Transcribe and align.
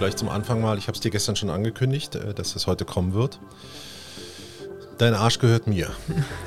gleich 0.00 0.16
zum 0.16 0.30
Anfang 0.30 0.62
mal, 0.62 0.78
ich 0.78 0.88
habe 0.88 0.94
es 0.94 1.00
dir 1.00 1.10
gestern 1.10 1.36
schon 1.36 1.50
angekündigt, 1.50 2.14
äh, 2.14 2.32
dass 2.32 2.56
es 2.56 2.66
heute 2.66 2.86
kommen 2.86 3.12
wird. 3.12 3.38
Dein 4.96 5.14
Arsch 5.14 5.38
gehört 5.38 5.66
mir. 5.66 5.90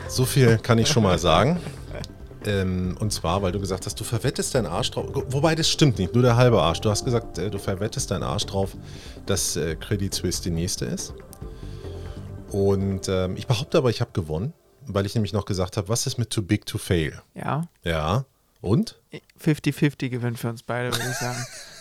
So 0.09 0.25
viel 0.25 0.57
kann 0.57 0.79
ich 0.79 0.87
schon 0.87 1.03
mal 1.03 1.19
sagen. 1.19 1.59
Ähm, 2.45 2.97
und 2.99 3.13
zwar, 3.13 3.41
weil 3.43 3.51
du 3.51 3.59
gesagt 3.59 3.85
hast, 3.85 3.99
du 3.99 4.03
verwettest 4.03 4.55
deinen 4.55 4.65
Arsch 4.65 4.91
drauf. 4.91 5.05
Wobei 5.27 5.53
das 5.55 5.69
stimmt 5.69 5.99
nicht, 5.99 6.13
nur 6.13 6.23
der 6.23 6.35
halbe 6.35 6.61
Arsch. 6.61 6.81
Du 6.81 6.89
hast 6.89 7.05
gesagt, 7.05 7.37
äh, 7.37 7.51
du 7.51 7.59
verwettest 7.59 8.09
deinen 8.09 8.23
Arsch 8.23 8.47
drauf, 8.47 8.75
dass 9.27 9.55
äh, 9.55 9.75
Credit 9.75 10.13
Suisse 10.13 10.41
die 10.41 10.49
nächste 10.49 10.85
ist. 10.85 11.13
Und 12.51 13.07
ähm, 13.07 13.37
ich 13.37 13.45
behaupte 13.45 13.77
aber, 13.77 13.91
ich 13.91 14.01
habe 14.01 14.11
gewonnen, 14.13 14.53
weil 14.87 15.05
ich 15.05 15.13
nämlich 15.13 15.31
noch 15.31 15.45
gesagt 15.45 15.77
habe, 15.77 15.89
was 15.89 16.07
ist 16.07 16.17
mit 16.17 16.31
Too 16.31 16.41
Big 16.41 16.65
to 16.65 16.79
Fail? 16.79 17.21
Ja. 17.35 17.67
Ja. 17.83 18.25
Und? 18.61 18.99
50-50 19.39 20.09
Gewinn 20.09 20.35
für 20.37 20.49
uns 20.49 20.63
beide, 20.63 20.91
würde 20.91 21.07
ich 21.09 21.17
sagen. 21.17 21.45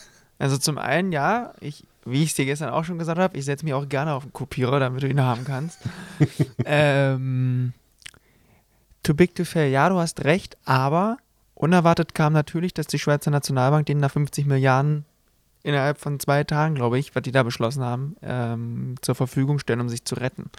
Also 0.42 0.58
zum 0.58 0.76
einen, 0.76 1.12
ja, 1.12 1.54
ich, 1.60 1.84
wie 2.04 2.24
ich 2.24 2.30
es 2.30 2.34
dir 2.34 2.44
gestern 2.44 2.70
auch 2.70 2.84
schon 2.84 2.98
gesagt 2.98 3.20
habe, 3.20 3.38
ich 3.38 3.44
setze 3.44 3.64
mich 3.64 3.74
auch 3.74 3.88
gerne 3.88 4.12
auf 4.12 4.24
den 4.24 4.32
Kopierer, 4.32 4.80
damit 4.80 5.04
du 5.04 5.06
ihn 5.06 5.20
haben 5.20 5.44
kannst. 5.44 5.78
ähm, 6.64 7.74
too 9.04 9.14
big 9.14 9.36
to 9.36 9.44
fail, 9.44 9.70
ja, 9.70 9.88
du 9.88 10.00
hast 10.00 10.24
recht, 10.24 10.56
aber 10.64 11.18
unerwartet 11.54 12.16
kam 12.16 12.32
natürlich, 12.32 12.74
dass 12.74 12.88
die 12.88 12.98
Schweizer 12.98 13.30
Nationalbank 13.30 13.86
denen 13.86 14.00
nach 14.00 14.10
50 14.10 14.46
Milliarden 14.46 15.04
innerhalb 15.62 15.98
von 15.98 16.18
zwei 16.18 16.42
Tagen, 16.42 16.74
glaube 16.74 16.98
ich, 16.98 17.14
was 17.14 17.22
die 17.22 17.30
da 17.30 17.44
beschlossen 17.44 17.84
haben, 17.84 18.16
ähm, 18.20 18.96
zur 19.00 19.14
Verfügung 19.14 19.60
stellen, 19.60 19.80
um 19.80 19.88
sich 19.88 20.04
zu 20.04 20.16
retten. 20.16 20.50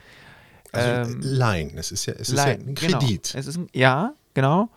Also 0.72 1.12
ähm, 1.12 1.20
Line, 1.20 1.72
es 1.76 1.91
ist 1.91 2.05
ja, 2.05 2.13
es 2.18 2.30
Line, 2.30 2.40
ist 2.40 2.48
ja 2.48 2.54
ein 2.54 2.76
genau. 2.76 3.00
Kredit. 3.00 3.32
Genau. 3.34 3.40
Es 3.40 3.48
ist 3.48 3.60
ja, 3.74 4.13
genau. 4.34 4.70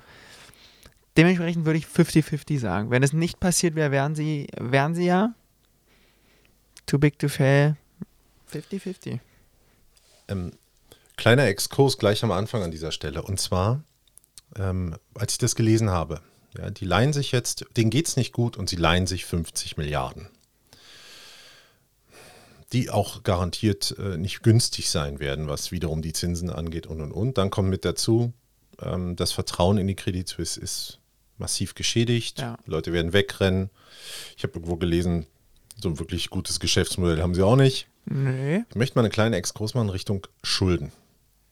Dementsprechend 1.16 1.64
würde 1.64 1.78
ich 1.78 1.86
50-50 1.86 2.58
sagen. 2.58 2.90
Wenn 2.90 3.02
es 3.02 3.12
nicht 3.12 3.40
passiert 3.40 3.74
wäre, 3.74 3.90
wären 3.90 4.14
sie, 4.14 4.48
wären 4.58 4.94
sie 4.94 5.06
ja 5.06 5.34
too 6.86 6.98
big 6.98 7.18
to 7.18 7.28
fail 7.28 7.76
50-50. 8.52 9.18
Ähm, 10.28 10.52
kleiner 11.16 11.46
Exkurs 11.46 11.98
gleich 11.98 12.22
am 12.22 12.32
Anfang 12.32 12.62
an 12.62 12.70
dieser 12.70 12.92
Stelle. 12.92 13.22
Und 13.22 13.40
zwar, 13.40 13.82
ähm, 14.56 14.96
als 15.14 15.32
ich 15.32 15.38
das 15.38 15.56
gelesen 15.56 15.90
habe, 15.90 16.20
ja, 16.56 16.70
die 16.70 16.84
leihen 16.84 17.12
sich 17.12 17.32
jetzt, 17.32 17.66
denen 17.76 17.90
geht 17.90 18.08
es 18.08 18.16
nicht 18.16 18.32
gut 18.32 18.56
und 18.56 18.68
sie 18.68 18.76
leihen 18.76 19.06
sich 19.06 19.24
50 19.24 19.76
Milliarden. 19.76 20.28
Die 22.72 22.90
auch 22.90 23.22
garantiert 23.22 23.94
äh, 23.98 24.16
nicht 24.16 24.42
günstig 24.42 24.90
sein 24.90 25.18
werden, 25.18 25.48
was 25.48 25.70
wiederum 25.70 26.02
die 26.02 26.12
Zinsen 26.12 26.50
angeht 26.50 26.86
und 26.86 27.00
und 27.00 27.12
und. 27.12 27.38
Dann 27.38 27.50
kommt 27.50 27.68
mit 27.68 27.84
dazu, 27.84 28.32
ähm, 28.80 29.16
das 29.16 29.32
Vertrauen 29.32 29.78
in 29.78 29.86
die 29.86 29.94
Credit 29.94 30.28
Suisse 30.28 30.60
ist 30.60 30.98
massiv 31.38 31.74
geschädigt. 31.74 32.40
Ja. 32.40 32.58
Leute 32.66 32.92
werden 32.92 33.12
wegrennen. 33.12 33.70
Ich 34.36 34.42
habe 34.42 34.54
irgendwo 34.54 34.76
gelesen, 34.76 35.26
so 35.80 35.88
ein 35.88 35.98
wirklich 35.98 36.30
gutes 36.30 36.60
Geschäftsmodell 36.60 37.22
haben 37.22 37.34
sie 37.34 37.42
auch 37.42 37.56
nicht. 37.56 37.88
Nee. 38.06 38.64
Ich 38.70 38.76
möchte 38.76 38.96
mal 38.96 39.02
eine 39.02 39.10
kleine 39.10 39.36
Exkurs 39.36 39.74
machen 39.74 39.90
Richtung 39.90 40.26
Schulden. 40.42 40.92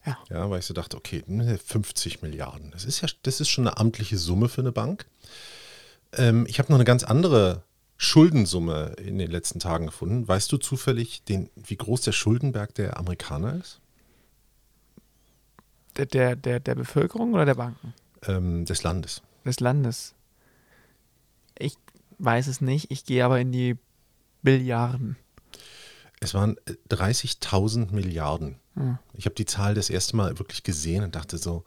Ja. 0.06 0.18
ja, 0.30 0.50
weil 0.50 0.58
ich 0.58 0.66
so 0.66 0.74
dachte, 0.74 0.96
okay, 0.96 1.24
50 1.26 2.20
Milliarden, 2.20 2.70
das 2.72 2.84
ist 2.84 3.00
ja, 3.00 3.08
das 3.22 3.40
ist 3.40 3.48
schon 3.48 3.66
eine 3.66 3.78
amtliche 3.78 4.18
Summe 4.18 4.50
für 4.50 4.60
eine 4.60 4.72
Bank. 4.72 5.06
Ähm, 6.12 6.46
ich 6.46 6.58
habe 6.58 6.70
noch 6.70 6.76
eine 6.76 6.84
ganz 6.84 7.04
andere 7.04 7.62
Schuldensumme 7.96 8.96
in 8.98 9.16
den 9.18 9.30
letzten 9.30 9.60
Tagen 9.60 9.86
gefunden. 9.86 10.28
Weißt 10.28 10.52
du 10.52 10.58
zufällig, 10.58 11.24
den, 11.24 11.48
wie 11.56 11.76
groß 11.76 12.02
der 12.02 12.12
Schuldenberg 12.12 12.74
der 12.74 12.98
Amerikaner 12.98 13.56
ist? 13.56 13.80
Der, 15.96 16.06
der, 16.06 16.36
der, 16.36 16.60
der 16.60 16.74
Bevölkerung 16.74 17.32
oder 17.32 17.46
der 17.46 17.54
Banken? 17.54 17.94
Ähm, 18.26 18.66
des 18.66 18.82
Landes 18.82 19.22
des 19.44 19.60
Landes. 19.60 20.14
Ich 21.58 21.76
weiß 22.18 22.46
es 22.46 22.60
nicht, 22.60 22.90
ich 22.90 23.04
gehe 23.04 23.24
aber 23.24 23.40
in 23.40 23.52
die 23.52 23.76
Billiarden. 24.42 25.16
Es 26.20 26.34
waren 26.34 26.56
30.000 26.90 27.90
äh, 27.90 27.94
Milliarden. 27.94 28.56
Hm. 28.74 28.98
Ich 29.14 29.26
habe 29.26 29.34
die 29.34 29.44
Zahl 29.44 29.74
das 29.74 29.90
erste 29.90 30.16
Mal 30.16 30.38
wirklich 30.38 30.62
gesehen 30.62 31.04
und 31.04 31.14
dachte 31.14 31.38
so, 31.38 31.64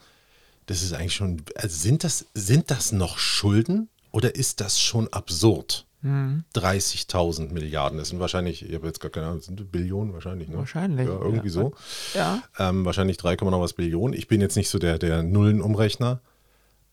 das 0.66 0.84
ist 0.84 0.94
eigentlich 0.94 1.16
schon, 1.16 1.42
also 1.56 1.76
sind 1.76 2.04
das, 2.04 2.26
sind 2.34 2.72
das 2.72 2.92
noch 2.92 3.18
Schulden 3.18 3.90
oder 4.12 4.36
ist 4.36 4.60
das 4.62 4.80
schon 4.80 5.08
absurd? 5.14 5.86
Hm. 6.02 6.44
30.000 6.56 7.52
Milliarden, 7.52 7.98
das 7.98 8.10
sind 8.10 8.20
wahrscheinlich, 8.20 8.64
ich 8.64 8.76
habe 8.76 8.88
jetzt 8.88 9.00
gar 9.00 9.10
keine 9.10 9.28
Ahnung, 9.28 9.42
sind 9.42 9.72
Billionen 9.72 10.14
wahrscheinlich, 10.14 10.48
ne? 10.48 10.58
Wahrscheinlich. 10.58 11.08
Ja, 11.08 11.20
irgendwie 11.20 11.48
ja. 11.48 11.54
so. 11.54 11.74
Ja. 12.14 12.44
Ähm, 12.60 12.86
wahrscheinlich 12.86 13.18
3, 13.18 13.36
noch 13.36 13.62
was 13.62 13.74
Billionen. 13.74 14.14
Ich 14.14 14.28
bin 14.28 14.40
jetzt 14.40 14.56
nicht 14.56 14.70
so 14.70 14.78
der, 14.78 15.00
der 15.00 15.24
Nullenumrechner. 15.24 16.22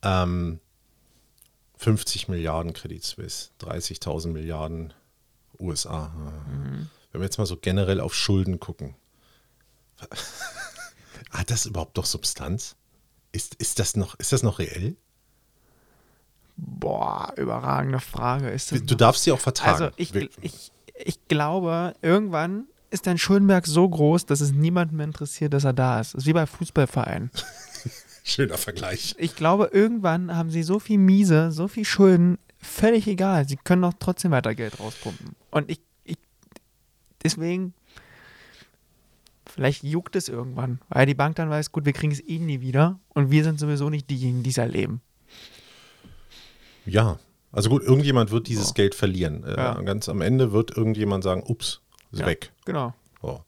Ähm, 0.02 0.60
50 1.76 2.28
Milliarden 2.28 2.72
Credit 2.72 3.02
Suisse, 3.02 3.50
30.000 3.60 4.28
Milliarden 4.28 4.92
USA. 5.58 6.08
Mhm. 6.08 6.88
Wenn 7.12 7.20
wir 7.20 7.26
jetzt 7.26 7.38
mal 7.38 7.46
so 7.46 7.56
generell 7.56 8.00
auf 8.00 8.14
Schulden 8.14 8.60
gucken, 8.60 8.94
hat 11.30 11.50
das 11.50 11.66
überhaupt 11.66 11.96
noch 11.96 12.06
Substanz? 12.06 12.76
Ist, 13.32 13.54
ist, 13.56 13.78
das, 13.78 13.96
noch, 13.96 14.14
ist 14.18 14.32
das 14.32 14.42
noch 14.42 14.58
reell? 14.58 14.96
Boah, 16.56 17.32
überragende 17.36 18.00
Frage. 18.00 18.50
Ist 18.50 18.70
du 18.70 18.76
noch? 18.76 18.94
darfst 18.94 19.24
sie 19.24 19.32
auch 19.32 19.40
vertagen. 19.40 19.84
Also 19.84 19.94
ich, 19.96 20.14
ich, 20.40 20.72
ich 20.94 21.28
glaube, 21.28 21.94
irgendwann 22.00 22.68
ist 22.90 23.08
dein 23.08 23.18
Schuldenberg 23.18 23.66
so 23.66 23.88
groß, 23.88 24.26
dass 24.26 24.40
es 24.40 24.52
niemanden 24.52 24.96
mehr 24.96 25.06
interessiert, 25.06 25.52
dass 25.52 25.64
er 25.64 25.72
da 25.72 26.00
ist. 26.00 26.14
Das 26.14 26.22
ist 26.22 26.26
wie 26.26 26.32
bei 26.32 26.46
Fußballvereinen. 26.46 27.30
Schöner 28.26 28.56
Vergleich. 28.56 29.14
Ich 29.18 29.36
glaube, 29.36 29.68
irgendwann 29.70 30.34
haben 30.34 30.48
sie 30.48 30.62
so 30.62 30.78
viel 30.78 30.96
Miese, 30.96 31.52
so 31.52 31.68
viel 31.68 31.84
Schulden, 31.84 32.38
völlig 32.58 33.06
egal. 33.06 33.46
Sie 33.46 33.56
können 33.56 33.82
doch 33.82 33.92
trotzdem 33.98 34.30
weiter 34.30 34.54
Geld 34.54 34.80
rauspumpen. 34.80 35.36
Und 35.50 35.70
ich, 35.70 35.80
ich 36.04 36.16
deswegen, 37.22 37.74
vielleicht 39.44 39.84
juckt 39.84 40.16
es 40.16 40.30
irgendwann, 40.30 40.80
weil 40.88 41.04
die 41.04 41.14
Bank 41.14 41.36
dann 41.36 41.50
weiß, 41.50 41.70
gut, 41.70 41.84
wir 41.84 41.92
kriegen 41.92 42.12
es 42.12 42.26
eh 42.26 42.38
nie 42.38 42.62
wieder 42.62 42.98
und 43.10 43.30
wir 43.30 43.44
sind 43.44 43.60
sowieso 43.60 43.90
nicht 43.90 44.08
diejenigen, 44.08 44.42
die 44.42 44.50
es 44.50 44.58
erleben. 44.58 45.02
Ja, 46.86 47.18
also 47.52 47.68
gut, 47.68 47.82
irgendjemand 47.82 48.30
wird 48.30 48.48
dieses 48.48 48.70
oh. 48.70 48.72
Geld 48.72 48.94
verlieren. 48.94 49.44
Äh, 49.44 49.54
ja. 49.54 49.80
Ganz 49.82 50.08
am 50.08 50.22
Ende 50.22 50.52
wird 50.52 50.74
irgendjemand 50.74 51.24
sagen, 51.24 51.42
ups, 51.46 51.82
ist 52.10 52.20
ja, 52.20 52.26
weg. 52.26 52.52
Genau. 52.64 52.94
Oh. 53.20 53.40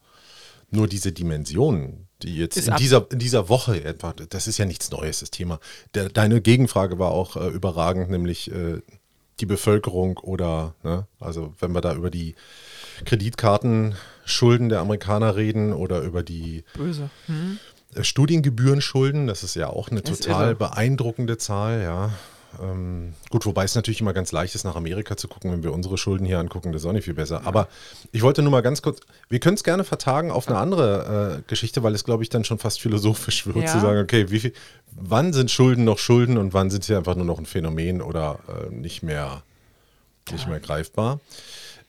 Nur 0.71 0.87
diese 0.87 1.13
Dimensionen, 1.13 2.06
die 2.23 2.37
jetzt 2.37 2.57
in 2.57 2.77
dieser, 2.77 3.07
in 3.11 3.19
dieser 3.19 3.49
Woche 3.49 3.85
etwa, 3.85 4.13
das 4.13 4.47
ist 4.47 4.59
ja 4.59 4.65
nichts 4.65 4.91
Neues, 4.91 5.21
das 5.21 5.31
Thema. 5.31 5.61
Der, 5.95 6.09
deine 6.09 6.41
Gegenfrage 6.41 6.99
war 6.99 7.11
auch 7.11 7.37
äh, 7.37 7.49
überragend, 7.49 8.11
nämlich 8.11 8.51
äh, 8.51 8.81
die 9.41 9.47
Bevölkerung 9.47 10.17
oder, 10.19 10.75
ne, 10.83 11.07
also 11.21 11.55
wenn 11.61 11.73
wir 11.73 11.83
da 11.83 11.95
über 11.95 12.11
die 12.11 12.35
Kreditkartenschulden 13.05 14.71
der 14.71 14.81
Amerikaner 14.81 15.37
reden 15.37 15.75
oder 15.75 16.01
über 16.01 16.23
die 16.23 16.65
Böse. 16.75 17.11
Hm. 17.27 17.59
Studiengebührenschulden, 18.01 19.27
das 19.27 19.43
ist 19.43 19.55
ja 19.55 19.69
auch 19.69 19.91
eine 19.91 20.03
total 20.03 20.55
beeindruckende 20.55 21.39
Zahl, 21.39 21.83
ja. 21.83 22.11
Ähm, 22.63 23.15
gut, 23.31 23.47
wobei 23.47 23.65
es 23.65 23.75
natürlich 23.75 24.01
immer 24.01 24.13
ganz 24.13 24.33
leicht 24.33 24.55
ist, 24.55 24.65
nach 24.65 24.77
Amerika 24.77 25.17
zu 25.17 25.29
gucken, 25.29 25.53
wenn 25.53 25.63
wir 25.63 25.73
unsere 25.73 25.99
Schulden 25.99 26.27
hier 26.27 26.39
angucken, 26.39 26.73
das 26.73 26.83
ist 26.83 26.87
auch 26.87 26.93
nicht 26.93 27.05
viel 27.05 27.15
besser. 27.15 27.41
Ja. 27.43 27.47
Aber 27.47 27.69
ich 28.13 28.23
wollte 28.23 28.43
nur 28.43 28.51
mal 28.51 28.63
ganz 28.63 28.83
kurz, 28.83 29.01
wir 29.29 29.41
können 29.41 29.55
es 29.55 29.65
gerne 29.65 29.85
vertagen 29.85 30.31
auf 30.31 30.49
eine 30.49 30.59
andere 30.59 31.39
äh, 31.39 31.43
Geschichte, 31.49 31.83
weil 31.83 31.95
es, 31.95 32.05
glaube 32.05 32.23
ich, 32.23 32.29
dann 32.29 32.45
schon 32.45 32.59
fast 32.59 32.81
philosophisch 32.81 33.47
wird, 33.47 33.57
ja. 33.57 33.67
zu 33.67 33.81
sagen, 33.81 34.01
okay, 34.01 34.31
wie 34.31 34.41
viel, 34.41 34.53
wann 34.93 35.33
sind 35.33 35.51
Schulden 35.51 35.85
noch 35.85 35.99
Schulden 35.99 36.39
und 36.39 36.55
wann 36.55 36.71
sind 36.71 36.85
sie 36.85 36.95
einfach 36.95 37.15
nur 37.15 37.27
noch 37.27 37.39
ein 37.39 37.47
Phänomen 37.47 38.03
oder 38.03 38.41
äh, 38.49 38.75
nicht 38.75 39.03
mehr, 39.03 39.43
nicht 40.31 40.45
ja. 40.45 40.51
mehr 40.51 40.61
greifbar. 40.61 41.21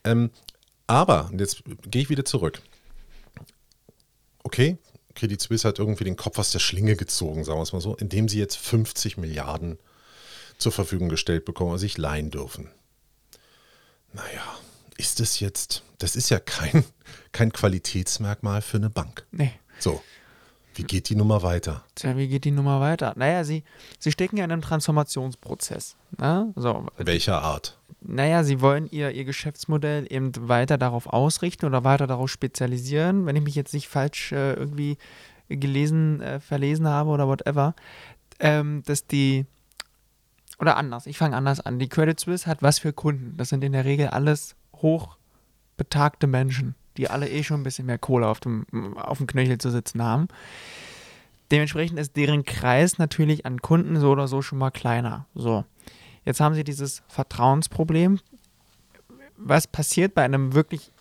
Ähm, 0.04 0.32
aber, 0.88 1.30
und 1.32 1.40
jetzt 1.40 1.64
gehe 1.90 2.02
ich 2.02 2.10
wieder 2.10 2.26
zurück. 2.26 2.62
Okay, 4.44 4.78
Credit 5.18 5.42
Suisse 5.42 5.68
hat 5.68 5.80
irgendwie 5.80 6.06
den 6.06 6.16
Kopf 6.16 6.40
aus 6.40 6.52
der 6.52 6.60
Schlinge 6.60 6.96
gezogen, 6.96 7.44
sagen 7.44 7.58
wir 7.58 7.64
es 7.64 7.74
mal 7.74 7.82
so, 7.82 7.96
indem 7.96 8.30
sie 8.30 8.40
jetzt 8.40 8.58
50 8.58 9.18
Milliarden 9.18 9.78
zur 10.58 10.72
Verfügung 10.72 11.10
gestellt 11.10 11.46
bekommen 11.46 11.72
und 11.72 11.78
sich 11.78 11.98
leihen 11.98 12.32
dürfen. 12.32 12.70
Naja, 14.14 14.44
ist 14.98 15.20
das 15.20 15.40
jetzt, 15.40 15.84
das 16.00 16.16
ist 16.16 16.30
ja 16.30 16.40
kein, 16.40 16.84
kein 17.32 17.52
Qualitätsmerkmal 17.52 18.62
für 18.62 18.78
eine 18.78 18.90
Bank. 18.90 19.26
Nee. 19.32 19.52
So. 19.80 20.02
Wie 20.74 20.84
geht 20.84 21.10
die 21.10 21.16
Nummer 21.16 21.42
weiter? 21.42 21.84
Tja, 21.96 22.16
wie 22.18 22.28
geht 22.28 22.46
die 22.46 22.52
Nummer 22.52 22.80
weiter? 22.80 23.14
Naja, 23.16 23.44
sie, 23.44 23.64
sie 23.98 24.12
stecken 24.12 24.38
ja 24.38 24.46
in 24.46 24.52
einem 24.52 24.62
Transformationsprozess. 24.62 25.96
Ne? 26.20 26.54
So. 26.56 26.86
Welcher 26.98 27.42
Art? 27.42 27.80
Naja, 28.02 28.44
sie 28.44 28.62
wollen 28.62 28.88
ihr, 28.92 29.10
ihr 29.10 29.26
Geschäftsmodell 29.26 30.06
eben 30.12 30.32
weiter 30.48 30.78
darauf 30.78 31.08
ausrichten 31.08 31.66
oder 31.66 31.84
weiter 31.84 32.06
darauf 32.06 32.30
spezialisieren. 32.30 33.26
Wenn 33.26 33.36
ich 33.36 33.44
mich 33.44 33.56
jetzt 33.56 33.74
nicht 33.74 33.88
falsch 33.88 34.32
äh, 34.32 34.54
irgendwie 34.54 34.98
gelesen, 35.50 36.22
äh, 36.22 36.40
verlesen 36.40 36.88
habe 36.88 37.10
oder 37.10 37.28
whatever, 37.28 37.74
ähm, 38.40 38.84
dass 38.86 39.08
die 39.08 39.48
oder 40.60 40.78
anders, 40.78 41.06
ich 41.06 41.18
fange 41.18 41.36
anders 41.36 41.60
an. 41.60 41.80
Die 41.80 41.90
Credit 41.90 42.20
Suisse 42.20 42.48
hat 42.48 42.64
was 42.64 42.80
für 42.80 42.94
Kunden? 42.94 43.38
Das 43.38 43.50
sind 43.50 43.64
in 43.64 43.74
der 43.74 43.86
Regel 43.86 44.08
alles 44.08 44.56
hochbetagte 44.76 46.28
Menschen, 46.28 46.76
die 46.98 47.10
alle 47.10 47.30
eh 47.30 47.44
schon 47.44 47.62
ein 47.62 47.64
bisschen 47.64 47.86
mehr 47.86 48.00
Kohle 48.00 48.28
auf 48.28 48.40
dem, 48.40 48.66
auf 48.98 49.20
dem 49.20 49.28
Knöchel 49.28 49.60
zu 49.60 49.70
sitzen 49.70 50.02
haben. 50.02 50.28
Dementsprechend 51.52 52.00
ist 52.00 52.18
deren 52.18 52.44
Kreis 52.44 52.98
natürlich 52.98 53.46
an 53.46 53.62
Kunden 53.62 54.00
so 54.00 54.12
oder 54.12 54.28
so 54.28 54.42
schon 54.42 54.58
mal 54.58 54.72
kleiner. 54.72 55.26
So. 55.34 55.64
Jetzt 56.26 56.42
haben 56.42 56.56
sie 56.56 56.64
dieses 56.64 57.04
Vertrauensproblem. 57.08 58.20
was 59.38 59.68
passiert 59.68 60.14
bei 60.14 60.24
einem 60.24 60.54
wirklich, 60.54 60.92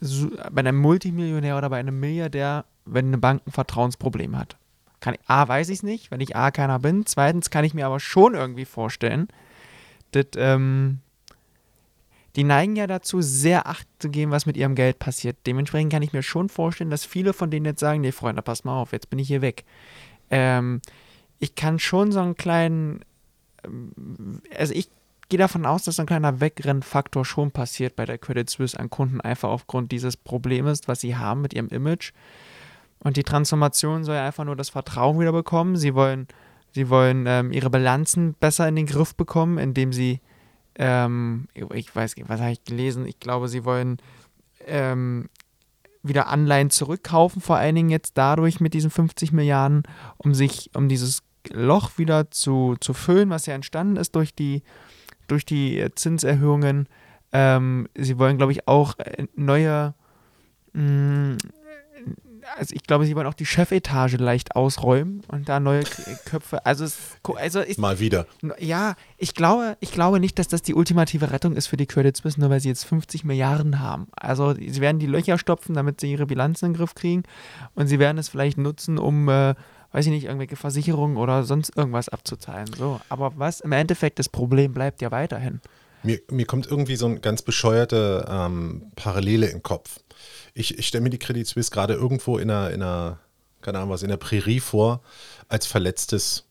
bei 0.00 0.60
einem 0.60 0.76
Multimillionär 0.78 1.56
oder 1.56 1.70
bei 1.70 1.78
einem 1.78 1.98
Milliardär, 1.98 2.64
wenn 2.84 3.06
eine 3.06 3.18
Bank 3.18 3.42
ein 3.46 3.52
Vertrauensproblem 3.52 4.36
hat? 4.36 4.56
Kann 5.00 5.14
ich, 5.14 5.20
A, 5.26 5.48
weiß 5.48 5.68
ich 5.70 5.78
es 5.78 5.82
nicht, 5.82 6.10
wenn 6.10 6.20
ich 6.20 6.36
A, 6.36 6.50
keiner 6.50 6.78
bin. 6.78 7.06
Zweitens 7.06 7.50
kann 7.50 7.64
ich 7.64 7.74
mir 7.74 7.86
aber 7.86 8.00
schon 8.00 8.34
irgendwie 8.34 8.66
vorstellen, 8.66 9.28
dass, 10.12 10.26
ähm, 10.36 11.00
die 12.36 12.44
neigen 12.44 12.76
ja 12.76 12.86
dazu, 12.86 13.20
sehr 13.22 13.66
Acht 13.66 13.86
zu 13.98 14.08
geben, 14.08 14.30
was 14.30 14.46
mit 14.46 14.56
ihrem 14.56 14.74
Geld 14.74 14.98
passiert. 14.98 15.36
Dementsprechend 15.46 15.92
kann 15.92 16.02
ich 16.02 16.12
mir 16.12 16.22
schon 16.22 16.48
vorstellen, 16.48 16.90
dass 16.90 17.04
viele 17.04 17.32
von 17.32 17.50
denen 17.50 17.66
jetzt 17.66 17.80
sagen, 17.80 18.02
nee, 18.02 18.12
Freunde, 18.12 18.42
pass 18.42 18.64
mal 18.64 18.80
auf, 18.80 18.92
jetzt 18.92 19.10
bin 19.10 19.18
ich 19.18 19.28
hier 19.28 19.42
weg. 19.42 19.64
Ähm, 20.30 20.80
ich 21.38 21.54
kann 21.54 21.78
schon 21.78 22.12
so 22.12 22.20
einen 22.20 22.36
kleinen, 22.36 23.00
ähm, 23.64 24.42
also 24.56 24.74
ich 24.74 24.88
gehe 25.28 25.38
davon 25.38 25.66
aus, 25.66 25.84
dass 25.84 25.96
so 25.96 26.02
ein 26.02 26.06
kleiner 26.06 26.40
Wegrennfaktor 26.40 27.24
schon 27.24 27.50
passiert 27.50 27.96
bei 27.96 28.04
der 28.04 28.18
Credit 28.18 28.48
Suisse 28.48 28.78
an 28.78 28.90
Kunden, 28.90 29.20
einfach 29.20 29.48
aufgrund 29.48 29.90
dieses 29.90 30.16
Problems, 30.16 30.86
was 30.86 31.00
sie 31.00 31.16
haben 31.16 31.40
mit 31.40 31.54
ihrem 31.54 31.68
Image. 31.68 32.12
Und 33.02 33.16
die 33.16 33.22
Transformation 33.22 34.04
soll 34.04 34.16
ja 34.16 34.26
einfach 34.26 34.44
nur 34.44 34.56
das 34.56 34.70
Vertrauen 34.70 35.18
wieder 35.18 35.32
bekommen. 35.32 35.76
Sie 35.76 35.94
wollen, 35.94 36.28
sie 36.72 36.88
wollen 36.88 37.24
ähm, 37.26 37.50
ihre 37.52 37.70
Bilanzen 37.70 38.34
besser 38.34 38.68
in 38.68 38.76
den 38.76 38.86
Griff 38.86 39.14
bekommen, 39.14 39.58
indem 39.58 39.92
sie 39.92 40.20
ähm, 40.80 41.48
ich 41.74 41.94
weiß 41.94 42.16
nicht, 42.16 42.28
was 42.28 42.40
habe 42.40 42.52
ich 42.52 42.64
gelesen? 42.64 43.06
Ich 43.06 43.20
glaube, 43.20 43.48
sie 43.48 43.66
wollen 43.66 43.98
ähm, 44.66 45.28
wieder 46.02 46.28
Anleihen 46.28 46.70
zurückkaufen, 46.70 47.42
vor 47.42 47.56
allen 47.56 47.74
Dingen 47.74 47.90
jetzt 47.90 48.16
dadurch 48.16 48.60
mit 48.60 48.72
diesen 48.72 48.90
50 48.90 49.32
Milliarden, 49.32 49.82
um 50.16 50.32
sich, 50.32 50.70
um 50.74 50.88
dieses 50.88 51.22
Loch 51.50 51.98
wieder 51.98 52.30
zu, 52.30 52.76
zu 52.80 52.94
füllen, 52.94 53.28
was 53.28 53.44
ja 53.44 53.54
entstanden 53.54 53.96
ist 53.96 54.14
durch 54.14 54.34
die, 54.34 54.62
durch 55.26 55.44
die 55.44 55.86
Zinserhöhungen. 55.94 56.88
Ähm, 57.32 57.86
sie 57.94 58.18
wollen, 58.18 58.38
glaube 58.38 58.52
ich, 58.52 58.66
auch 58.66 58.98
äh, 58.98 59.26
neue 59.34 59.94
mh, 60.72 60.82
mm, 60.82 61.38
also 62.56 62.74
ich 62.74 62.82
glaube, 62.82 63.06
sie 63.06 63.16
wollen 63.16 63.26
auch 63.26 63.34
die 63.34 63.46
Chefetage 63.46 64.16
leicht 64.16 64.56
ausräumen 64.56 65.22
und 65.28 65.48
da 65.48 65.60
neue 65.60 65.84
Köpfe. 66.24 66.64
Also, 66.66 66.84
es, 66.84 66.98
also 67.36 67.60
ich, 67.62 67.78
mal 67.78 67.98
wieder. 68.00 68.26
Ja, 68.58 68.94
ich 69.16 69.34
glaube, 69.34 69.76
ich 69.80 69.92
glaube 69.92 70.20
nicht, 70.20 70.38
dass 70.38 70.48
das 70.48 70.62
die 70.62 70.74
ultimative 70.74 71.30
Rettung 71.32 71.54
ist 71.54 71.66
für 71.66 71.76
die 71.76 71.86
Credit 71.86 72.16
Suisse, 72.16 72.40
nur 72.40 72.50
weil 72.50 72.60
sie 72.60 72.68
jetzt 72.68 72.84
50 72.84 73.24
Milliarden 73.24 73.80
haben. 73.80 74.08
Also 74.12 74.54
sie 74.54 74.80
werden 74.80 74.98
die 74.98 75.06
Löcher 75.06 75.38
stopfen, 75.38 75.74
damit 75.74 76.00
sie 76.00 76.12
ihre 76.12 76.26
Bilanzen 76.26 76.66
in 76.66 76.72
den 76.72 76.78
Griff 76.78 76.94
kriegen 76.94 77.22
und 77.74 77.86
sie 77.86 77.98
werden 77.98 78.18
es 78.18 78.28
vielleicht 78.28 78.58
nutzen, 78.58 78.98
um 78.98 79.28
äh, 79.28 79.54
weiß 79.92 80.06
ich 80.06 80.12
nicht, 80.12 80.24
irgendwelche 80.24 80.56
Versicherungen 80.56 81.16
oder 81.16 81.44
sonst 81.44 81.76
irgendwas 81.76 82.08
abzuzahlen. 82.08 82.68
So, 82.76 83.00
aber 83.08 83.32
was 83.36 83.60
im 83.60 83.72
Endeffekt 83.72 84.18
das 84.18 84.28
Problem 84.28 84.72
bleibt 84.72 85.02
ja 85.02 85.10
weiterhin. 85.10 85.60
Mir, 86.02 86.20
mir 86.30 86.46
kommt 86.46 86.66
irgendwie 86.66 86.96
so 86.96 87.06
eine 87.06 87.20
ganz 87.20 87.42
bescheuerte 87.42 88.26
ähm, 88.28 88.90
Parallele 88.96 89.46
in 89.46 89.58
den 89.58 89.62
Kopf 89.62 90.00
ich, 90.54 90.78
ich 90.78 90.86
stelle 90.86 91.02
mir 91.02 91.10
die 91.10 91.18
Credit 91.18 91.46
Suisse 91.46 91.70
gerade 91.70 91.94
irgendwo 91.94 92.38
in 92.38 92.50
einer, 92.50 92.70
in 92.70 92.82
einer, 92.82 93.18
keine 93.60 93.78
Ahnung 93.78 93.90
was, 93.90 94.02
in 94.02 94.08
der 94.08 94.16
Prärie 94.16 94.60
vor, 94.60 95.02
als 95.48 95.66
verletztes 95.66 96.44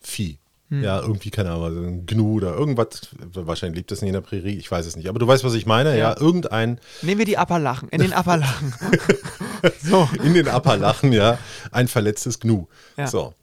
Vieh. 0.00 0.38
Hm. 0.68 0.82
Ja, 0.82 1.00
irgendwie, 1.00 1.30
keine 1.30 1.50
Ahnung, 1.50 1.64
also 1.64 1.80
ein 1.80 2.06
Gnu 2.06 2.36
oder 2.36 2.54
irgendwas. 2.54 3.08
Wahrscheinlich 3.20 3.78
lebt 3.78 3.90
das 3.90 4.00
nicht 4.00 4.08
in 4.08 4.14
der 4.14 4.20
Prärie, 4.20 4.56
ich 4.56 4.70
weiß 4.70 4.86
es 4.86 4.96
nicht. 4.96 5.08
Aber 5.08 5.18
du 5.18 5.26
weißt, 5.26 5.44
was 5.44 5.54
ich 5.54 5.66
meine, 5.66 5.90
ja, 5.90 6.12
ja 6.12 6.20
irgendein. 6.20 6.80
Nehmen 7.02 7.18
wir 7.18 7.26
die 7.26 7.38
Appalachen, 7.38 7.88
in 7.90 8.00
den 8.00 8.12
Appalachen. 8.12 8.74
so. 9.82 10.08
In 10.22 10.34
den 10.34 10.48
Appalachen, 10.48 11.12
ja. 11.12 11.38
Ein 11.70 11.88
verletztes 11.88 12.40
Gnu. 12.40 12.66
Ja. 12.96 13.06
So. 13.06 13.34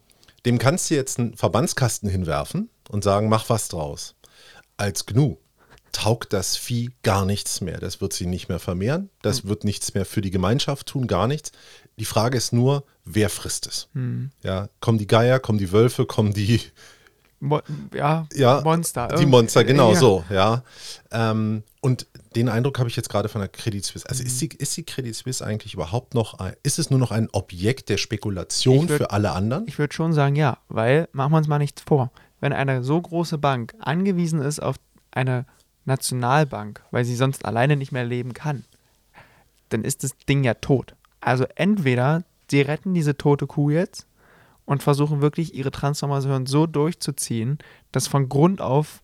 Dem 0.46 0.58
kannst 0.58 0.90
du 0.90 0.96
jetzt 0.96 1.20
einen 1.20 1.36
Verbandskasten 1.36 2.10
hinwerfen 2.10 2.70
und 2.90 3.04
sagen, 3.04 3.30
mach 3.30 3.50
was 3.50 3.68
draus. 3.68 4.16
Als 4.80 5.06
Gnu 5.06 5.38
taugt 5.92 6.34
das 6.34 6.56
Vieh 6.56 6.92
gar 7.04 7.26
nichts 7.26 7.62
mehr. 7.62 7.80
Das 7.80 8.00
wird 8.00 8.14
sie 8.14 8.26
nicht 8.26 8.48
mehr 8.48 8.60
vermehren. 8.60 9.10
Das 9.22 9.44
mhm. 9.44 9.50
wird 9.50 9.64
nichts 9.64 9.94
mehr 9.94 10.06
für 10.06 10.22
die 10.22 10.32
Gemeinschaft 10.32 10.88
tun, 10.88 11.08
gar 11.08 11.28
nichts. 11.28 11.52
Die 11.98 12.06
Frage 12.06 12.38
ist 12.38 12.54
nur, 12.54 12.86
wer 13.04 13.30
frisst 13.30 13.68
es? 13.68 13.90
Mhm. 13.94 14.32
Ja, 14.42 14.70
kommen 14.80 14.98
die 14.98 15.08
Geier, 15.08 15.40
kommen 15.40 15.58
die 15.58 15.72
Wölfe, 15.72 16.06
kommen 16.06 16.34
die 16.34 16.62
Mo 17.42 17.62
ja, 17.94 18.28
ja, 18.34 18.62
Monster. 18.62 19.08
Die 19.18 19.26
Monster, 19.26 19.64
genau 19.64 19.94
ja. 19.94 20.00
so, 20.00 20.24
ja. 20.30 20.64
Ähm, 21.12 21.64
und 21.80 22.06
den 22.36 22.50
Eindruck 22.50 22.80
habe 22.80 22.90
ich 22.90 22.98
jetzt 22.98 23.10
gerade 23.10 23.30
von 23.30 23.40
der 23.40 23.48
Credit 23.48 23.84
Suisse. 23.84 24.08
Also 24.10 24.22
mhm. 24.24 24.28
ist, 24.28 24.42
die, 24.42 24.50
ist 24.58 24.78
die 24.78 24.84
Credit 24.84 25.16
Suisse 25.16 25.46
eigentlich 25.46 25.74
überhaupt 25.74 26.14
noch, 26.14 26.40
ein, 26.40 26.54
ist 26.64 26.80
es 26.80 26.90
nur 26.90 27.00
noch 27.00 27.12
ein 27.12 27.30
Objekt 27.32 27.88
der 27.88 27.98
Spekulation 27.98 28.90
würd, 28.90 28.98
für 28.98 29.12
alle 29.12 29.32
anderen? 29.32 29.66
Ich 29.68 29.80
würde 29.80 29.94
schon 29.94 30.12
sagen, 30.12 30.36
ja, 30.36 30.58
weil, 30.68 31.08
machen 31.14 31.32
wir 31.32 31.38
uns 31.38 31.48
mal 31.48 31.60
nichts 31.60 31.82
vor, 31.82 32.12
wenn 32.40 32.54
eine 32.54 32.84
so 32.84 33.02
große 33.02 33.38
Bank 33.38 33.74
angewiesen 33.80 34.42
ist 34.42 34.60
auf 34.60 34.78
eine 35.12 35.46
Nationalbank, 35.86 36.84
weil 36.92 37.06
sie 37.06 37.16
sonst 37.16 37.46
alleine 37.46 37.76
nicht 37.76 37.92
mehr 37.92 38.06
leben 38.06 38.34
kann, 38.34 38.64
dann 39.70 39.84
ist 39.84 40.04
das 40.04 40.18
Ding 40.18 40.44
ja 40.44 40.56
tot. 40.56 40.96
Also 41.22 41.46
entweder 41.56 42.24
sie 42.50 42.62
retten 42.62 42.94
diese 42.94 43.18
tote 43.18 43.48
Kuh 43.48 43.70
jetzt 43.70 44.08
und 44.66 44.84
versuchen 44.84 45.22
wirklich 45.22 45.56
ihre 45.56 45.72
Transformation 45.72 46.46
so 46.46 46.68
durchzuziehen, 46.68 47.58
dass 47.92 48.08
von 48.08 48.30
Grund 48.30 48.62
auf 48.62 49.02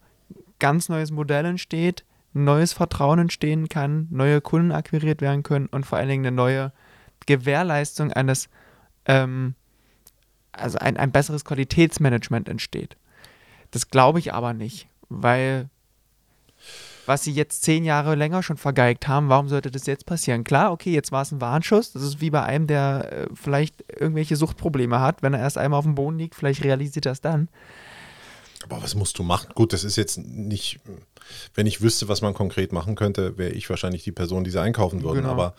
ganz 0.59 0.89
neues 0.89 1.11
Modell 1.11 1.45
entsteht, 1.45 2.05
neues 2.33 2.73
Vertrauen 2.73 3.19
entstehen 3.19 3.69
kann, 3.69 4.07
neue 4.11 4.41
Kunden 4.41 4.71
akquiriert 4.71 5.21
werden 5.21 5.43
können 5.43 5.67
und 5.67 5.85
vor 5.85 5.97
allen 5.97 6.09
Dingen 6.09 6.25
eine 6.25 6.35
neue 6.35 6.71
Gewährleistung 7.25 8.11
eines, 8.11 8.49
ähm, 9.05 9.55
also 10.51 10.77
ein, 10.77 10.97
ein 10.97 11.11
besseres 11.11 11.45
Qualitätsmanagement 11.45 12.49
entsteht. 12.49 12.97
Das 13.71 13.89
glaube 13.89 14.19
ich 14.19 14.33
aber 14.33 14.53
nicht, 14.53 14.87
weil 15.09 15.69
was 17.05 17.23
sie 17.23 17.31
jetzt 17.31 17.63
zehn 17.63 17.83
Jahre 17.83 18.15
länger 18.15 18.41
schon 18.41 18.57
vergeigt 18.57 19.07
haben, 19.07 19.29
warum 19.29 19.47
sollte 19.47 19.69
das 19.69 19.85
jetzt 19.85 20.05
passieren? 20.05 20.43
Klar, 20.43 20.71
okay, 20.71 20.91
jetzt 20.91 21.11
war 21.11 21.21
es 21.21 21.31
ein 21.31 21.41
Warnschuss. 21.41 21.91
Das 21.91 22.01
ist 22.01 22.21
wie 22.21 22.31
bei 22.31 22.41
einem, 22.41 22.67
der 22.67 23.11
äh, 23.11 23.27
vielleicht 23.33 23.83
irgendwelche 23.99 24.35
Suchtprobleme 24.35 24.99
hat. 24.99 25.21
Wenn 25.21 25.33
er 25.33 25.39
erst 25.39 25.57
einmal 25.57 25.79
auf 25.79 25.85
dem 25.85 25.95
Boden 25.95 26.17
liegt, 26.17 26.35
vielleicht 26.35 26.63
realisiert 26.63 27.05
er 27.05 27.11
es 27.11 27.21
dann. 27.21 27.49
Aber 28.63 28.81
was 28.81 28.95
musst 28.95 29.19
du 29.19 29.23
machen? 29.23 29.49
Gut, 29.53 29.73
das 29.73 29.83
ist 29.83 29.95
jetzt 29.95 30.17
nicht, 30.17 30.79
wenn 31.53 31.67
ich 31.67 31.81
wüsste, 31.81 32.07
was 32.07 32.21
man 32.21 32.33
konkret 32.33 32.71
machen 32.71 32.95
könnte, 32.95 33.37
wäre 33.37 33.51
ich 33.51 33.69
wahrscheinlich 33.69 34.03
die 34.03 34.11
Person, 34.11 34.43
die 34.43 34.49
sie 34.49 34.61
einkaufen 34.61 35.03
würden. 35.03 35.21
Genau. 35.21 35.31
Aber 35.31 35.53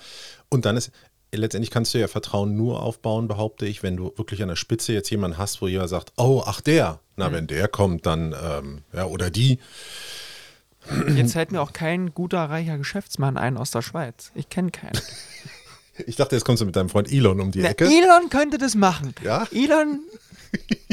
und 0.49 0.64
dann 0.64 0.76
ist, 0.76 0.91
letztendlich 1.32 1.70
kannst 1.70 1.94
du 1.94 1.99
ja 1.99 2.08
Vertrauen 2.08 2.56
nur 2.56 2.82
aufbauen, 2.82 3.28
behaupte 3.28 3.67
ich, 3.67 3.82
wenn 3.82 3.96
du 3.96 4.12
wirklich 4.17 4.43
an 4.43 4.49
der 4.49 4.56
Spitze 4.56 4.93
jetzt 4.93 5.11
jemanden 5.11 5.38
hast, 5.38 5.61
wo 5.61 5.69
jemand 5.69 5.90
sagt, 5.90 6.12
oh, 6.17 6.43
ach 6.44 6.61
der, 6.61 7.00
na, 7.17 7.28
mhm. 7.28 7.32
wenn 7.32 7.46
der 7.46 7.69
kommt, 7.69 8.06
dann, 8.06 8.34
ähm, 8.43 8.82
ja, 8.92 9.06
oder 9.06 9.30
die, 9.30 9.59
Jetzt 11.16 11.33
fällt 11.33 11.52
mir 11.52 11.61
auch 11.61 11.73
kein 11.73 12.14
guter, 12.14 12.38
reicher 12.38 12.78
Geschäftsmann 12.78 13.37
ein 13.37 13.56
aus 13.56 13.71
der 13.71 13.83
Schweiz. 13.83 14.30
Ich 14.35 14.49
kenne 14.49 14.71
keinen. 14.71 14.99
Ich 16.06 16.16
dachte, 16.16 16.37
jetzt 16.37 16.45
kommst 16.45 16.61
du 16.61 16.66
mit 16.66 16.76
deinem 16.76 16.90
Freund 16.90 17.11
Elon 17.11 17.40
um 17.40 17.52
die 17.52 17.62
Na, 17.62 17.71
Ecke. 17.71 17.87
Elon 17.87 18.28
könnte 18.28 18.59
das 18.59 18.75
machen. 18.75 19.14
Ja? 19.25 19.47
Elon. 19.50 20.00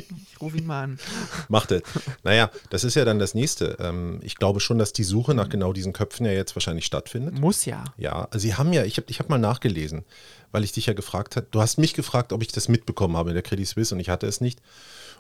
Rufe 0.43 0.57
ihn 0.57 0.67
mal 0.67 0.83
an. 0.83 1.00
Macht 1.50 1.71
er. 1.71 1.81
Naja, 2.23 2.51
das 2.69 2.83
ist 2.83 2.95
ja 2.95 3.05
dann 3.05 3.19
das 3.19 3.33
nächste. 3.33 3.77
Ähm, 3.79 4.19
ich 4.21 4.35
glaube 4.35 4.59
schon, 4.59 4.77
dass 4.77 4.93
die 4.93 5.03
Suche 5.03 5.33
nach 5.33 5.50
genau 5.50 5.73
diesen 5.73 5.93
Köpfen 5.93 6.25
ja 6.25 6.31
jetzt 6.31 6.55
wahrscheinlich 6.55 6.85
stattfindet. 6.85 7.39
Muss 7.39 7.65
ja. 7.65 7.83
Ja, 7.97 8.27
also 8.31 8.39
sie 8.39 8.55
haben 8.55 8.73
ja, 8.73 8.83
ich 8.83 8.97
habe 8.97 9.07
ich 9.09 9.19
hab 9.19 9.29
mal 9.29 9.38
nachgelesen, 9.38 10.03
weil 10.51 10.63
ich 10.63 10.71
dich 10.71 10.85
ja 10.85 10.93
gefragt 10.93 11.35
habe. 11.35 11.47
Du 11.51 11.62
hast 11.62 11.77
mich 11.77 11.93
gefragt, 11.93 12.33
ob 12.33 12.41
ich 12.41 12.51
das 12.51 12.67
mitbekommen 12.69 13.17
habe 13.17 13.29
in 13.29 13.35
der 13.35 13.43
Credit 13.43 13.67
Suisse 13.67 13.95
und 13.95 14.00
ich 14.00 14.09
hatte 14.09 14.27
es 14.27 14.41
nicht. 14.41 14.62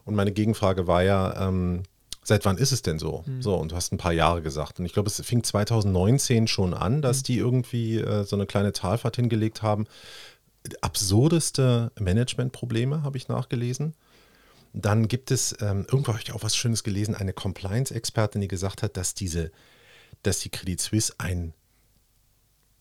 Und 0.05 0.15
meine 0.15 0.31
Gegenfrage 0.31 0.87
war 0.87 1.03
ja, 1.03 1.47
ähm, 1.47 1.83
seit 2.23 2.45
wann 2.45 2.57
ist 2.57 2.71
es 2.71 2.81
denn 2.81 2.99
so? 2.99 3.23
Mhm. 3.25 3.41
So, 3.41 3.55
und 3.55 3.71
du 3.71 3.75
hast 3.75 3.91
ein 3.91 3.97
paar 3.97 4.13
Jahre 4.13 4.41
gesagt. 4.41 4.79
Und 4.79 4.85
ich 4.85 4.93
glaube, 4.93 5.09
es 5.09 5.21
fing 5.21 5.43
2019 5.43 6.47
schon 6.47 6.73
an, 6.73 7.01
dass 7.01 7.19
mhm. 7.19 7.23
die 7.23 7.37
irgendwie 7.37 7.97
äh, 7.99 8.23
so 8.23 8.35
eine 8.35 8.45
kleine 8.45 8.73
Talfahrt 8.73 9.15
hingelegt 9.15 9.61
haben. 9.61 9.85
Absurdeste 10.81 11.91
Managementprobleme 11.99 13.03
habe 13.03 13.17
ich 13.17 13.27
nachgelesen. 13.27 13.93
Dann 14.73 15.07
gibt 15.07 15.31
es, 15.31 15.55
ähm, 15.61 15.85
irgendwo 15.89 16.13
habe 16.13 16.21
ich 16.23 16.31
auch 16.31 16.43
was 16.43 16.55
Schönes 16.55 16.83
gelesen, 16.83 17.15
eine 17.15 17.33
Compliance-Expertin, 17.33 18.41
die 18.41 18.47
gesagt 18.47 18.81
hat, 18.81 18.97
dass 18.97 19.13
diese, 19.13 19.51
dass 20.23 20.39
die 20.39 20.49
Credit 20.49 20.81
Suisse 20.81 21.13
ein 21.17 21.53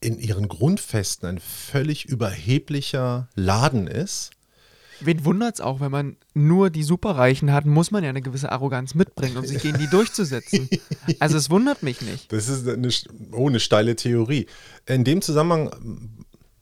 in 0.00 0.18
ihren 0.18 0.48
Grundfesten 0.48 1.28
ein 1.28 1.38
völlig 1.38 2.06
überheblicher 2.06 3.28
Laden 3.36 3.86
ist 3.86 4.32
Wen 5.04 5.24
wundert 5.24 5.54
es 5.54 5.60
auch, 5.60 5.80
wenn 5.80 5.90
man 5.90 6.16
nur 6.34 6.70
die 6.70 6.82
Superreichen 6.82 7.52
hat, 7.52 7.66
muss 7.66 7.90
man 7.90 8.04
ja 8.04 8.10
eine 8.10 8.22
gewisse 8.22 8.52
Arroganz 8.52 8.94
mitbringen, 8.94 9.36
um 9.36 9.44
sich 9.44 9.60
gegen 9.60 9.78
die 9.78 9.86
durchzusetzen. 9.90 10.68
Also 11.18 11.36
es 11.36 11.50
wundert 11.50 11.82
mich 11.82 12.00
nicht. 12.00 12.32
Das 12.32 12.48
ist 12.48 12.68
eine, 12.68 12.88
oh, 13.32 13.48
eine 13.48 13.60
steile 13.60 13.96
Theorie. 13.96 14.46
In 14.86 15.04
dem 15.04 15.22
Zusammenhang, 15.22 15.70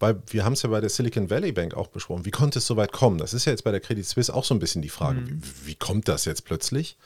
weil 0.00 0.20
wir 0.26 0.44
haben 0.44 0.54
es 0.54 0.62
ja 0.62 0.70
bei 0.70 0.80
der 0.80 0.90
Silicon 0.90 1.30
Valley 1.30 1.52
Bank 1.52 1.74
auch 1.74 1.86
besprochen, 1.86 2.24
wie 2.24 2.30
konnte 2.30 2.58
es 2.58 2.66
so 2.66 2.76
weit 2.76 2.90
kommen? 2.90 3.18
Das 3.18 3.32
ist 3.32 3.44
ja 3.44 3.52
jetzt 3.52 3.62
bei 3.62 3.70
der 3.70 3.80
Credit 3.80 4.06
Suisse 4.06 4.34
auch 4.34 4.44
so 4.44 4.54
ein 4.54 4.58
bisschen 4.58 4.82
die 4.82 4.88
Frage, 4.88 5.20
mhm. 5.20 5.42
wie, 5.42 5.68
wie, 5.68 5.74
kommt 5.76 6.08
das 6.08 6.24
jetzt 6.24 6.44
plötzlich? 6.44 6.96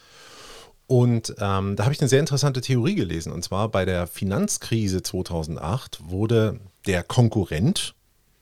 Und 0.87 1.35
ähm, 1.39 1.77
da 1.77 1.85
habe 1.85 1.93
ich 1.93 2.01
eine 2.01 2.09
sehr 2.09 2.21
interessante 2.21 2.61
Theorie 2.61 2.95
gelesen. 2.95 3.33
Und 3.33 3.43
zwar 3.43 3.69
bei 3.69 3.85
der 3.85 4.07
Finanzkrise 4.07 5.03
2008 5.03 6.09
wurde 6.09 6.61
der 6.87 7.03
Konkurrent 7.03 7.95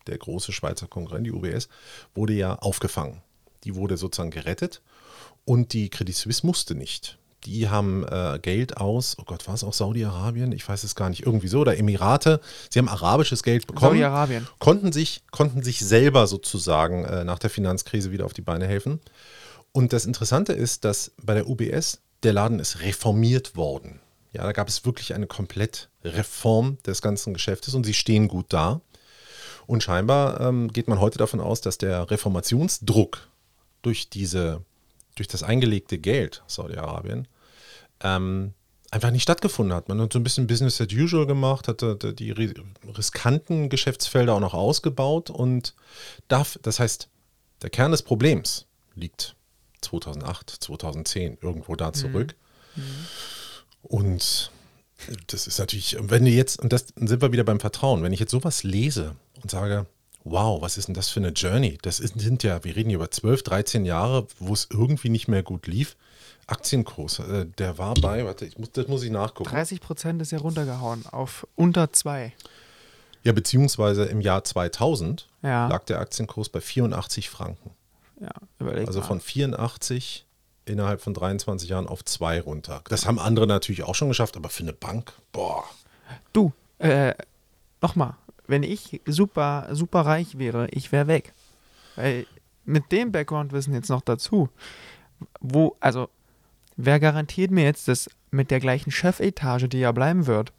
der 0.06 0.18
große 0.18 0.52
Schweizer 0.52 0.86
Konkurrent, 0.86 1.26
die 1.26 1.32
UBS, 1.32 1.68
wurde 2.14 2.32
ja 2.32 2.56
aufgefangen. 2.56 3.22
Die 3.64 3.74
wurde 3.74 3.96
sozusagen 3.96 4.30
gerettet 4.30 4.82
und 5.44 5.72
die 5.72 5.88
Credit 5.88 6.14
Suisse 6.14 6.46
musste 6.46 6.74
nicht. 6.74 7.18
Die 7.44 7.68
haben 7.68 8.04
äh, 8.04 8.38
Geld 8.40 8.76
aus, 8.76 9.16
oh 9.18 9.24
Gott, 9.24 9.46
war 9.46 9.54
es 9.54 9.64
auch 9.64 9.72
Saudi-Arabien? 9.72 10.52
Ich 10.52 10.68
weiß 10.68 10.84
es 10.84 10.94
gar 10.94 11.10
nicht, 11.10 11.26
irgendwie 11.26 11.48
so, 11.48 11.60
oder 11.60 11.76
Emirate. 11.76 12.40
Sie 12.70 12.78
haben 12.78 12.88
arabisches 12.88 13.42
Geld 13.42 13.66
bekommen. 13.66 13.92
Saudi-Arabien. 13.92 14.46
Konnten 14.58 14.92
sich, 14.92 15.22
konnten 15.30 15.62
sich 15.62 15.80
selber 15.80 16.26
sozusagen 16.26 17.04
äh, 17.04 17.24
nach 17.24 17.38
der 17.38 17.50
Finanzkrise 17.50 18.12
wieder 18.12 18.24
auf 18.24 18.32
die 18.32 18.42
Beine 18.42 18.66
helfen. 18.66 19.00
Und 19.72 19.92
das 19.92 20.04
Interessante 20.04 20.52
ist, 20.52 20.84
dass 20.84 21.12
bei 21.22 21.34
der 21.34 21.48
UBS 21.48 22.00
der 22.22 22.32
Laden 22.32 22.60
ist 22.60 22.80
reformiert 22.80 23.56
worden. 23.56 24.00
Ja, 24.32 24.44
da 24.44 24.52
gab 24.52 24.68
es 24.68 24.84
wirklich 24.84 25.14
eine 25.14 25.26
komplett 25.26 25.88
Reform 26.04 26.78
des 26.86 27.02
ganzen 27.02 27.34
Geschäftes 27.34 27.74
und 27.74 27.84
sie 27.84 27.94
stehen 27.94 28.28
gut 28.28 28.46
da. 28.50 28.80
Und 29.66 29.82
scheinbar 29.82 30.40
ähm, 30.40 30.72
geht 30.72 30.88
man 30.88 31.00
heute 31.00 31.18
davon 31.18 31.40
aus, 31.40 31.60
dass 31.60 31.78
der 31.78 32.10
Reformationsdruck 32.10 33.28
durch 33.82 34.08
diese, 34.08 34.62
durch 35.16 35.28
das 35.28 35.42
eingelegte 35.42 35.98
Geld 35.98 36.42
Saudi-Arabien 36.46 37.28
ähm, 38.02 38.54
einfach 38.90 39.10
nicht 39.10 39.22
stattgefunden 39.22 39.74
hat. 39.74 39.88
Man 39.88 40.00
hat 40.00 40.12
so 40.12 40.18
ein 40.18 40.24
bisschen 40.24 40.46
Business 40.46 40.80
as 40.80 40.92
usual 40.92 41.26
gemacht, 41.26 41.66
hat 41.66 41.82
die 42.18 42.30
riskanten 42.30 43.68
Geschäftsfelder 43.68 44.34
auch 44.34 44.40
noch 44.40 44.54
ausgebaut 44.54 45.30
und 45.30 45.74
darf, 46.28 46.58
das 46.62 46.78
heißt, 46.78 47.08
der 47.62 47.70
Kern 47.70 47.92
des 47.92 48.02
Problems 48.02 48.66
liegt 48.94 49.34
2008, 49.80 50.50
2010 50.60 51.38
irgendwo 51.40 51.74
da 51.74 51.92
zurück. 51.92 52.34
Mhm. 52.76 52.82
Und 53.82 54.50
das 55.28 55.46
ist 55.46 55.58
natürlich, 55.58 55.96
wenn 55.98 56.24
du 56.24 56.30
jetzt, 56.30 56.60
und 56.60 56.72
das 56.72 56.86
sind 56.94 57.22
wir 57.22 57.32
wieder 57.32 57.44
beim 57.44 57.60
Vertrauen, 57.60 58.02
wenn 58.02 58.12
ich 58.12 58.20
jetzt 58.20 58.30
sowas 58.30 58.62
lese 58.62 59.16
und 59.42 59.50
sage, 59.50 59.86
wow, 60.24 60.60
was 60.62 60.78
ist 60.78 60.88
denn 60.88 60.94
das 60.94 61.08
für 61.08 61.20
eine 61.20 61.30
Journey? 61.30 61.78
Das 61.82 61.98
sind 61.98 62.42
ja, 62.42 62.62
wir 62.64 62.76
reden 62.76 62.90
hier 62.90 62.98
über 62.98 63.10
12, 63.10 63.42
13 63.42 63.84
Jahre, 63.84 64.26
wo 64.38 64.52
es 64.52 64.68
irgendwie 64.70 65.08
nicht 65.08 65.28
mehr 65.28 65.42
gut 65.42 65.66
lief. 65.66 65.96
Aktienkurs, 66.46 67.20
äh, 67.20 67.46
der 67.46 67.78
war 67.78 67.94
bei, 67.94 68.24
warte, 68.24 68.44
ich 68.44 68.58
muss, 68.58 68.72
das 68.72 68.88
muss 68.88 69.02
ich 69.02 69.10
nachgucken. 69.10 69.50
30 69.50 69.80
Prozent 69.80 70.20
ist 70.22 70.32
ja 70.32 70.38
runtergehauen 70.38 71.04
auf 71.10 71.46
unter 71.54 71.92
2. 71.92 72.32
Ja, 73.22 73.32
beziehungsweise 73.32 74.04
im 74.04 74.20
Jahr 74.20 74.42
2000 74.42 75.28
ja. 75.42 75.68
lag 75.68 75.84
der 75.84 76.00
Aktienkurs 76.00 76.48
bei 76.48 76.60
84 76.60 77.30
Franken. 77.30 77.70
Ja, 78.20 78.32
also 78.58 79.00
mal. 79.00 79.06
von 79.06 79.20
84 79.20 80.26
innerhalb 80.64 81.00
von 81.00 81.14
23 81.14 81.68
Jahren 81.68 81.86
auf 81.86 82.04
2 82.04 82.40
runter. 82.40 82.82
Das 82.88 83.06
haben 83.06 83.18
andere 83.18 83.46
natürlich 83.46 83.84
auch 83.84 83.94
schon 83.94 84.08
geschafft, 84.08 84.36
aber 84.36 84.48
für 84.48 84.62
eine 84.62 84.72
Bank, 84.72 85.12
boah. 85.32 85.64
Du, 86.32 86.52
äh, 86.78 87.14
nochmal, 87.80 88.14
wenn 88.52 88.62
ich 88.62 89.00
super, 89.06 89.68
super 89.72 90.02
reich 90.02 90.36
wäre, 90.38 90.68
ich 90.68 90.92
wäre 90.92 91.06
weg. 91.06 91.32
Weil 91.96 92.26
mit 92.66 92.92
dem 92.92 93.10
Background-Wissen 93.10 93.72
jetzt 93.72 93.88
noch 93.88 94.02
dazu, 94.02 94.50
wo, 95.40 95.74
also, 95.80 96.10
wer 96.76 97.00
garantiert 97.00 97.50
mir 97.50 97.64
jetzt, 97.64 97.88
dass 97.88 98.10
mit 98.30 98.50
der 98.50 98.60
gleichen 98.60 98.90
Chefetage, 98.90 99.68
die 99.68 99.78
ja 99.78 99.90
bleiben 99.90 100.26
wird, 100.26 100.52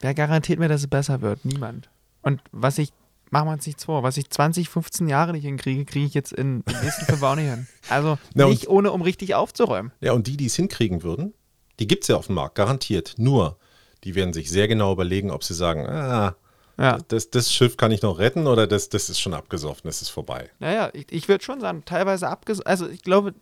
wer 0.00 0.12
garantiert 0.12 0.58
mir, 0.58 0.68
dass 0.68 0.82
es 0.82 0.86
besser 0.86 1.22
wird? 1.22 1.44
Niemand. 1.46 1.88
Und 2.20 2.42
was 2.52 2.76
ich 2.76 2.92
machen 3.30 3.48
wir 3.48 3.52
uns 3.52 3.66
nichts 3.66 3.84
vor. 3.84 4.02
Was 4.02 4.18
ich 4.18 4.30
20, 4.30 4.68
15 4.68 5.08
Jahre 5.08 5.32
nicht 5.32 5.44
hinkriege, 5.44 5.86
kriege 5.86 6.06
ich 6.06 6.14
jetzt 6.14 6.32
in 6.32 6.62
den 6.62 6.80
nächsten 6.82 7.06
fünf 7.06 7.22
auch 7.22 7.34
nicht 7.34 7.50
hin. 7.50 7.66
Also 7.88 8.18
Na 8.34 8.46
nicht 8.46 8.68
ohne, 8.68 8.92
um 8.92 9.02
richtig 9.02 9.34
aufzuräumen. 9.34 9.90
Ja, 10.00 10.12
und 10.12 10.28
die, 10.28 10.36
die 10.36 10.46
es 10.46 10.54
hinkriegen 10.54 11.02
würden, 11.02 11.34
die 11.80 11.88
gibt 11.88 12.04
es 12.04 12.08
ja 12.08 12.16
auf 12.16 12.26
dem 12.26 12.36
Markt, 12.36 12.54
garantiert. 12.54 13.14
Nur, 13.16 13.58
die 14.04 14.14
werden 14.14 14.34
sich 14.34 14.50
sehr 14.50 14.68
genau 14.68 14.92
überlegen, 14.92 15.32
ob 15.32 15.42
sie 15.42 15.54
sagen, 15.54 15.84
ah, 15.86 16.36
ja. 16.78 16.98
das, 17.08 17.30
das 17.30 17.52
Schiff 17.52 17.76
kann 17.76 17.92
ich 17.92 18.02
noch 18.02 18.18
retten 18.18 18.46
oder 18.46 18.66
das, 18.66 18.88
das 18.88 19.08
ist 19.08 19.20
schon 19.20 19.34
abgesoffen, 19.34 19.82
das 19.84 20.02
ist 20.02 20.08
vorbei. 20.08 20.50
Naja, 20.58 20.90
ich, 20.92 21.06
ich 21.10 21.28
würde 21.28 21.44
schon 21.44 21.60
sagen, 21.60 21.84
teilweise 21.84 22.28
abgesoffen. 22.28 22.66
Also 22.66 22.88
ich 22.88 23.02
glaube, 23.02 23.34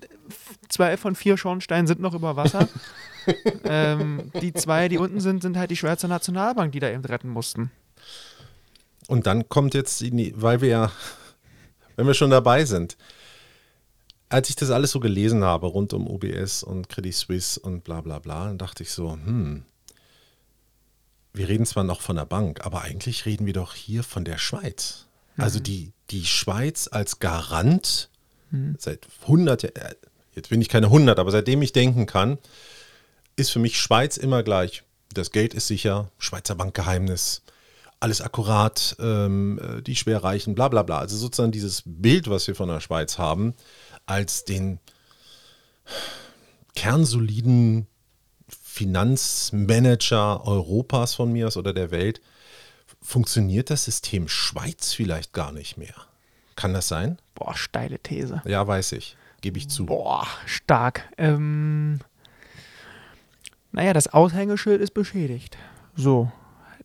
zwei 0.68 0.96
von 0.96 1.14
vier 1.14 1.36
Schornsteinen 1.36 1.86
sind 1.86 2.00
noch 2.00 2.14
über 2.14 2.36
Wasser. 2.36 2.68
ähm, 3.64 4.30
die 4.40 4.52
zwei, 4.52 4.88
die 4.88 4.98
unten 4.98 5.20
sind, 5.20 5.42
sind 5.42 5.56
halt 5.56 5.70
die 5.70 5.76
Schweizer 5.76 6.08
Nationalbank, 6.08 6.72
die 6.72 6.80
da 6.80 6.90
eben 6.90 7.04
retten 7.04 7.28
mussten. 7.28 7.70
Und 9.08 9.26
dann 9.26 9.48
kommt 9.48 9.74
jetzt, 9.74 10.02
weil 10.40 10.60
wir 10.60 10.68
ja, 10.68 10.92
wenn 11.96 12.06
wir 12.06 12.14
schon 12.14 12.30
dabei 12.30 12.64
sind, 12.64 12.96
als 14.28 14.48
ich 14.48 14.56
das 14.56 14.70
alles 14.70 14.92
so 14.92 15.00
gelesen 15.00 15.44
habe 15.44 15.66
rund 15.66 15.92
um 15.92 16.08
UBS 16.08 16.62
und 16.62 16.88
Credit 16.88 17.14
Suisse 17.14 17.60
und 17.60 17.84
bla 17.84 18.00
bla 18.00 18.18
bla, 18.18 18.46
dann 18.46 18.58
dachte 18.58 18.82
ich 18.82 18.90
so, 18.90 19.12
hm, 19.12 19.64
wir 21.34 21.48
reden 21.48 21.66
zwar 21.66 21.84
noch 21.84 22.00
von 22.00 22.16
der 22.16 22.26
Bank, 22.26 22.64
aber 22.64 22.82
eigentlich 22.82 23.26
reden 23.26 23.46
wir 23.46 23.52
doch 23.52 23.74
hier 23.74 24.02
von 24.02 24.24
der 24.24 24.38
Schweiz. 24.38 25.06
Mhm. 25.36 25.44
Also 25.44 25.60
die, 25.60 25.92
die 26.10 26.24
Schweiz 26.24 26.88
als 26.90 27.18
Garant 27.18 28.10
mhm. 28.50 28.76
seit 28.78 29.06
100 29.22 29.62
Jahren, 29.62 29.76
äh, 29.76 29.94
jetzt 30.34 30.50
bin 30.50 30.60
ich 30.60 30.68
keine 30.68 30.86
100, 30.86 31.18
aber 31.18 31.30
seitdem 31.30 31.62
ich 31.62 31.72
denken 31.72 32.06
kann, 32.06 32.38
ist 33.36 33.50
für 33.50 33.58
mich 33.58 33.80
Schweiz 33.80 34.16
immer 34.16 34.42
gleich. 34.42 34.82
Das 35.12 35.30
Geld 35.30 35.54
ist 35.54 35.66
sicher, 35.66 36.10
Schweizer 36.18 36.54
Bankgeheimnis, 36.54 37.42
alles 38.00 38.20
akkurat, 38.20 38.96
ähm, 38.98 39.58
äh, 39.58 39.82
die 39.82 39.96
Schwerreichen, 39.96 40.54
bla 40.54 40.68
bla 40.68 40.82
bla. 40.82 40.98
Also 40.98 41.16
sozusagen 41.16 41.52
dieses 41.52 41.82
Bild, 41.86 42.28
was 42.28 42.46
wir 42.46 42.54
von 42.54 42.68
der 42.68 42.80
Schweiz 42.80 43.18
haben, 43.18 43.54
als 44.06 44.44
den 44.44 44.80
kernsoliden 46.74 47.86
Finanzmanager 48.72 50.46
Europas 50.46 51.14
von 51.14 51.32
mir 51.32 51.46
aus 51.46 51.56
oder 51.56 51.72
der 51.72 51.90
Welt, 51.90 52.20
funktioniert 53.00 53.70
das 53.70 53.84
System 53.84 54.28
Schweiz 54.28 54.92
vielleicht 54.92 55.32
gar 55.32 55.52
nicht 55.52 55.76
mehr. 55.76 55.94
Kann 56.56 56.72
das 56.72 56.88
sein? 56.88 57.18
Boah, 57.34 57.54
steile 57.54 57.98
These. 57.98 58.42
Ja, 58.44 58.66
weiß 58.66 58.92
ich. 58.92 59.16
Gebe 59.40 59.58
ich 59.58 59.68
zu. 59.68 59.86
Boah, 59.86 60.26
stark. 60.46 61.08
Ähm, 61.18 62.00
naja, 63.72 63.92
das 63.92 64.08
Aushängeschild 64.08 64.80
ist 64.80 64.94
beschädigt. 64.94 65.56
So, 65.94 66.30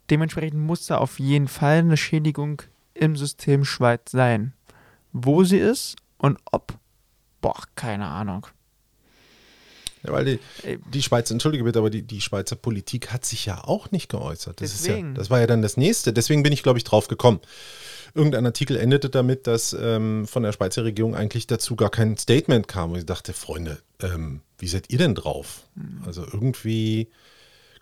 Dementsprechend 0.09 0.59
muss 0.59 0.85
da 0.85 0.97
auf 0.97 1.19
jeden 1.19 1.47
Fall 1.47 1.79
eine 1.79 1.97
Schädigung 1.97 2.61
im 2.93 3.15
System 3.15 3.65
Schweiz 3.65 4.11
sein. 4.11 4.53
Wo 5.11 5.43
sie 5.43 5.57
ist 5.57 5.97
und 6.17 6.39
ob, 6.51 6.77
boah, 7.41 7.61
keine 7.75 8.07
Ahnung. 8.07 8.47
Ja, 10.07 10.13
weil 10.13 10.25
die, 10.25 10.39
die 10.91 11.03
Schweiz, 11.03 11.29
entschuldige 11.29 11.63
bitte, 11.63 11.79
aber 11.79 11.89
die, 11.89 12.01
die 12.01 12.21
Schweizer 12.21 12.55
Politik 12.55 13.11
hat 13.11 13.25
sich 13.25 13.45
ja 13.45 13.63
auch 13.63 13.91
nicht 13.91 14.09
geäußert. 14.09 14.61
Das, 14.61 14.71
Deswegen. 14.71 15.09
Ist 15.09 15.13
ja, 15.15 15.19
das 15.19 15.29
war 15.29 15.39
ja 15.39 15.47
dann 15.47 15.61
das 15.61 15.77
nächste. 15.77 16.13
Deswegen 16.13 16.43
bin 16.43 16.53
ich, 16.53 16.63
glaube 16.63 16.79
ich, 16.79 16.85
drauf 16.85 17.07
gekommen. 17.07 17.39
Irgendein 18.13 18.45
Artikel 18.45 18.77
endete 18.77 19.09
damit, 19.09 19.45
dass 19.45 19.75
ähm, 19.79 20.25
von 20.25 20.43
der 20.43 20.53
Schweizer 20.53 20.83
Regierung 20.85 21.13
eigentlich 21.13 21.45
dazu 21.45 21.75
gar 21.75 21.89
kein 21.89 22.17
Statement 22.17 22.67
kam. 22.67 22.91
Und 22.91 22.99
ich 22.99 23.05
dachte, 23.05 23.33
Freunde, 23.33 23.79
ähm, 24.01 24.41
wie 24.57 24.67
seid 24.67 24.89
ihr 24.89 24.97
denn 24.97 25.13
drauf? 25.13 25.67
Mhm. 25.75 26.03
Also 26.05 26.23
irgendwie, 26.23 27.09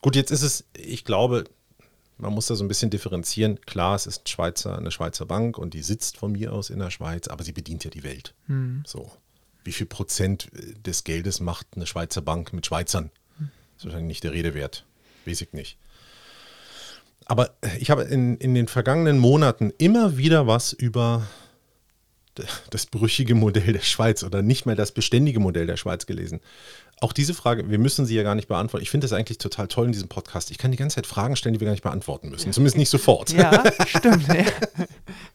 gut, 0.02 0.16
jetzt 0.16 0.32
ist 0.32 0.42
es, 0.42 0.66
ich 0.76 1.06
glaube, 1.06 1.46
man 2.18 2.34
muss 2.34 2.48
da 2.48 2.56
so 2.56 2.64
ein 2.64 2.68
bisschen 2.68 2.90
differenzieren. 2.90 3.62
Klar, 3.62 3.96
es 3.96 4.08
ist 4.08 4.24
ein 4.24 4.28
Schweizer, 4.28 4.78
eine 4.78 4.92
Schweizer 4.92 5.26
Bank 5.26 5.58
und 5.58 5.74
die 5.74 5.84
sitzt 5.84 6.18
von 6.18 6.32
mir 6.32 6.54
aus 6.54 6.70
in 6.70 6.80
der 6.80 6.90
Schweiz, 6.90 7.28
aber 7.28 7.44
sie 7.44 7.52
bedient 7.52 7.84
ja 7.84 7.92
die 7.92 8.04
Welt. 8.04 8.34
Hm. 8.48 8.84
So. 8.86 9.12
Wie 9.66 9.74
viel 9.74 9.88
Prozent 9.88 10.50
des 10.86 11.04
Geldes 11.04 11.42
macht 11.42 11.68
eine 11.76 11.88
Schweizer 11.88 12.22
Bank 12.22 12.54
mit 12.54 12.66
Schweizern? 12.66 13.12
Das 13.40 13.80
ist 13.80 13.86
wahrscheinlich 13.86 14.08
nicht 14.08 14.24
der 14.24 14.32
Rede 14.32 14.54
wert. 14.54 14.86
Weiß 15.26 15.42
ich 15.42 15.52
nicht. 15.52 15.78
Aber 17.26 17.56
ich 17.80 17.90
habe 17.90 18.04
in, 18.04 18.38
in 18.38 18.54
den 18.54 18.68
vergangenen 18.68 19.18
Monaten 19.18 19.74
immer 19.78 20.18
wieder 20.18 20.46
was 20.46 20.72
über 20.72 21.28
das 22.70 22.86
brüchige 22.86 23.34
Modell 23.34 23.74
der 23.74 23.82
Schweiz 23.82 24.24
oder 24.24 24.42
nicht 24.42 24.66
mehr 24.66 24.76
das 24.76 24.92
beständige 24.92 25.40
Modell 25.40 25.66
der 25.66 25.78
Schweiz 25.78 26.06
gelesen. 26.06 26.42
Auch 27.02 27.12
diese 27.12 27.34
Frage, 27.34 27.70
wir 27.70 27.78
müssen 27.78 28.06
sie 28.06 28.16
ja 28.16 28.24
gar 28.24 28.36
nicht 28.36 28.48
beantworten. 28.48 28.82
Ich 28.82 28.90
finde 28.90 29.06
das 29.06 29.12
eigentlich 29.12 29.38
total 29.38 29.68
toll 29.68 29.88
in 29.88 29.92
diesem 29.92 30.08
Podcast. 30.08 30.50
Ich 30.50 30.58
kann 30.58 30.72
die 30.72 30.78
ganze 30.78 30.96
Zeit 30.96 31.06
Fragen 31.06 31.36
stellen, 31.36 31.54
die 31.54 31.60
wir 31.60 31.66
gar 31.66 31.74
nicht 31.74 31.84
beantworten 31.84 32.30
müssen. 32.30 32.54
Zumindest 32.54 32.78
nicht 32.78 32.90
sofort. 32.90 33.32
Ja, 33.32 33.64
stimmt. 33.86 34.28
Ja. 34.28 34.46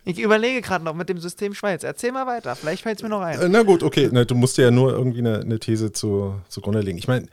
Ich 0.04 0.18
überlege 0.18 0.62
gerade 0.62 0.84
noch 0.84 0.94
mit 0.94 1.10
dem 1.10 1.18
System 1.18 1.52
Schweiz. 1.52 1.84
Erzähl 1.84 2.12
mal 2.12 2.26
weiter. 2.26 2.56
Vielleicht 2.56 2.82
fällt 2.82 2.98
es 2.98 3.02
mir 3.02 3.10
noch 3.10 3.20
ein. 3.20 3.38
Äh, 3.38 3.48
na 3.50 3.62
gut, 3.62 3.82
okay. 3.82 4.08
Na, 4.10 4.24
du 4.24 4.34
musst 4.34 4.56
ja 4.56 4.70
nur 4.70 4.92
irgendwie 4.92 5.18
eine, 5.18 5.40
eine 5.40 5.58
These 5.58 5.92
zu, 5.92 6.40
zugrunde 6.48 6.80
legen. 6.80 6.96
Ich 6.96 7.08
meine, 7.08 7.28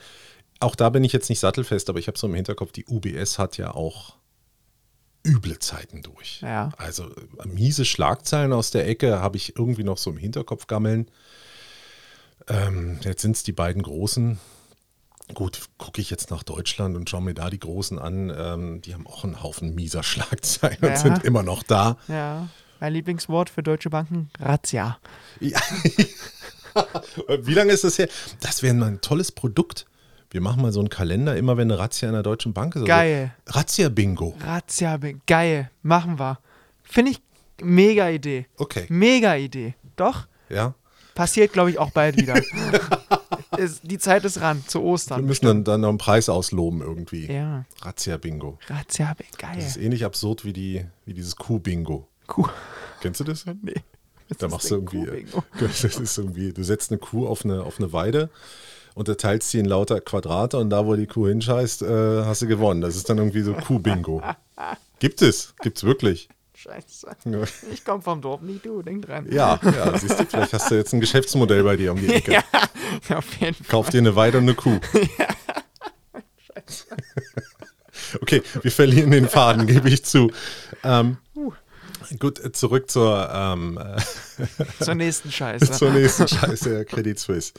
auch 0.59 0.75
da 0.75 0.89
bin 0.89 1.05
ich 1.05 1.13
jetzt 1.13 1.29
nicht 1.29 1.39
sattelfest, 1.39 1.89
aber 1.89 1.99
ich 1.99 2.07
habe 2.07 2.17
so 2.17 2.27
im 2.27 2.33
Hinterkopf, 2.33 2.73
die 2.73 2.85
UBS 2.85 3.39
hat 3.39 3.57
ja 3.57 3.73
auch 3.73 4.15
üble 5.25 5.59
Zeiten 5.59 6.01
durch. 6.01 6.41
Ja. 6.41 6.71
Also 6.77 7.05
äh, 7.05 7.47
miese 7.47 7.85
Schlagzeilen 7.85 8.53
aus 8.53 8.71
der 8.71 8.87
Ecke 8.87 9.19
habe 9.19 9.37
ich 9.37 9.57
irgendwie 9.57 9.83
noch 9.83 9.97
so 9.97 10.09
im 10.09 10.17
Hinterkopf 10.17 10.67
gammeln. 10.67 11.09
Ähm, 12.47 12.99
jetzt 13.01 13.21
sind 13.21 13.35
es 13.35 13.43
die 13.43 13.51
beiden 13.51 13.81
Großen. 13.81 14.39
Gut, 15.33 15.67
gucke 15.77 15.99
ich 15.99 16.09
jetzt 16.09 16.31
nach 16.31 16.43
Deutschland 16.43 16.95
und 16.95 17.09
schaue 17.09 17.21
mir 17.21 17.33
da 17.33 17.49
die 17.49 17.59
Großen 17.59 17.99
an. 17.99 18.33
Ähm, 18.35 18.81
die 18.81 18.93
haben 18.93 19.05
auch 19.05 19.23
einen 19.23 19.43
Haufen 19.43 19.75
mieser 19.75 20.03
Schlagzeilen 20.03 20.77
ja. 20.81 20.89
und 20.89 20.97
sind 20.97 21.23
immer 21.25 21.43
noch 21.43 21.63
da. 21.63 21.97
Ja, 22.07 22.47
mein 22.79 22.93
Lieblingswort 22.93 23.49
für 23.49 23.63
deutsche 23.63 23.89
Banken, 23.89 24.29
Razzia. 24.39 24.97
Ja. 25.39 25.59
Wie 27.41 27.53
lange 27.53 27.73
ist 27.73 27.83
das 27.83 27.97
her? 27.97 28.07
Das 28.39 28.61
wäre 28.61 28.73
mal 28.75 28.87
ein 28.87 29.01
tolles 29.01 29.31
Produkt. 29.31 29.87
Wir 30.29 30.41
machen 30.41 30.61
mal 30.61 30.71
so 30.71 30.79
einen 30.79 30.89
Kalender, 30.89 31.35
immer 31.35 31.57
wenn 31.57 31.71
eine 31.71 31.79
Razzia 31.79 32.09
in 32.09 32.13
der 32.13 32.23
Deutschen 32.23 32.53
Bank 32.53 32.75
ist. 32.75 32.81
Also 32.81 32.87
Geil. 32.87 33.33
Razzia-Bingo. 33.47 34.35
Razzia-Bingo. 34.39 35.21
Geil. 35.25 35.71
Machen 35.83 36.19
wir. 36.19 36.39
Finde 36.83 37.11
ich 37.11 37.21
mega 37.61 38.09
Idee. 38.09 38.45
Okay. 38.57 38.85
Mega 38.89 39.35
Idee. 39.35 39.75
Doch? 39.95 40.27
Ja. 40.49 40.75
Passiert, 41.17 41.51
glaube 41.51 41.71
ich, 41.71 41.79
auch 41.79 41.89
bald 41.89 42.15
wieder. 42.15 42.39
es, 43.57 43.81
die 43.81 43.97
Zeit 43.97 44.23
ist 44.23 44.39
ran, 44.39 44.63
zu 44.67 44.83
Ostern. 44.83 45.21
Wir 45.21 45.27
müssen 45.27 45.45
dann, 45.47 45.63
dann 45.63 45.81
noch 45.81 45.89
einen 45.89 45.97
Preis 45.97 46.29
ausloben 46.29 46.81
irgendwie. 46.81 47.25
Ja. 47.25 47.65
Razzia-Bingo. 47.81 48.59
Razzia, 48.67 49.15
geil. 49.39 49.55
Das 49.55 49.65
ist 49.65 49.77
ähnlich 49.77 50.05
absurd 50.05 50.45
wie, 50.45 50.53
die, 50.53 50.85
wie 51.05 51.15
dieses 51.15 51.35
Kuh-Bingo. 51.35 52.07
Kuh. 52.27 52.47
Kennst 53.01 53.19
du 53.19 53.23
das? 53.23 53.45
Nee. 53.63 53.73
Was 54.29 54.37
Da 54.37 54.47
machst 54.49 54.69
du 54.69 54.75
irgendwie, 54.75 55.25
das 55.59 55.83
ist 55.83 56.17
irgendwie, 56.17 56.53
du 56.53 56.61
setzt 56.61 56.91
eine 56.91 56.99
Kuh 56.99 57.25
auf 57.25 57.45
eine, 57.45 57.63
auf 57.63 57.79
eine 57.79 57.93
Weide 57.93 58.29
und 58.93 59.07
teilst 59.17 59.49
sie 59.49 59.59
in 59.59 59.65
lauter 59.65 60.01
Quadrate 60.01 60.57
und 60.57 60.69
da, 60.69 60.85
wo 60.85 60.95
die 60.95 61.07
Kuh 61.07 61.29
hinscheißt, 61.29 61.81
äh, 61.81 62.25
hast 62.25 62.43
du 62.43 62.47
gewonnen. 62.47 62.81
Das 62.81 62.95
ist 62.95 63.09
dann 63.09 63.17
irgendwie 63.17 63.41
so 63.41 63.53
Kuh-Bingo. 63.53 64.21
Gibt 64.99 65.21
es, 65.21 65.55
gibt 65.61 65.77
es 65.77 65.83
wirklich. 65.83 66.29
Scheiße. 66.57 67.07
Ich 67.71 67.85
komme 67.85 68.01
vom 68.01 68.19
Dorf, 68.19 68.41
nicht 68.41 68.65
du, 68.65 68.81
denk 68.81 69.05
dran. 69.05 69.31
Ja, 69.31 69.59
ja, 69.63 69.95
siehst 69.95 70.19
du, 70.19 70.25
vielleicht 70.25 70.53
hast 70.53 70.71
du 70.71 70.75
jetzt 70.75 70.91
ein 70.91 70.99
Geschäftsmodell 70.99 71.63
bei 71.63 71.75
dir 71.75 71.91
um 71.91 71.99
die 71.99 72.11
Ecke. 72.11 72.43
Ja, 73.09 73.17
auf 73.17 73.31
jeden 73.39 73.53
Fall. 73.53 73.67
Kauf 73.67 73.89
dir 73.89 73.99
eine 73.99 74.15
Weide 74.15 74.37
und 74.39 74.45
eine 74.45 74.55
Kuh. 74.55 74.79
Okay, 78.21 78.41
wir 78.61 78.71
verlieren 78.71 79.11
den 79.11 79.27
Faden, 79.27 79.67
gebe 79.67 79.89
ich 79.89 80.05
zu. 80.05 80.31
Ähm, 80.83 81.17
gut, 82.19 82.39
zurück 82.55 82.89
zur, 82.89 83.29
ähm, 83.31 83.77
äh, 83.77 84.83
Zur 84.83 84.95
nächsten 84.95 85.31
Scheiße. 85.31 85.71
zur 85.73 85.91
nächsten 85.91 86.27
Scheiße, 86.27 86.85
Credit 86.85 87.19
Suisse. 87.19 87.53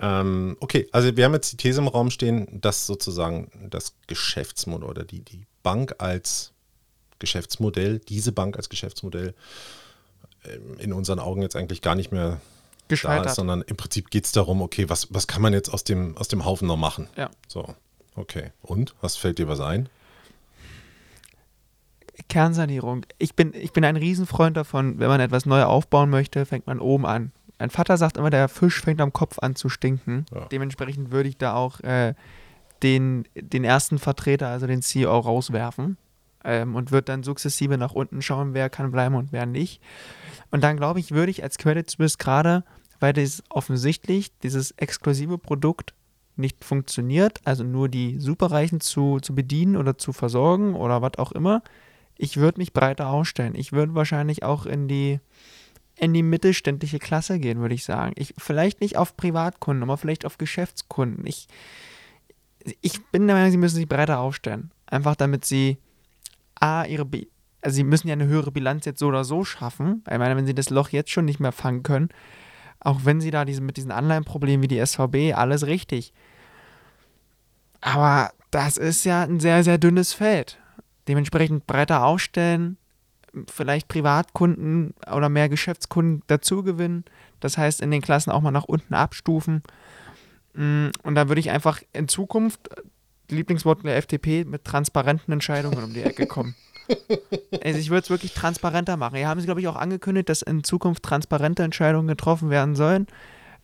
Ähm, 0.00 0.56
okay, 0.60 0.86
also 0.92 1.16
wir 1.16 1.24
haben 1.24 1.32
jetzt 1.32 1.52
die 1.52 1.56
These 1.56 1.80
im 1.80 1.88
Raum 1.88 2.10
stehen, 2.10 2.60
dass 2.60 2.86
sozusagen 2.86 3.50
das 3.70 3.94
Geschäftsmodell 4.06 4.88
oder 4.88 5.04
die, 5.04 5.22
die 5.22 5.46
Bank 5.62 5.94
als 5.98 6.53
Geschäftsmodell, 7.24 7.98
diese 7.98 8.32
Bank 8.32 8.56
als 8.56 8.68
Geschäftsmodell 8.68 9.34
ähm, 10.44 10.76
in 10.78 10.92
unseren 10.92 11.18
Augen 11.18 11.42
jetzt 11.42 11.56
eigentlich 11.56 11.80
gar 11.80 11.94
nicht 11.94 12.12
mehr 12.12 12.30
da 12.30 12.40
Gescheitert. 12.88 13.26
ist, 13.26 13.34
sondern 13.36 13.62
im 13.62 13.76
Prinzip 13.76 14.10
geht 14.10 14.26
es 14.26 14.32
darum, 14.32 14.60
okay, 14.60 14.90
was, 14.90 15.12
was 15.12 15.26
kann 15.26 15.40
man 15.40 15.54
jetzt 15.54 15.70
aus 15.70 15.84
dem, 15.84 16.16
aus 16.18 16.28
dem 16.28 16.44
Haufen 16.44 16.68
noch 16.68 16.76
machen? 16.76 17.08
Ja. 17.16 17.30
So, 17.48 17.74
okay. 18.14 18.52
Und? 18.60 18.94
Was 19.00 19.16
fällt 19.16 19.38
dir 19.38 19.48
was 19.48 19.60
ein? 19.60 19.88
Kernsanierung. 22.28 23.06
Ich 23.18 23.34
bin, 23.34 23.54
ich 23.54 23.72
bin 23.72 23.84
ein 23.84 23.96
Riesenfreund 23.96 24.56
davon, 24.56 24.98
wenn 24.98 25.08
man 25.08 25.20
etwas 25.20 25.46
neu 25.46 25.62
aufbauen 25.62 26.10
möchte, 26.10 26.44
fängt 26.46 26.66
man 26.66 26.78
oben 26.78 27.06
an. 27.06 27.32
Mein 27.58 27.70
Vater 27.70 27.96
sagt 27.96 28.18
immer, 28.18 28.30
der 28.30 28.48
Fisch 28.48 28.80
fängt 28.82 29.00
am 29.00 29.12
Kopf 29.12 29.38
an 29.38 29.56
zu 29.56 29.68
stinken. 29.68 30.26
Ja. 30.34 30.46
Dementsprechend 30.46 31.10
würde 31.10 31.28
ich 31.28 31.38
da 31.38 31.54
auch 31.54 31.80
äh, 31.80 32.14
den, 32.82 33.26
den 33.34 33.64
ersten 33.64 33.98
Vertreter, 33.98 34.48
also 34.48 34.66
den 34.66 34.82
CEO, 34.82 35.18
rauswerfen 35.18 35.96
ähm, 36.44 36.74
und 36.74 36.92
würde 36.92 37.06
dann 37.06 37.22
sukzessive 37.22 37.78
nach 37.78 37.92
unten 37.92 38.22
schauen, 38.22 38.54
wer 38.54 38.70
kann 38.70 38.90
bleiben 38.90 39.14
und 39.14 39.32
wer 39.32 39.46
nicht. 39.46 39.80
Und 40.50 40.62
dann 40.62 40.76
glaube 40.76 41.00
ich, 41.00 41.10
würde 41.10 41.30
ich 41.30 41.42
als 41.42 41.58
Credit 41.58 41.88
Suisse 41.90 42.18
gerade, 42.18 42.64
weil 43.00 43.12
das 43.12 43.42
offensichtlich 43.48 44.36
dieses 44.38 44.70
exklusive 44.72 45.38
Produkt 45.38 45.94
nicht 46.36 46.64
funktioniert, 46.64 47.40
also 47.44 47.64
nur 47.64 47.88
die 47.88 48.18
Superreichen 48.18 48.80
zu, 48.80 49.20
zu 49.20 49.34
bedienen 49.34 49.76
oder 49.76 49.98
zu 49.98 50.12
versorgen 50.12 50.74
oder 50.74 51.02
was 51.02 51.18
auch 51.18 51.32
immer, 51.32 51.62
ich 52.16 52.36
würde 52.36 52.58
mich 52.58 52.72
breiter 52.72 53.08
ausstellen. 53.08 53.54
Ich 53.56 53.72
würde 53.72 53.94
wahrscheinlich 53.94 54.42
auch 54.42 54.66
in 54.66 54.88
die, 54.88 55.20
in 55.96 56.12
die 56.12 56.22
mittelständische 56.22 56.98
Klasse 56.98 57.38
gehen, 57.38 57.60
würde 57.60 57.74
ich 57.74 57.84
sagen. 57.84 58.12
Ich, 58.16 58.34
vielleicht 58.38 58.80
nicht 58.80 58.96
auf 58.96 59.16
Privatkunden, 59.16 59.82
aber 59.82 59.96
vielleicht 59.96 60.24
auf 60.24 60.38
Geschäftskunden. 60.38 61.26
Ich, 61.26 61.48
ich 62.80 63.04
bin 63.06 63.26
der 63.26 63.36
Meinung, 63.36 63.50
sie 63.50 63.58
müssen 63.58 63.76
sich 63.76 63.88
breiter 63.88 64.20
aufstellen. 64.20 64.70
Einfach 64.86 65.16
damit 65.16 65.44
sie 65.44 65.78
A, 66.60 66.84
ihre, 66.84 67.04
Bi- 67.04 67.28
also 67.62 67.74
sie 67.76 67.84
müssen 67.84 68.08
ja 68.08 68.12
eine 68.12 68.26
höhere 68.26 68.50
Bilanz 68.52 68.84
jetzt 68.84 68.98
so 69.00 69.06
oder 69.08 69.24
so 69.24 69.44
schaffen. 69.44 70.04
Ich 70.10 70.18
meine, 70.18 70.36
wenn 70.36 70.46
sie 70.46 70.54
das 70.54 70.70
Loch 70.70 70.90
jetzt 70.90 71.10
schon 71.10 71.24
nicht 71.24 71.40
mehr 71.40 71.52
fangen 71.52 71.82
können, 71.82 72.08
auch 72.80 73.00
wenn 73.04 73.20
sie 73.20 73.30
da 73.30 73.44
diese, 73.44 73.62
mit 73.62 73.76
diesen 73.76 73.90
Anleihenproblemen 73.92 74.62
wie 74.62 74.68
die 74.68 74.78
SVB, 74.84 75.34
alles 75.34 75.66
richtig. 75.66 76.12
Aber 77.80 78.30
das 78.50 78.76
ist 78.76 79.04
ja 79.04 79.22
ein 79.22 79.40
sehr, 79.40 79.64
sehr 79.64 79.78
dünnes 79.78 80.12
Feld. 80.12 80.58
Dementsprechend 81.08 81.66
breiter 81.66 82.04
aufstellen, 82.04 82.76
vielleicht 83.50 83.88
Privatkunden 83.88 84.94
oder 85.12 85.28
mehr 85.28 85.48
Geschäftskunden 85.48 86.22
dazu 86.28 86.62
gewinnen. 86.62 87.04
Das 87.40 87.58
heißt, 87.58 87.80
in 87.82 87.90
den 87.90 88.00
Klassen 88.00 88.30
auch 88.30 88.40
mal 88.40 88.50
nach 88.52 88.64
unten 88.64 88.94
abstufen. 88.94 89.62
Mm, 90.54 90.88
Und 91.02 91.14
da 91.14 91.28
würde 91.28 91.40
ich 91.40 91.50
einfach 91.50 91.82
in 91.92 92.08
Zukunft, 92.08 92.70
Lieblingswort 93.30 93.84
der 93.84 93.96
FDP, 93.96 94.44
mit 94.44 94.64
transparenten 94.64 95.32
Entscheidungen 95.32 95.82
um 95.82 95.94
die 95.94 96.02
Ecke 96.02 96.26
kommen. 96.26 96.54
Also 97.62 97.78
ich 97.78 97.88
würde 97.88 98.02
es 98.02 98.10
wirklich 98.10 98.34
transparenter 98.34 98.98
machen. 98.98 99.16
Hier 99.16 99.26
haben 99.26 99.40
sie, 99.40 99.46
glaube 99.46 99.60
ich, 99.60 99.68
auch 99.68 99.76
angekündigt, 99.76 100.28
dass 100.28 100.42
in 100.42 100.64
Zukunft 100.64 101.02
transparente 101.02 101.62
Entscheidungen 101.62 102.08
getroffen 102.08 102.50
werden 102.50 102.74
sollen, 102.74 103.06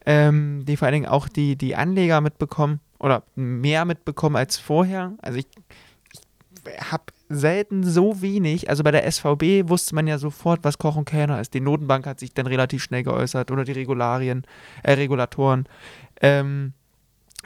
ähm, 0.07 0.65
die 0.65 0.79
vor 0.79 0.87
allen 0.87 0.95
Dingen 0.95 1.07
auch 1.07 1.29
die, 1.29 1.55
die 1.57 1.77
Anleger 1.77 2.23
mitbekommen 2.23 2.81
oder 2.99 3.25
mehr 3.35 3.85
mitbekommen 3.85 4.37
als 4.37 4.57
vorher. 4.57 5.13
Also 5.21 5.39
ich, 5.39 5.47
ich 6.15 6.81
habe 6.91 7.05
selten 7.29 7.85
so 7.85 8.23
wenig, 8.23 8.71
also 8.71 8.83
bei 8.83 8.91
der 8.91 9.11
SVB 9.11 9.69
wusste 9.69 9.95
man 9.95 10.07
ja 10.07 10.19
sofort, 10.19 10.61
was 10.63 10.79
Koch 10.79 10.97
und 10.97 11.05
Kellner 11.05 11.41
ist. 11.41 11.53
Die 11.53 11.61
Notenbank 11.61 12.07
hat 12.07 12.21
sich 12.21 12.33
dann 12.33 12.47
relativ 12.47 12.83
schnell 12.83 13.03
geäußert 13.03 13.51
oder 13.51 13.65
die 13.65 13.73
Regularien, 13.73 14.45
äh, 14.83 14.93
Regulatoren. 14.93 15.67
Ähm, 16.23 16.73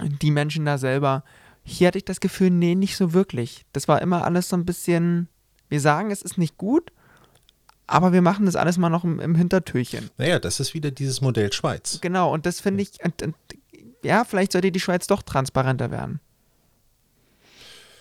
die 0.00 0.30
Menschen 0.30 0.64
da 0.64 0.78
selber. 0.78 1.24
Hier 1.64 1.88
hatte 1.88 1.98
ich 1.98 2.04
das 2.04 2.20
Gefühl, 2.20 2.50
nee, 2.50 2.74
nicht 2.74 2.96
so 2.96 3.12
wirklich. 3.14 3.64
Das 3.72 3.88
war 3.88 4.02
immer 4.02 4.24
alles 4.24 4.48
so 4.50 4.56
ein 4.56 4.64
bisschen, 4.66 5.28
wir 5.68 5.80
sagen, 5.80 6.10
es 6.10 6.20
ist 6.22 6.36
nicht 6.38 6.58
gut, 6.58 6.92
aber 7.86 8.12
wir 8.12 8.22
machen 8.22 8.46
das 8.46 8.54
alles 8.56 8.76
mal 8.78 8.90
noch 8.90 9.04
im, 9.04 9.18
im 9.20 9.34
Hintertürchen. 9.34 10.10
Naja, 10.18 10.38
das 10.38 10.60
ist 10.60 10.74
wieder 10.74 10.90
dieses 10.90 11.20
Modell 11.20 11.52
Schweiz. 11.52 11.98
Genau, 12.02 12.32
und 12.32 12.44
das 12.46 12.60
finde 12.60 12.82
ich, 12.82 13.02
und, 13.02 13.22
und, 13.22 13.34
ja, 14.02 14.24
vielleicht 14.24 14.52
sollte 14.52 14.70
die 14.72 14.80
Schweiz 14.80 15.06
doch 15.06 15.22
transparenter 15.22 15.90
werden. 15.90 16.20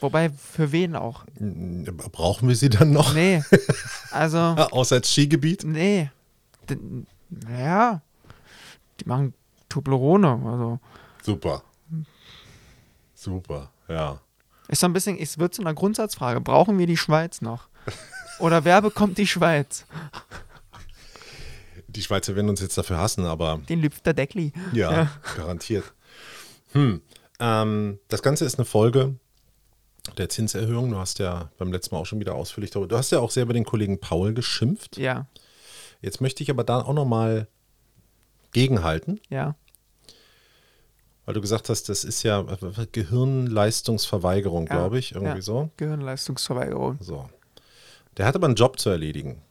Wobei, 0.01 0.29
für 0.31 0.73
wen 0.73 0.97
auch? 0.97 1.23
Brauchen 1.39 2.49
wir 2.49 2.55
sie 2.57 2.69
dann 2.69 2.91
noch? 2.91 3.13
Nee, 3.13 3.41
also, 4.11 4.37
Außer 4.37 4.95
als 4.97 5.09
Skigebiet? 5.11 5.63
nee. 5.63 6.11
D- 6.69 6.77
Ja, 7.49 8.01
die 8.99 9.05
machen 9.05 9.33
Toblerone, 9.69 10.27
also. 10.45 10.79
Super. 11.21 11.63
Super, 13.23 13.71
ja. 13.87 14.19
Ist 14.67 14.79
so 14.81 14.85
ein 14.87 14.93
bisschen, 14.93 15.17
es 15.17 15.37
wird 15.37 15.53
zu 15.53 15.61
einer 15.61 15.73
Grundsatzfrage. 15.73 16.41
Brauchen 16.41 16.77
wir 16.77 16.87
die 16.87 16.97
Schweiz 16.97 17.41
noch? 17.41 17.67
Oder 18.39 18.63
wer 18.65 18.81
bekommt 18.81 19.17
die 19.17 19.27
Schweiz? 19.27 19.85
Die 21.87 22.01
Schweizer 22.01 22.35
werden 22.35 22.49
uns 22.49 22.61
jetzt 22.61 22.77
dafür 22.77 22.97
hassen, 22.97 23.25
aber 23.25 23.59
Den 23.69 23.81
Lüfter 23.81 24.13
Deckli. 24.13 24.51
ja, 24.73 24.91
Ja. 24.91 25.11
garantiert. 25.35 25.83
Hm. 26.71 27.01
Ähm, 27.39 27.99
das 28.07 28.21
Ganze 28.23 28.45
ist 28.45 28.57
eine 28.57 28.65
Folge 28.65 29.15
der 30.17 30.27
Zinserhöhung. 30.29 30.89
Du 30.91 30.97
hast 30.97 31.19
ja 31.19 31.51
beim 31.57 31.71
letzten 31.71 31.93
Mal 31.95 32.01
auch 32.01 32.05
schon 32.05 32.19
wieder 32.19 32.35
ausführlich 32.35 32.71
darüber. 32.71 32.87
Du 32.87 32.97
hast 32.97 33.11
ja 33.11 33.19
auch 33.19 33.31
sehr 33.31 33.43
über 33.43 33.53
den 33.53 33.63
Kollegen 33.65 33.99
Paul 33.99 34.33
geschimpft. 34.33 34.97
Ja, 34.97 35.27
Jetzt 36.01 36.19
möchte 36.19 36.43
ich 36.43 36.49
aber 36.49 36.65
da 36.65 36.81
auch 36.81 36.93
nochmal 36.93 37.47
gegenhalten, 38.51 39.21
ja, 39.29 39.55
weil 41.25 41.33
du 41.33 41.41
gesagt 41.41 41.69
hast, 41.69 41.87
das 41.89 42.03
ist 42.03 42.23
ja 42.23 42.43
Gehirnleistungsverweigerung, 42.91 44.67
Ja, 44.67 44.75
glaube 44.75 44.99
ich, 44.99 45.13
irgendwie 45.13 45.35
ja. 45.37 45.41
so. 45.41 45.69
Gehirnleistungsverweigerung. 45.77 46.97
So. 46.99 47.29
Der 48.17 48.25
hat 48.25 48.35
aber 48.35 48.47
einen 48.47 48.55
Job 48.55 48.79
zu 48.79 48.89
erledigen. 48.89 49.41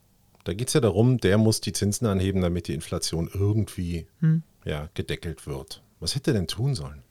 Da 0.45 0.55
geht 0.55 0.69
es 0.69 0.75
ja 0.75 0.81
darum, 0.81 1.19
der 1.19 1.39
muss 1.39 1.61
die 1.61 1.73
Zinsen 1.73 2.07
anheben, 2.07 2.43
damit 2.43 2.69
die 2.69 2.75
Inflation 2.75 3.29
irgendwie 3.33 4.07
Hm. 4.21 4.43
ja, 4.65 4.89
gedeckelt 4.95 5.47
wird. 5.47 5.83
Was 6.01 6.15
hätte 6.15 6.33
er 6.33 6.35
denn 6.35 6.49
tun 6.49 6.75
sollen? 6.75 7.03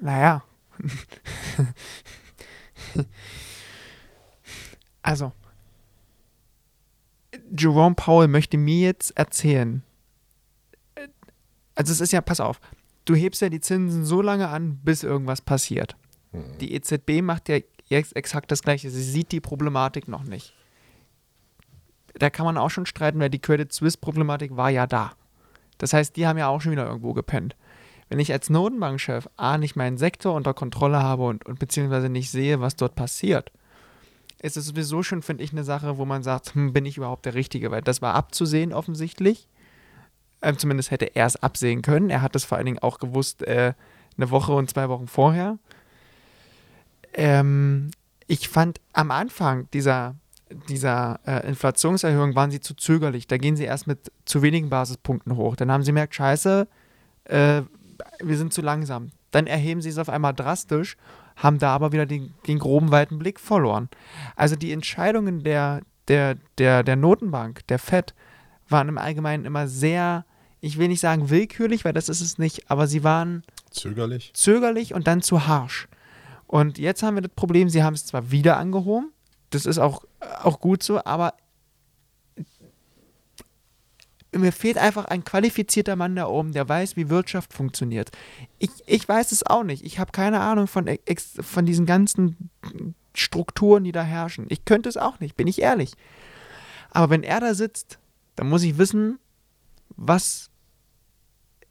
Naja. 0.00 0.42
also, 5.02 5.32
Jerome 7.56 7.94
Powell 7.94 8.28
möchte 8.28 8.56
mir 8.56 8.86
jetzt 8.86 9.16
erzählen. 9.16 9.82
äh, 10.94 11.08
Also 11.74 11.92
es 11.92 12.00
ist 12.00 12.12
ja, 12.12 12.20
pass 12.20 12.40
auf, 12.40 12.60
du 13.04 13.14
hebst 13.14 13.42
ja 13.42 13.48
die 13.48 13.60
Zinsen 13.60 14.04
so 14.04 14.22
lange 14.22 14.48
an, 14.48 14.78
bis 14.82 15.02
irgendwas 15.02 15.40
passiert. 15.40 15.96
Die 16.60 16.74
EZB 16.74 17.22
macht 17.22 17.48
ja 17.48 17.58
jetzt 17.86 18.14
exakt 18.14 18.50
das 18.52 18.62
Gleiche. 18.62 18.90
Sie 18.90 19.02
sieht 19.02 19.32
die 19.32 19.40
Problematik 19.40 20.06
noch 20.06 20.24
nicht. 20.24 20.54
Da 22.14 22.30
kann 22.30 22.46
man 22.46 22.56
auch 22.56 22.70
schon 22.70 22.86
streiten, 22.86 23.18
weil 23.18 23.30
die 23.30 23.40
Credit 23.40 23.72
Suisse-Problematik 23.72 24.56
war 24.56 24.70
ja 24.70 24.86
da. 24.86 25.12
Das 25.78 25.92
heißt, 25.92 26.16
die 26.16 26.26
haben 26.26 26.38
ja 26.38 26.48
auch 26.48 26.60
schon 26.60 26.72
wieder 26.72 26.86
irgendwo 26.86 27.14
gepennt. 27.14 27.56
Wenn 28.08 28.18
ich 28.18 28.32
als 28.32 28.50
Notenbankchef 28.50 29.28
A 29.36 29.56
nicht 29.56 29.76
meinen 29.76 29.96
Sektor 29.96 30.34
unter 30.34 30.52
Kontrolle 30.52 31.02
habe 31.02 31.24
und, 31.24 31.46
und 31.46 31.58
beziehungsweise 31.58 32.08
nicht 32.08 32.30
sehe, 32.30 32.60
was 32.60 32.76
dort 32.76 32.96
passiert, 32.96 33.52
ist 34.42 34.56
es 34.56 34.66
sowieso 34.66 35.02
schon, 35.02 35.22
finde 35.22 35.44
ich, 35.44 35.52
eine 35.52 35.64
Sache, 35.64 35.98
wo 35.98 36.04
man 36.04 36.22
sagt, 36.22 36.54
hm, 36.54 36.72
bin 36.72 36.86
ich 36.86 36.96
überhaupt 36.96 37.26
der 37.26 37.34
Richtige? 37.34 37.70
Weil 37.70 37.82
das 37.82 38.02
war 38.02 38.14
abzusehen 38.14 38.72
offensichtlich. 38.72 39.48
Ähm, 40.42 40.58
zumindest 40.58 40.90
hätte 40.90 41.14
er 41.14 41.26
es 41.26 41.36
absehen 41.36 41.82
können. 41.82 42.10
Er 42.10 42.22
hat 42.22 42.34
es 42.34 42.44
vor 42.44 42.56
allen 42.56 42.66
Dingen 42.66 42.78
auch 42.78 42.98
gewusst, 42.98 43.42
äh, 43.42 43.74
eine 44.16 44.30
Woche 44.30 44.52
und 44.52 44.70
zwei 44.70 44.88
Wochen 44.88 45.06
vorher. 45.06 45.58
Ähm, 47.14 47.90
ich 48.26 48.48
fand 48.48 48.80
am 48.92 49.10
Anfang 49.10 49.68
dieser, 49.72 50.14
dieser 50.68 51.20
äh, 51.26 51.46
Inflationserhöhung 51.48 52.34
waren 52.34 52.50
sie 52.50 52.60
zu 52.60 52.74
zögerlich. 52.74 53.26
Da 53.26 53.38
gehen 53.38 53.56
sie 53.56 53.64
erst 53.64 53.86
mit 53.86 54.12
zu 54.24 54.42
wenigen 54.42 54.70
Basispunkten 54.70 55.36
hoch. 55.36 55.56
Dann 55.56 55.70
haben 55.70 55.82
sie 55.82 55.90
gemerkt, 55.90 56.14
scheiße, 56.14 56.68
äh, 57.24 57.62
wir 58.20 58.36
sind 58.36 58.52
zu 58.52 58.62
langsam. 58.62 59.10
Dann 59.30 59.46
erheben 59.46 59.80
sie 59.80 59.88
es 59.88 59.98
auf 59.98 60.08
einmal 60.08 60.34
drastisch, 60.34 60.96
haben 61.36 61.58
da 61.58 61.74
aber 61.74 61.92
wieder 61.92 62.06
den, 62.06 62.34
den 62.46 62.58
groben, 62.58 62.90
weiten 62.90 63.18
Blick 63.18 63.40
verloren. 63.40 63.88
Also 64.36 64.56
die 64.56 64.72
Entscheidungen 64.72 65.42
der, 65.42 65.82
der, 66.08 66.36
der, 66.58 66.82
der 66.82 66.96
Notenbank, 66.96 67.66
der 67.68 67.78
FED, 67.78 68.14
waren 68.68 68.88
im 68.88 68.98
Allgemeinen 68.98 69.44
immer 69.44 69.66
sehr, 69.68 70.24
ich 70.60 70.78
will 70.78 70.88
nicht 70.88 71.00
sagen 71.00 71.30
willkürlich, 71.30 71.84
weil 71.84 71.92
das 71.92 72.08
ist 72.08 72.20
es 72.20 72.38
nicht, 72.38 72.70
aber 72.70 72.86
sie 72.86 73.02
waren 73.04 73.42
zögerlich, 73.70 74.32
zögerlich 74.34 74.94
und 74.94 75.06
dann 75.06 75.22
zu 75.22 75.46
harsch. 75.46 75.88
Und 76.46 76.78
jetzt 76.78 77.02
haben 77.02 77.16
wir 77.16 77.22
das 77.22 77.32
Problem, 77.34 77.68
sie 77.68 77.82
haben 77.82 77.94
es 77.94 78.06
zwar 78.06 78.30
wieder 78.30 78.56
angehoben, 78.56 79.12
das 79.50 79.66
ist 79.66 79.78
auch, 79.78 80.04
auch 80.42 80.60
gut 80.60 80.82
so, 80.82 81.04
aber 81.04 81.34
mir 84.32 84.52
fehlt 84.52 84.78
einfach 84.78 85.06
ein 85.06 85.24
qualifizierter 85.24 85.96
Mann 85.96 86.14
da 86.14 86.26
oben, 86.26 86.52
der 86.52 86.68
weiß, 86.68 86.96
wie 86.96 87.08
Wirtschaft 87.08 87.52
funktioniert. 87.52 88.10
Ich, 88.58 88.70
ich 88.86 89.08
weiß 89.08 89.32
es 89.32 89.44
auch 89.44 89.64
nicht. 89.64 89.84
Ich 89.84 89.98
habe 89.98 90.12
keine 90.12 90.40
Ahnung 90.40 90.68
von, 90.68 90.88
von 91.40 91.66
diesen 91.66 91.86
ganzen 91.86 92.50
Strukturen, 93.14 93.84
die 93.84 93.92
da 93.92 94.02
herrschen. 94.02 94.46
Ich 94.48 94.64
könnte 94.64 94.88
es 94.88 94.96
auch 94.96 95.18
nicht, 95.18 95.36
bin 95.36 95.48
ich 95.48 95.60
ehrlich. 95.60 95.92
Aber 96.90 97.10
wenn 97.10 97.22
er 97.24 97.40
da 97.40 97.54
sitzt, 97.54 97.98
dann 98.36 98.48
muss 98.48 98.62
ich 98.62 98.78
wissen, 98.78 99.18
was 99.96 100.49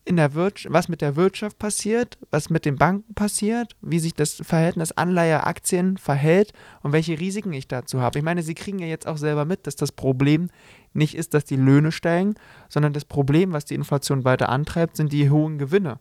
in 0.10 0.16
der 0.16 0.34
was 0.34 0.90
mit 0.90 1.02
der 1.02 1.16
Wirtschaft 1.16 1.60
passiert, 1.60 2.18
was 2.32 2.50
mit 2.50 2.66
den 2.66 2.78
Banken 2.78 3.14
passiert, 3.14 3.76
wie 3.82 4.00
sich 4.00 4.16
das 4.16 4.42
Verhältnis 4.44 4.92
Anleihe-Aktien 4.92 5.98
verhält 5.98 6.52
und 6.82 6.94
welche 6.94 7.20
Risiken 7.20 7.54
ich 7.54 7.68
dazu 7.68 8.02
habe. 8.02 8.18
Ich 8.18 8.26
meine, 8.26 8.42
Sie 8.42 8.56
kriegen 8.56 8.80
ja 8.80 8.88
jetzt 8.88 9.08
auch 9.08 9.18
selber 9.18 9.46
mit, 9.46 9.68
dass 9.68 9.76
das 9.76 9.92
Problem 9.92 10.50
nicht 10.94 11.14
ist, 11.14 11.36
dass 11.36 11.46
die 11.46 11.58
Löhne 11.58 11.92
steigen, 11.92 12.34
sondern 12.70 12.92
das 12.92 13.06
Problem, 13.06 13.54
was 13.54 13.66
die 13.66 13.76
Inflation 13.76 14.26
weiter 14.26 14.50
antreibt, 14.50 14.98
sind 14.98 15.14
die 15.14 15.30
hohen 15.30 15.60
Gewinne. 15.60 16.00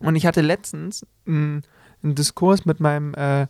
Und 0.00 0.16
ich 0.16 0.26
hatte 0.26 0.42
letztens 0.42 1.06
einen, 1.26 1.62
einen 2.02 2.14
Diskurs 2.14 2.66
mit 2.66 2.78
meinem 2.78 3.14
äh, 3.14 3.46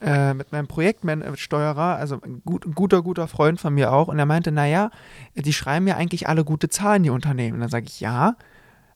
äh, 0.00 0.34
mit 0.34 0.50
meinem 0.50 0.66
Projektsteuerer, 0.66 1.96
also 1.96 2.18
gut, 2.44 2.74
guter, 2.74 3.02
guter 3.02 3.28
Freund 3.28 3.60
von 3.60 3.72
mir 3.72 3.92
auch, 3.92 4.08
und 4.08 4.18
er 4.18 4.26
meinte, 4.26 4.50
naja, 4.50 4.90
die 5.36 5.52
schreiben 5.52 5.86
ja 5.86 5.94
eigentlich 5.94 6.26
alle 6.26 6.44
gute 6.44 6.68
Zahlen, 6.68 7.04
die 7.04 7.10
Unternehmen. 7.10 7.54
Und 7.54 7.60
dann 7.60 7.68
sage 7.68 7.86
ich, 7.86 8.00
ja, 8.00 8.34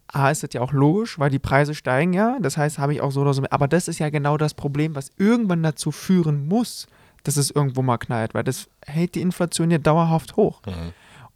A 0.09 0.31
ist 0.31 0.43
das 0.43 0.51
ja 0.53 0.61
auch 0.61 0.73
logisch, 0.73 1.19
weil 1.19 1.31
die 1.31 1.39
Preise 1.39 1.75
steigen 1.75 2.13
ja. 2.13 2.39
Das 2.41 2.57
heißt, 2.57 2.79
habe 2.79 2.95
ich 2.95 3.01
auch 3.01 3.11
so 3.11 3.23
oder 3.23 3.35
so. 3.35 3.43
Aber 3.51 3.69
das 3.69 3.89
ist 3.89 3.99
ja 3.99 4.11
genau 4.11 4.37
das 4.37 4.55
Problem, 4.55 4.95
was 4.95 5.11
irgendwann 5.19 5.63
dazu 5.63 5.91
führen 5.91 6.47
muss, 6.47 6.87
dass 7.25 7.37
es 7.37 7.51
irgendwo 7.51 7.83
mal 7.83 7.99
knallt, 7.99 8.35
weil 8.35 8.45
das 8.45 8.69
hält 8.85 9.15
die 9.17 9.21
Inflation 9.21 9.71
ja 9.71 9.79
dauerhaft 9.79 10.37
hoch. 10.37 10.63
Mhm. 10.65 10.93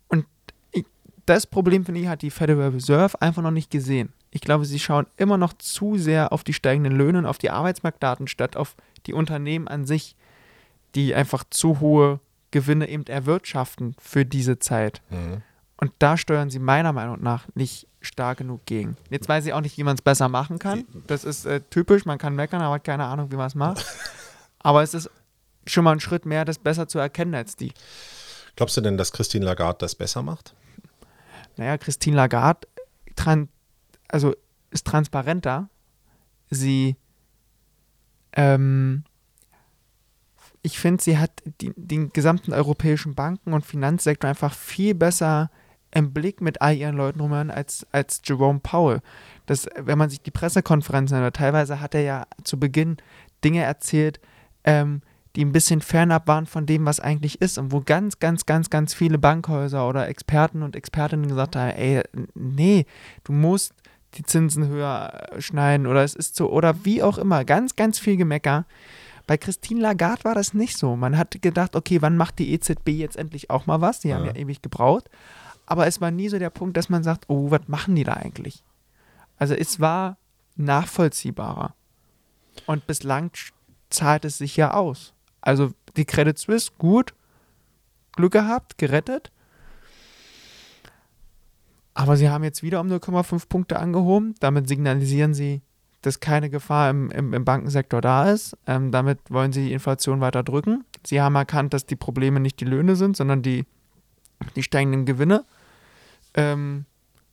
Und 0.09 0.27
ich, 0.71 0.87
das 1.27 1.47
Problem, 1.47 1.85
finde 1.85 2.01
ich, 2.01 2.07
hat 2.07 2.23
die 2.23 2.31
Federal 2.31 2.71
Reserve 2.71 3.21
einfach 3.21 3.43
noch 3.43 3.51
nicht 3.51 3.71
gesehen. 3.71 4.13
Ich 4.31 4.41
glaube, 4.41 4.65
sie 4.65 4.79
schauen 4.79 5.07
immer 5.17 5.37
noch 5.37 5.53
zu 5.55 5.99
sehr 5.99 6.33
auf 6.33 6.45
die 6.45 6.53
steigenden 6.53 6.97
Löhne 6.97 7.19
und 7.19 7.27
auf 7.27 7.39
die 7.39 7.51
Arbeitsmarktdaten 7.51 8.29
statt 8.29 8.57
auf 8.57 8.77
die 9.07 9.13
Unternehmen 9.13 9.67
an 9.67 9.85
sich, 9.85 10.15
die 10.95 11.15
einfach 11.15 11.43
zu 11.51 11.81
hohe 11.81 12.21
Gewinne 12.53 12.89
eben 12.89 13.07
erwirtschaften 13.07 13.95
für 13.99 14.25
diese 14.25 14.59
Zeit. 14.61 15.03
Mhm. 15.11 15.43
Und 15.81 15.93
da 15.99 16.19
steuern 16.19 16.51
sie 16.51 16.59
meiner 16.59 16.93
Meinung 16.93 17.23
nach 17.23 17.47
nicht 17.55 17.89
stark 18.03 18.39
genug 18.39 18.67
gegen. 18.67 18.97
Jetzt 19.09 19.29
weiß 19.29 19.47
ich 19.47 19.55
auch 19.55 19.63
nicht, 19.63 19.79
wie 19.79 19.83
man 19.83 19.95
es 19.95 20.03
besser 20.03 20.29
machen 20.29 20.59
kann. 20.59 20.85
Das 21.07 21.25
ist 21.25 21.47
äh, 21.47 21.63
typisch, 21.71 22.05
man 22.05 22.19
kann 22.19 22.35
meckern, 22.35 22.61
aber 22.61 22.79
keine 22.79 23.07
Ahnung, 23.07 23.33
wie 23.33 23.37
man 23.37 23.47
es 23.47 23.55
macht. 23.55 23.85
Aber 24.63 24.83
es 24.83 24.93
ist 24.93 25.09
schon 25.67 25.85
mal 25.85 25.93
ein 25.93 26.01
Schritt 26.01 26.27
mehr, 26.27 26.45
das 26.45 26.59
besser 26.59 26.87
zu 26.87 26.99
erkennen 26.99 27.35
als 27.35 27.57
die. 27.57 27.73
Glaubst 28.57 28.77
du 28.77 28.83
denn, 28.83 28.99
dass 28.99 29.11
Christine 29.11 29.47
Lagarde 29.47 29.79
das 29.79 29.95
besser 29.95 30.23
macht? 30.23 30.55
Naja, 31.57 31.79
Christine 31.79 32.15
Lagarde 32.15 32.69
also 34.09 34.35
ist 34.71 34.87
transparenter. 34.87 35.71
Sie, 36.51 36.97
ähm, 38.35 39.05
ich 40.61 40.79
finde, 40.79 41.03
sie 41.03 41.17
hat 41.17 41.31
die, 41.63 41.73
den 41.75 42.13
gesamten 42.13 42.53
europäischen 42.53 43.15
Banken- 43.15 43.55
und 43.55 43.65
Finanzsektor 43.65 44.29
einfach 44.29 44.53
viel 44.53 44.95
besser 44.95 45.51
im 45.93 46.13
Blick 46.13 46.41
mit 46.41 46.63
all 46.63 46.77
ihren 46.77 46.97
Leuten 46.97 47.21
rum 47.21 47.33
als, 47.33 47.87
als 47.93 48.21
Jerome 48.25 48.61
Powell. 48.61 49.01
Das, 49.47 49.67
wenn 49.77 49.99
man 49.99 50.11
sich 50.11 50.23
die 50.23 50.31
Pressekonferenzen 50.31 51.19
hört, 51.19 51.37
teilweise 51.37 51.81
hat 51.81 51.95
er 51.95 52.03
ja 52.03 52.27
zu 52.45 52.59
Beginn 52.59 52.97
Dinge 53.45 53.63
erzählt, 53.63 54.21
ähm, 54.65 55.03
die 55.37 55.45
ein 55.45 55.53
bisschen 55.53 55.81
fernab 55.81 56.27
waren 56.27 56.47
von 56.47 56.67
dem, 56.67 56.87
was 56.87 57.01
eigentlich 57.01 57.41
ist 57.41 57.59
und 57.59 57.73
wo 57.73 57.81
ganz, 57.81 58.19
ganz, 58.19 58.47
ganz, 58.47 58.69
ganz 58.69 58.95
viele 58.95 59.19
Bankhäuser 59.19 59.89
oder 59.89 60.09
Experten 60.09 60.63
und 60.63 60.75
Expertinnen 60.75 61.29
gesagt 61.29 61.57
haben, 61.57 61.71
ey, 61.71 62.03
nee, 62.35 62.85
du 63.25 63.33
musst 63.33 63.75
die 64.15 64.25
Zinsen 64.25 64.67
höher 64.67 65.29
schneiden 65.39 65.87
oder 65.87 66.03
es 66.03 66.15
ist 66.15 66.35
so, 66.35 66.51
oder 66.51 66.85
wie 66.85 67.03
auch 67.03 67.17
immer, 67.17 67.45
ganz, 67.45 67.77
ganz 67.77 68.01
viel 68.01 68.17
Gemecker. 68.17 68.67
Bei 69.29 69.37
Christine 69.37 69.81
Lagarde 69.81 70.25
war 70.25 70.35
das 70.35 70.55
nicht 70.55 70.77
so. 70.77 70.97
Man 70.97 71.17
hat 71.17 71.41
gedacht, 71.41 71.77
okay, 71.77 72.03
wann 72.03 72.17
macht 72.17 72.41
die 72.41 72.53
EZB 72.53 72.89
jetzt 72.89 73.17
endlich 73.17 73.51
auch 73.51 73.67
mal 73.67 73.81
was? 73.81 74.01
Die 74.01 74.09
ja. 74.09 74.17
haben 74.17 74.25
ja 74.25 74.35
ewig 74.35 74.63
gebraucht. 74.63 75.09
Aber 75.71 75.87
es 75.87 76.01
war 76.01 76.11
nie 76.11 76.29
so 76.29 76.41
der 76.41 76.51
Punkt, 76.51 76.77
dass 76.77 76.89
man 76.89 77.05
sagt, 77.05 77.27
oh, 77.29 77.53
was 77.53 77.69
machen 77.69 77.95
die 77.95 78.03
da 78.03 78.15
eigentlich? 78.15 78.65
Also 79.37 79.55
es 79.55 79.79
war 79.79 80.17
nachvollziehbarer. 80.57 81.77
Und 82.67 82.89
bislang 82.89 83.31
zahlt 83.89 84.25
es 84.25 84.39
sich 84.39 84.57
ja 84.57 84.75
aus. 84.75 85.15
Also 85.41 85.71
die 85.97 86.07
Credit 86.07 86.37
Suisse, 86.37 86.73
gut, 86.77 87.15
Glück 88.17 88.33
gehabt, 88.33 88.79
gerettet. 88.79 89.31
Aber 91.95 92.17
sie 92.17 92.31
haben 92.31 92.43
jetzt 92.43 92.65
wieder 92.65 92.81
um 92.81 92.89
0,5 92.89 93.49
Punkte 93.49 93.79
angehoben. 93.79 94.35
Damit 94.41 94.67
signalisieren 94.67 95.35
sie, 95.35 95.63
dass 96.03 96.19
keine 96.19 96.51
Gefahr 96.51 96.91
im, 96.91 97.13
im, 97.13 97.33
im 97.33 97.45
Bankensektor 97.45 98.01
da 98.01 98.29
ist. 98.29 98.59
Ähm, 98.67 98.91
damit 98.91 99.21
wollen 99.29 99.53
sie 99.53 99.67
die 99.67 99.73
Inflation 99.73 100.21
weiter 100.21 100.43
drücken. 100.43 100.85
Sie 101.07 101.21
haben 101.21 101.37
erkannt, 101.37 101.75
dass 101.75 101.87
die 101.87 101.95
Probleme 101.95 102.41
nicht 102.41 102.59
die 102.59 102.65
Löhne 102.65 102.97
sind, 102.97 103.17
sondern 103.17 103.43
die, 103.43 103.67
die 104.57 104.65
steigenden 104.65 105.07
Gewinne. 105.07 105.45
Ähm, 106.35 106.85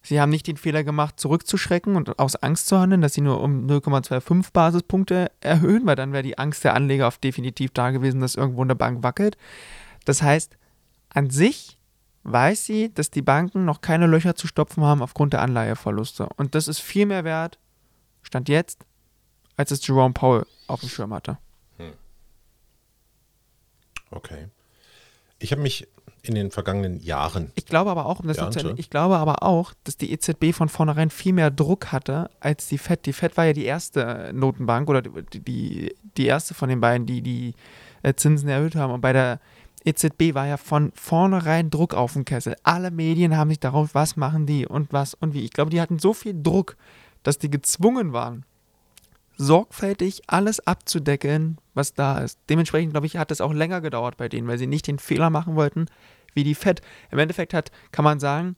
sie 0.02 0.20
haben 0.20 0.30
nicht 0.30 0.48
den 0.48 0.58
Fehler 0.58 0.84
gemacht, 0.84 1.20
zurückzuschrecken 1.20 1.96
und 1.96 2.20
aus 2.20 2.36
Angst 2.36 2.68
zu 2.68 2.80
handeln, 2.80 3.02
dass 3.02 3.14
sie 3.14 3.22
nur 3.22 3.42
um 3.42 3.68
0,25 3.68 4.52
Basispunkte 4.54 5.32
erhöhen, 5.42 5.86
weil 5.86 5.96
dann 5.96 6.14
wäre 6.14 6.24
die 6.24 6.38
Angst 6.38 6.64
der 6.64 6.74
Anleger 6.74 7.08
auf 7.08 7.18
definitiv 7.18 7.72
da 7.72 7.92
gewesen, 7.92 8.22
dass 8.22 8.36
irgendwo 8.36 8.62
eine 8.62 8.76
Bank 8.76 9.04
wackelt. 9.04 9.38
Das 10.06 10.22
heißt, 10.22 10.58
an 11.10 11.30
sich 11.30 11.78
weiß 12.24 12.66
sie, 12.66 12.94
dass 12.94 13.10
die 13.10 13.22
Banken 13.22 13.66
noch 13.66 13.82
keine 13.82 14.06
Löcher 14.06 14.36
zu 14.36 14.48
stopfen 14.48 14.84
haben 14.84 15.02
aufgrund 15.02 15.34
der 15.34 15.42
Anleiheverluste. 15.42 16.28
Und 16.36 16.56
das 16.56 16.68
ist 16.68 16.80
viel 16.80 17.06
mehr 17.06 17.24
wert, 17.24 17.58
stand 18.22 18.50
jetzt, 18.50 18.86
als 19.56 19.72
es 19.72 19.86
Jerome 19.86 20.14
Powell 20.14 20.46
auf 20.68 20.82
dem 20.82 20.90
Schirm 20.90 21.14
hatte. 21.14 21.38
Hm. 21.78 21.94
Okay. 24.12 24.48
Ich 25.40 25.52
habe 25.52 25.62
mich 25.62 25.88
in 26.28 26.36
den 26.36 26.52
vergangenen 26.52 27.00
Jahren. 27.00 27.52
Ich 27.56 27.66
glaube 27.66 27.92
aber 27.92 28.06
auch, 28.06 28.20
um 28.20 28.28
das 28.28 28.38
zu 28.38 28.74
ich 28.76 28.90
glaube 28.90 29.18
aber 29.18 29.44
auch, 29.44 29.74
dass 29.84 29.98
die 29.98 30.12
EZB 30.12 30.54
von 30.54 30.70
vornherein 30.70 31.10
viel 31.10 31.34
mehr 31.34 31.52
Druck 31.52 31.92
hatte 31.92 32.30
als 32.40 32.68
die 32.68 32.78
FED. 32.78 33.06
Die 33.06 33.14
FED 33.14 33.38
war 33.38 33.46
ja 33.46 33.54
die 33.54 33.66
erste 33.66 34.32
Notenbank 34.34 34.90
oder 34.90 35.02
die, 35.02 35.40
die, 35.40 35.96
die 36.18 36.26
erste 36.26 36.54
von 36.54 36.70
den 36.70 36.82
beiden, 36.82 37.06
die 37.06 37.22
die 37.22 37.54
äh, 38.04 38.14
Zinsen 38.14 38.50
erhöht 38.50 38.76
haben. 38.76 38.94
Und 38.94 39.02
bei 39.02 39.14
der 39.14 39.40
EZB 39.86 40.34
war 40.34 40.48
ja 40.48 40.58
von 40.58 40.92
vornherein 40.96 41.70
Druck 41.70 41.94
auf 41.94 42.14
dem 42.14 42.26
Kessel. 42.26 42.56
Alle 42.64 42.92
Medien 42.92 43.38
haben 43.38 43.50
sich 43.50 43.60
darauf, 43.60 43.96
was 43.96 44.18
machen 44.18 44.46
die 44.46 44.66
und 44.68 44.92
was 44.92 45.14
und 45.14 45.34
wie. 45.34 45.46
Ich 45.46 45.52
glaube, 45.52 45.72
die 45.72 45.82
hatten 45.82 46.00
so 46.00 46.14
viel 46.14 46.34
Druck, 46.42 46.76
dass 47.24 47.38
die 47.38 47.50
gezwungen 47.50 48.14
waren, 48.14 48.46
sorgfältig 49.38 50.24
alles 50.28 50.66
abzudecken, 50.66 51.58
was 51.74 51.94
da 51.94 52.20
ist. 52.20 52.40
Dementsprechend, 52.50 52.94
glaube 52.94 53.06
ich, 53.06 53.18
hat 53.18 53.32
es 53.32 53.42
auch 53.42 53.54
länger 53.54 53.82
gedauert 53.82 54.18
bei 54.18 54.30
denen, 54.30 54.48
weil 54.48 54.58
sie 54.58 54.68
nicht 54.68 54.88
den 54.88 55.00
Fehler 55.00 55.30
machen 55.30 55.56
wollten, 55.56 55.86
wie 56.38 56.46
die 56.46 56.56
FED. 56.56 56.82
Im 57.12 57.20
Endeffekt 57.20 57.54
hat, 57.54 57.72
kann 57.92 58.06
man 58.06 58.22
sagen, 58.22 58.56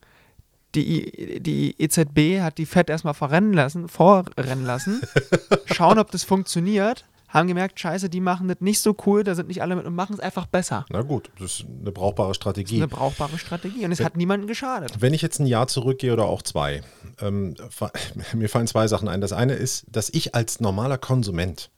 die, 0.76 1.40
die 1.42 1.76
EZB 1.82 2.42
hat 2.42 2.60
die 2.60 2.68
FED 2.68 2.92
erstmal 2.92 3.16
verrennen 3.16 3.54
lassen, 3.54 3.88
vorrennen 3.88 4.66
lassen, 4.66 5.02
schauen, 5.66 5.98
ob 5.98 6.12
das 6.12 6.24
funktioniert, 6.24 7.06
haben 7.28 7.48
gemerkt, 7.48 7.80
scheiße, 7.80 8.10
die 8.10 8.20
machen 8.20 8.48
das 8.48 8.58
nicht 8.60 8.80
so 8.80 8.96
cool, 9.06 9.24
da 9.24 9.36
sind 9.36 9.48
nicht 9.48 9.62
alle 9.62 9.76
mit 9.76 9.86
und 9.86 9.96
machen 9.96 10.14
es 10.14 10.20
einfach 10.20 10.46
besser. 10.46 10.86
Na 10.90 11.02
gut, 11.02 11.32
das 11.40 11.60
ist 11.60 11.66
eine 11.82 11.92
brauchbare 11.92 12.34
Strategie. 12.34 12.80
Das 12.80 12.88
ist 12.88 12.94
eine 12.94 13.00
brauchbare 13.00 13.38
Strategie 13.38 13.86
und 13.86 13.92
es 13.92 14.00
wenn, 14.00 14.06
hat 14.06 14.18
niemanden 14.18 14.48
geschadet. 14.48 15.00
Wenn 15.00 15.14
ich 15.14 15.22
jetzt 15.22 15.40
ein 15.40 15.48
Jahr 15.48 15.68
zurückgehe 15.68 16.14
oder 16.14 16.26
auch 16.26 16.42
zwei, 16.42 16.82
ähm, 17.20 17.56
mir 18.34 18.50
fallen 18.50 18.68
zwei 18.68 18.88
Sachen 18.88 19.08
ein. 19.08 19.22
Das 19.22 19.34
eine 19.34 19.54
ist, 19.54 19.86
dass 19.90 20.10
ich 20.10 20.36
als 20.36 20.60
normaler 20.60 20.98
Konsument 20.98 21.72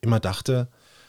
immer 0.00 0.20
dachte, 0.20 0.68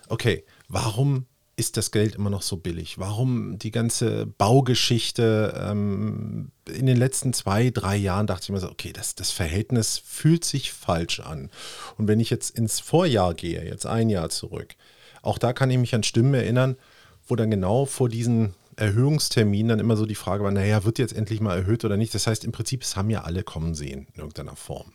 okay, 0.10 0.46
warum 0.68 1.26
ist 1.56 1.78
das 1.78 1.92
Geld 1.92 2.16
immer 2.16 2.30
noch 2.30 2.42
so 2.42 2.58
billig? 2.58 2.98
Warum 2.98 3.60
die 3.60 3.72
ganze 3.72 4.26
Baugeschichte? 4.26 5.54
Ähm, 5.70 6.52
in 6.72 6.86
den 6.86 6.98
letzten 6.98 7.34
zwei, 7.34 7.70
drei 7.70 7.96
Jahren 7.96 8.28
dachte 8.28 8.46
ich 8.46 8.50
mir 8.50 8.60
so, 8.60 8.70
okay, 8.70 8.94
das, 8.94 9.16
das 9.16 9.32
Verhältnis 9.32 9.98
fühlt 9.98 10.46
sich 10.46 10.72
falsch 10.72 11.20
an. 11.20 11.50
Und 11.98 12.08
wenn 12.08 12.20
ich 12.20 12.30
jetzt 12.30 12.58
ins 12.58 12.80
Vorjahr 12.80 13.34
gehe, 13.34 13.64
jetzt 13.66 13.86
ein 13.86 14.10
Jahr 14.10 14.30
zurück, 14.30 14.76
auch 15.22 15.38
da 15.38 15.54
kann 15.54 15.70
ich 15.70 15.78
mich 15.78 15.94
an 15.94 16.04
Stimmen 16.04 16.34
erinnern, 16.34 16.78
wo 17.28 17.36
dann 17.36 17.52
genau 17.52 17.86
vor 17.86 18.10
diesen 18.10 18.56
Erhöhungstermin 18.78 19.68
dann 19.68 19.80
immer 19.80 19.98
so 19.98 20.06
die 20.06 20.16
Frage 20.16 20.44
war, 20.44 20.52
naja, 20.52 20.84
wird 20.84 20.98
jetzt 20.98 21.14
endlich 21.14 21.42
mal 21.42 21.58
erhöht 21.58 21.86
oder 21.86 21.98
nicht? 21.98 22.16
Das 22.16 22.26
heißt, 22.28 22.44
im 22.46 22.52
Prinzip, 22.52 22.82
es 22.82 22.96
haben 22.96 23.10
ja 23.10 23.22
alle 23.22 23.44
kommen 23.44 23.76
sehen 23.76 24.08
in 24.14 24.22
irgendeiner 24.22 24.56
Form. 24.56 24.94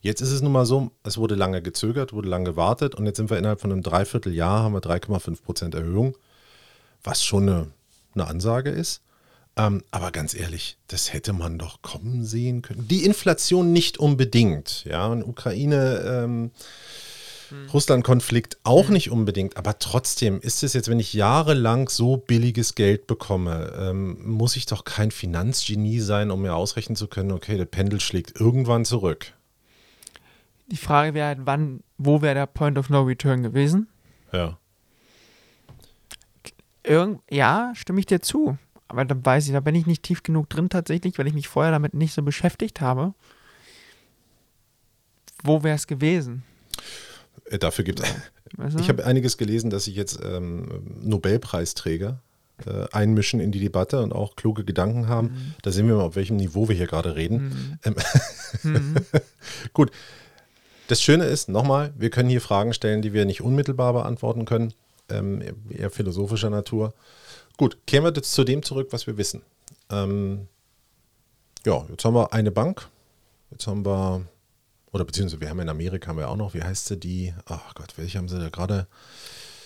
Jetzt 0.00 0.20
ist 0.20 0.30
es 0.30 0.42
nun 0.42 0.52
mal 0.52 0.66
so, 0.66 0.92
es 1.02 1.18
wurde 1.18 1.34
lange 1.34 1.60
gezögert, 1.60 2.12
wurde 2.12 2.28
lange 2.28 2.50
gewartet 2.50 2.94
und 2.94 3.06
jetzt 3.06 3.16
sind 3.16 3.30
wir 3.30 3.38
innerhalb 3.38 3.60
von 3.60 3.72
einem 3.72 3.82
Dreivierteljahr, 3.82 4.62
haben 4.62 4.74
wir 4.74 4.80
3,5 4.80 5.42
Prozent 5.42 5.74
Erhöhung, 5.74 6.16
was 7.02 7.24
schon 7.24 7.48
eine, 7.48 7.66
eine 8.14 8.26
Ansage 8.28 8.70
ist. 8.70 9.02
Ähm, 9.56 9.82
aber 9.90 10.12
ganz 10.12 10.34
ehrlich, 10.34 10.78
das 10.86 11.12
hätte 11.12 11.32
man 11.32 11.58
doch 11.58 11.82
kommen 11.82 12.24
sehen 12.24 12.62
können. 12.62 12.86
Die 12.86 13.04
Inflation 13.04 13.72
nicht 13.72 13.98
unbedingt. 13.98 14.84
Ja, 14.84 15.08
und 15.08 15.24
Ukraine. 15.24 16.02
Ähm, 16.06 16.50
hm. 17.48 17.68
Russland-Konflikt 17.70 18.58
auch 18.62 18.86
hm. 18.86 18.92
nicht 18.92 19.10
unbedingt, 19.10 19.56
aber 19.56 19.78
trotzdem 19.78 20.40
ist 20.40 20.62
es 20.62 20.74
jetzt, 20.74 20.88
wenn 20.88 21.00
ich 21.00 21.12
jahrelang 21.12 21.88
so 21.88 22.18
billiges 22.18 22.74
Geld 22.76 23.06
bekomme, 23.06 23.72
ähm, 23.76 24.18
muss 24.24 24.54
ich 24.54 24.66
doch 24.66 24.84
kein 24.84 25.10
Finanzgenie 25.10 26.00
sein, 26.00 26.30
um 26.30 26.42
mir 26.42 26.54
ausrechnen 26.54 26.94
zu 26.94 27.08
können, 27.08 27.32
okay, 27.32 27.56
der 27.56 27.64
Pendel 27.64 28.00
schlägt 28.00 28.38
irgendwann 28.38 28.84
zurück. 28.84 29.32
Die 30.70 30.76
Frage 30.76 31.14
wäre 31.14 31.28
halt, 31.28 31.40
wann, 31.44 31.80
wo 31.96 32.22
wäre 32.22 32.34
der 32.34 32.46
Point 32.46 32.78
of 32.78 32.90
No 32.90 33.02
Return 33.02 33.42
gewesen? 33.42 33.88
Ja. 34.32 34.58
Irgend, 36.84 37.20
ja, 37.30 37.72
stimme 37.74 38.00
ich 38.00 38.06
dir 38.06 38.20
zu. 38.20 38.58
Aber 38.88 39.04
da 39.04 39.14
weiß 39.22 39.46
ich, 39.46 39.52
da 39.52 39.60
bin 39.60 39.74
ich 39.74 39.86
nicht 39.86 40.02
tief 40.02 40.22
genug 40.22 40.48
drin 40.48 40.70
tatsächlich, 40.70 41.18
weil 41.18 41.26
ich 41.26 41.34
mich 41.34 41.48
vorher 41.48 41.72
damit 41.72 41.94
nicht 41.94 42.14
so 42.14 42.22
beschäftigt 42.22 42.80
habe. 42.80 43.14
Wo 45.42 45.62
wäre 45.62 45.76
es 45.76 45.86
gewesen? 45.86 46.42
Äh, 47.46 47.58
dafür 47.58 47.84
gibt 47.84 48.00
es. 48.00 48.08
Ich 48.78 48.88
habe 48.88 49.04
einiges 49.04 49.36
gelesen, 49.36 49.68
dass 49.68 49.84
sich 49.84 49.94
jetzt 49.94 50.18
ähm, 50.24 50.82
Nobelpreisträger 51.02 52.22
äh, 52.66 52.86
einmischen 52.92 53.40
in 53.40 53.52
die 53.52 53.60
Debatte 53.60 54.02
und 54.02 54.14
auch 54.14 54.36
kluge 54.36 54.64
Gedanken 54.64 55.06
haben. 55.06 55.28
Mhm. 55.28 55.54
Da 55.60 55.70
sehen 55.70 55.86
wir 55.86 55.96
mal, 55.96 56.04
auf 56.04 56.16
welchem 56.16 56.36
Niveau 56.36 56.66
wir 56.66 56.74
hier 56.74 56.86
gerade 56.86 57.14
reden. 57.14 57.78
Mhm. 57.84 57.94
Ähm, 58.64 58.72
mhm. 58.72 58.94
Gut. 59.74 59.92
Das 60.88 61.02
Schöne 61.02 61.26
ist, 61.26 61.48
nochmal, 61.48 61.92
wir 61.96 62.10
können 62.10 62.30
hier 62.30 62.40
Fragen 62.40 62.72
stellen, 62.72 63.02
die 63.02 63.12
wir 63.12 63.24
nicht 63.24 63.42
unmittelbar 63.42 63.92
beantworten 63.92 64.44
können, 64.46 64.74
ähm, 65.08 65.42
eher 65.70 65.90
philosophischer 65.90 66.50
Natur. 66.50 66.94
Gut, 67.58 67.78
kehren 67.86 68.04
wir 68.04 68.12
jetzt 68.12 68.32
zu 68.32 68.42
dem 68.42 68.62
zurück, 68.62 68.88
was 68.90 69.06
wir 69.06 69.16
wissen. 69.18 69.42
Ähm, 69.90 70.48
ja, 71.66 71.84
jetzt 71.90 72.04
haben 72.04 72.14
wir 72.14 72.32
eine 72.32 72.50
Bank. 72.50 72.88
Jetzt 73.50 73.66
haben 73.66 73.84
wir 73.84 74.26
oder 74.92 75.04
beziehungsweise 75.04 75.40
wir 75.40 75.50
haben 75.50 75.60
in 75.60 75.68
Amerika 75.68 76.08
haben 76.08 76.18
wir 76.18 76.30
auch 76.30 76.36
noch, 76.36 76.54
wie 76.54 76.62
heißt 76.62 76.86
sie 76.86 76.96
die? 76.96 77.34
Ach 77.46 77.74
Gott, 77.74 77.92
welche 77.96 78.18
haben 78.18 78.28
sie 78.28 78.38
da 78.38 78.48
gerade? 78.48 78.86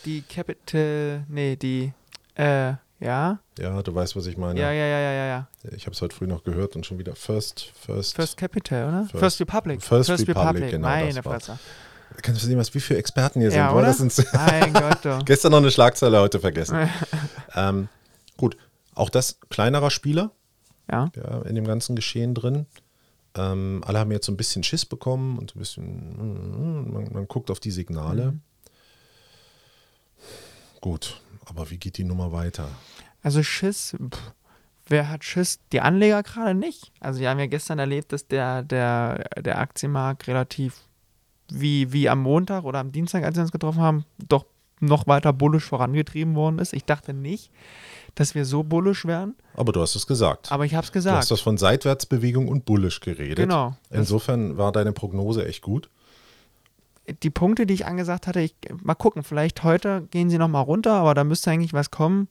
Die 0.04 0.22
Capital, 0.22 1.24
nee, 1.28 1.54
die, 1.54 1.92
äh, 2.34 2.74
ja. 3.02 3.38
Ja, 3.58 3.82
du 3.82 3.94
weißt, 3.94 4.16
was 4.16 4.26
ich 4.26 4.36
meine. 4.36 4.60
Ja, 4.60 4.70
ja, 4.70 4.86
ja, 4.86 5.00
ja, 5.00 5.26
ja. 5.26 5.48
Ich 5.74 5.86
habe 5.86 5.92
es 5.92 6.00
heute 6.00 6.14
früh 6.14 6.26
noch 6.26 6.44
gehört 6.44 6.76
und 6.76 6.86
schon 6.86 6.98
wieder 6.98 7.14
First, 7.14 7.72
First. 7.74 8.14
First 8.14 8.36
Capital, 8.36 8.88
oder? 8.88 9.00
First, 9.02 9.18
First 9.18 9.40
Republic. 9.40 9.82
First, 9.82 10.10
First 10.10 10.28
Republic, 10.28 10.46
Republic, 10.46 10.70
genau. 10.70 10.88
Meine 10.88 11.22
Fresse. 11.22 11.58
Kannst 12.20 12.42
du 12.42 12.46
sehen, 12.46 12.58
was 12.58 12.74
wie 12.74 12.80
viele 12.80 12.98
Experten 12.98 13.40
hier 13.40 13.50
ja, 13.50 13.68
sind? 13.68 13.76
Oder? 13.76 13.86
Das 13.86 13.98
sind 13.98 14.32
mein 14.34 14.72
Gott, 14.72 14.98
doch. 15.02 15.24
Gestern 15.24 15.52
noch 15.52 15.58
eine 15.58 15.70
Schlagzeile, 15.70 16.20
heute 16.20 16.40
vergessen. 16.40 16.88
ähm, 17.54 17.88
gut, 18.36 18.56
auch 18.94 19.10
das 19.10 19.40
kleinerer 19.48 19.90
Spieler. 19.90 20.30
Ja. 20.90 21.10
ja. 21.16 21.42
In 21.42 21.54
dem 21.54 21.66
ganzen 21.66 21.96
Geschehen 21.96 22.34
drin. 22.34 22.66
Ähm, 23.34 23.82
alle 23.86 23.98
haben 23.98 24.12
jetzt 24.12 24.26
so 24.26 24.32
ein 24.32 24.36
bisschen 24.36 24.62
Schiss 24.62 24.84
bekommen 24.84 25.38
und 25.38 25.50
so 25.52 25.56
ein 25.56 25.60
bisschen, 25.60 26.92
man, 26.92 27.12
man 27.12 27.28
guckt 27.28 27.50
auf 27.50 27.60
die 27.60 27.70
Signale. 27.70 28.32
Mhm. 28.32 28.40
Gut, 30.82 31.21
aber 31.46 31.70
wie 31.70 31.78
geht 31.78 31.98
die 31.98 32.04
Nummer 32.04 32.32
weiter? 32.32 32.68
Also 33.22 33.42
Schiss, 33.42 33.96
pff, 34.10 34.32
wer 34.86 35.08
hat 35.08 35.24
Schiss? 35.24 35.60
Die 35.72 35.80
Anleger 35.80 36.22
gerade 36.22 36.54
nicht. 36.54 36.92
Also 37.00 37.20
wir 37.20 37.30
haben 37.30 37.38
ja 37.38 37.46
gestern 37.46 37.78
erlebt, 37.78 38.12
dass 38.12 38.26
der, 38.26 38.62
der, 38.62 39.28
der 39.40 39.58
Aktienmarkt 39.58 40.26
relativ 40.26 40.82
wie, 41.50 41.92
wie 41.92 42.08
am 42.08 42.20
Montag 42.20 42.64
oder 42.64 42.78
am 42.78 42.92
Dienstag, 42.92 43.24
als 43.24 43.36
wir 43.36 43.42
uns 43.42 43.52
getroffen 43.52 43.80
haben, 43.80 44.04
doch 44.18 44.46
noch 44.80 45.06
weiter 45.06 45.32
bullisch 45.32 45.64
vorangetrieben 45.64 46.34
worden 46.34 46.58
ist. 46.58 46.72
Ich 46.72 46.84
dachte 46.84 47.14
nicht, 47.14 47.50
dass 48.16 48.34
wir 48.34 48.44
so 48.44 48.64
bullisch 48.64 49.04
wären. 49.04 49.36
Aber 49.54 49.72
du 49.72 49.80
hast 49.80 49.94
es 49.94 50.06
gesagt. 50.06 50.50
Aber 50.50 50.64
ich 50.64 50.74
habe 50.74 50.84
es 50.84 50.92
gesagt. 50.92 51.14
Du 51.14 51.18
hast 51.18 51.30
das 51.30 51.40
von 51.40 51.56
Seitwärtsbewegung 51.56 52.48
und 52.48 52.64
bullisch 52.64 53.00
geredet. 53.00 53.36
Genau. 53.36 53.76
Insofern 53.90 54.58
war 54.58 54.72
deine 54.72 54.92
Prognose 54.92 55.46
echt 55.46 55.62
gut. 55.62 55.88
Die 57.22 57.30
Punkte, 57.30 57.66
die 57.66 57.74
ich 57.74 57.86
angesagt 57.86 58.26
hatte, 58.26 58.40
ich, 58.40 58.54
mal 58.82 58.94
gucken, 58.94 59.22
vielleicht 59.22 59.64
heute 59.64 60.06
gehen 60.10 60.30
sie 60.30 60.38
nochmal 60.38 60.62
runter, 60.62 60.92
aber 60.92 61.14
da 61.14 61.24
müsste 61.24 61.50
eigentlich 61.50 61.72
was 61.72 61.90
kommen. 61.90 62.28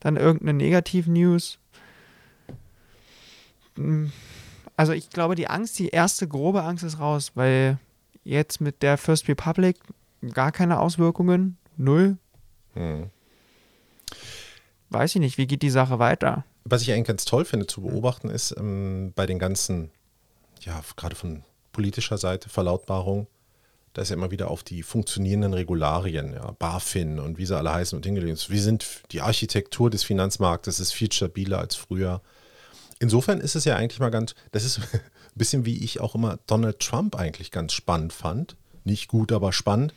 Dann 0.00 0.16
irgendeine 0.16 0.54
Negativ-News. 0.54 1.58
Hm, 3.76 4.12
also 4.76 4.92
ich 4.92 5.10
glaube, 5.10 5.34
die 5.34 5.48
Angst, 5.48 5.78
die 5.78 5.88
erste 5.88 6.28
grobe 6.28 6.62
Angst 6.62 6.84
ist 6.84 6.98
raus, 6.98 7.32
weil 7.34 7.78
jetzt 8.24 8.60
mit 8.60 8.82
der 8.82 8.98
First 8.98 9.28
Republic 9.28 9.76
gar 10.32 10.52
keine 10.52 10.78
Auswirkungen, 10.78 11.56
null. 11.76 12.16
Hm 12.74 13.10
weiß 14.92 15.14
ich 15.14 15.20
nicht, 15.20 15.38
wie 15.38 15.46
geht 15.46 15.62
die 15.62 15.70
Sache 15.70 15.98
weiter? 15.98 16.44
Was 16.64 16.82
ich 16.82 16.92
eigentlich 16.92 17.08
ganz 17.08 17.24
toll 17.24 17.44
finde 17.44 17.66
zu 17.66 17.82
beobachten, 17.82 18.30
ist 18.30 18.54
ähm, 18.56 19.12
bei 19.14 19.26
den 19.26 19.38
ganzen, 19.38 19.90
ja, 20.60 20.80
gerade 20.96 21.16
von 21.16 21.42
politischer 21.72 22.18
Seite, 22.18 22.48
Verlautbarung, 22.48 23.26
da 23.94 24.02
ist 24.02 24.08
ja 24.08 24.16
immer 24.16 24.30
wieder 24.30 24.50
auf 24.50 24.62
die 24.62 24.82
funktionierenden 24.82 25.54
Regularien, 25.54 26.32
ja, 26.32 26.52
BaFin 26.58 27.18
und 27.18 27.38
wie 27.38 27.46
sie 27.46 27.56
alle 27.56 27.72
heißen 27.72 27.96
und 27.96 28.04
hingelegt. 28.04 28.50
Wir 28.50 28.62
sind, 28.62 28.86
die 29.10 29.20
Architektur 29.20 29.90
des 29.90 30.04
Finanzmarktes 30.04 30.80
ist 30.80 30.92
viel 30.92 31.12
stabiler 31.12 31.58
als 31.58 31.76
früher. 31.76 32.22
Insofern 32.98 33.40
ist 33.40 33.56
es 33.56 33.64
ja 33.64 33.76
eigentlich 33.76 34.00
mal 34.00 34.10
ganz, 34.10 34.34
das 34.52 34.64
ist 34.64 34.78
ein 34.92 35.00
bisschen 35.34 35.64
wie 35.64 35.84
ich 35.84 36.00
auch 36.00 36.14
immer 36.14 36.38
Donald 36.46 36.80
Trump 36.80 37.16
eigentlich 37.16 37.50
ganz 37.50 37.72
spannend 37.72 38.12
fand 38.12 38.56
nicht 38.84 39.08
gut, 39.08 39.32
aber 39.32 39.52
spannend, 39.52 39.94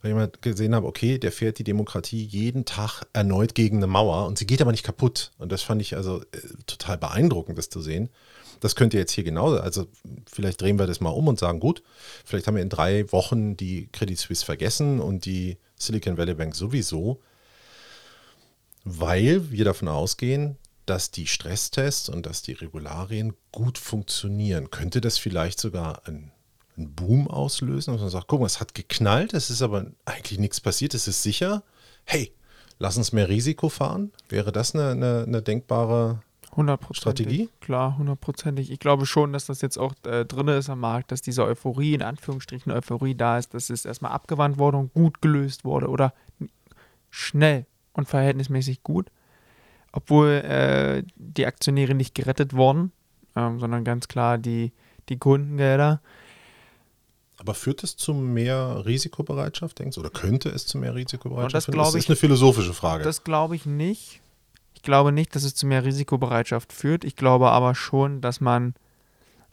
weil 0.00 0.10
ich 0.10 0.16
mal 0.16 0.30
gesehen 0.40 0.74
habe, 0.74 0.86
okay, 0.86 1.18
der 1.18 1.32
fährt 1.32 1.58
die 1.58 1.64
Demokratie 1.64 2.22
jeden 2.22 2.64
Tag 2.64 3.02
erneut 3.12 3.54
gegen 3.54 3.78
eine 3.78 3.86
Mauer 3.86 4.26
und 4.26 4.38
sie 4.38 4.46
geht 4.46 4.62
aber 4.62 4.70
nicht 4.70 4.84
kaputt. 4.84 5.32
Und 5.38 5.52
das 5.52 5.62
fand 5.62 5.82
ich 5.82 5.96
also 5.96 6.20
äh, 6.20 6.38
total 6.66 6.98
beeindruckend, 6.98 7.58
das 7.58 7.68
zu 7.68 7.80
sehen. 7.80 8.08
Das 8.64 8.76
könnt 8.76 8.94
ihr 8.94 9.00
jetzt 9.00 9.12
hier 9.12 9.24
genauso, 9.24 9.60
also 9.60 9.86
vielleicht 10.26 10.62
drehen 10.62 10.78
wir 10.78 10.86
das 10.86 10.98
mal 10.98 11.10
um 11.10 11.28
und 11.28 11.38
sagen, 11.38 11.60
gut, 11.60 11.82
vielleicht 12.24 12.46
haben 12.46 12.54
wir 12.54 12.62
in 12.62 12.70
drei 12.70 13.12
Wochen 13.12 13.58
die 13.58 13.90
Credit 13.92 14.18
Suisse 14.18 14.42
vergessen 14.42 15.00
und 15.00 15.26
die 15.26 15.58
Silicon 15.76 16.16
Valley 16.16 16.32
Bank 16.32 16.54
sowieso, 16.54 17.20
weil 18.82 19.50
wir 19.50 19.66
davon 19.66 19.88
ausgehen, 19.88 20.56
dass 20.86 21.10
die 21.10 21.26
Stresstests 21.26 22.08
und 22.08 22.24
dass 22.24 22.40
die 22.40 22.52
Regularien 22.52 23.34
gut 23.52 23.76
funktionieren. 23.76 24.70
Könnte 24.70 25.02
das 25.02 25.18
vielleicht 25.18 25.60
sogar 25.60 26.08
ein 26.08 26.32
einen 26.78 26.94
Boom 26.94 27.28
auslösen, 27.28 27.92
dass 27.92 28.00
man 28.00 28.10
sagt, 28.10 28.28
guck 28.28 28.40
mal, 28.40 28.46
es 28.46 28.60
hat 28.60 28.74
geknallt, 28.74 29.34
es 29.34 29.50
ist 29.50 29.60
aber 29.60 29.92
eigentlich 30.06 30.38
nichts 30.38 30.60
passiert, 30.60 30.94
es 30.94 31.06
ist 31.06 31.22
sicher. 31.22 31.62
Hey, 32.06 32.32
lass 32.78 32.96
uns 32.96 33.12
mehr 33.12 33.28
Risiko 33.28 33.68
fahren. 33.68 34.10
Wäre 34.30 34.52
das 34.52 34.74
eine, 34.74 34.92
eine, 34.92 35.24
eine 35.26 35.42
denkbare 35.42 36.22
Strategie? 36.92 37.48
Klar, 37.60 37.98
hundertprozentig. 37.98 38.70
Ich 38.70 38.78
glaube 38.78 39.06
schon, 39.06 39.32
dass 39.32 39.46
das 39.46 39.60
jetzt 39.60 39.78
auch 39.78 39.94
äh, 40.04 40.24
drin 40.24 40.48
ist 40.48 40.70
am 40.70 40.80
Markt, 40.80 41.12
dass 41.12 41.22
diese 41.22 41.44
Euphorie, 41.44 41.94
in 41.94 42.02
Anführungsstrichen 42.02 42.72
Euphorie 42.72 43.14
da 43.14 43.38
ist, 43.38 43.54
dass 43.54 43.70
es 43.70 43.84
erstmal 43.84 44.12
abgewandt 44.12 44.58
wurde 44.58 44.78
und 44.78 44.92
gut 44.92 45.20
gelöst 45.20 45.64
wurde 45.64 45.88
oder 45.88 46.14
schnell 47.10 47.66
und 47.92 48.08
verhältnismäßig 48.08 48.82
gut. 48.82 49.10
Obwohl 49.92 50.28
äh, 50.28 51.04
die 51.16 51.46
Aktionäre 51.46 51.94
nicht 51.94 52.14
gerettet 52.14 52.52
wurden, 52.52 52.92
ähm, 53.36 53.60
sondern 53.60 53.84
ganz 53.84 54.08
klar 54.08 54.38
die, 54.38 54.72
die 55.08 55.18
Kundengelder. 55.18 56.00
Aber 57.36 57.54
führt 57.54 57.82
es 57.84 57.96
zu 57.96 58.14
mehr 58.14 58.84
Risikobereitschaft, 58.86 59.78
denkst 59.78 59.96
du? 59.96 60.00
Oder 60.00 60.10
könnte 60.10 60.48
es 60.48 60.66
zu 60.66 60.78
mehr 60.78 60.94
Risikobereitschaft 60.94 61.68
das, 61.68 61.74
das 61.74 61.94
ist 61.94 62.08
eine 62.08 62.16
philosophische 62.16 62.74
Frage. 62.74 63.04
Das 63.04 63.24
glaube 63.24 63.56
ich 63.56 63.66
nicht. 63.66 64.20
Ich 64.84 64.86
glaube 64.86 65.12
nicht, 65.12 65.34
dass 65.34 65.44
es 65.44 65.54
zu 65.54 65.66
mehr 65.66 65.82
Risikobereitschaft 65.82 66.70
führt. 66.70 67.04
Ich 67.04 67.16
glaube 67.16 67.50
aber 67.52 67.74
schon, 67.74 68.20
dass 68.20 68.42
man. 68.42 68.74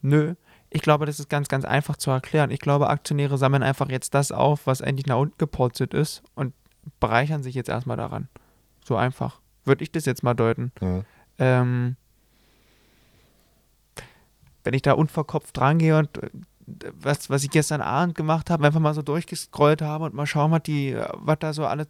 Nö. 0.02 0.36
Ich 0.70 0.82
glaube, 0.82 1.06
das 1.06 1.22
ist 1.22 1.30
ganz, 1.30 1.48
ganz 1.48 1.64
einfach 1.64 1.96
zu 1.96 2.12
erklären. 2.12 2.52
Ich 2.52 2.60
glaube, 2.60 2.90
Aktionäre 2.90 3.38
sammeln 3.38 3.64
einfach 3.64 3.90
jetzt 3.90 4.14
das 4.14 4.34
auf, 4.34 4.68
was 4.68 4.82
endlich 4.82 5.06
nach 5.06 5.16
unten 5.16 5.38
gepolstert 5.38 5.94
ist 5.94 6.22
und 6.36 6.54
bereichern 7.00 7.44
sich 7.44 7.56
jetzt 7.56 7.70
erstmal 7.70 7.96
daran. 7.96 8.28
So 8.84 8.98
einfach. 8.98 9.40
Würde 9.64 9.86
ich 9.86 9.94
das 9.94 10.04
jetzt 10.04 10.22
mal 10.22 10.34
deuten. 10.34 10.74
Mhm. 10.82 11.06
Ähm, 11.38 11.96
wenn 14.66 14.74
ich 14.74 14.82
da 14.82 14.92
unverkopft 14.92 15.56
drangehe 15.56 15.98
und 15.98 16.10
was, 16.92 17.30
was 17.30 17.46
ich 17.46 17.52
gestern 17.52 17.80
Abend 17.80 18.16
gemacht 18.16 18.50
habe, 18.50 18.66
einfach 18.66 18.82
mal 18.82 18.94
so 18.94 19.02
durchgescrollt 19.02 19.82
habe 19.82 20.04
und 20.04 20.14
mal 20.14 20.26
schauen, 20.28 20.52
was, 20.52 20.64
die, 20.64 20.94
was 21.14 21.40
da 21.40 21.54
so 21.54 21.66
alles. 21.66 21.88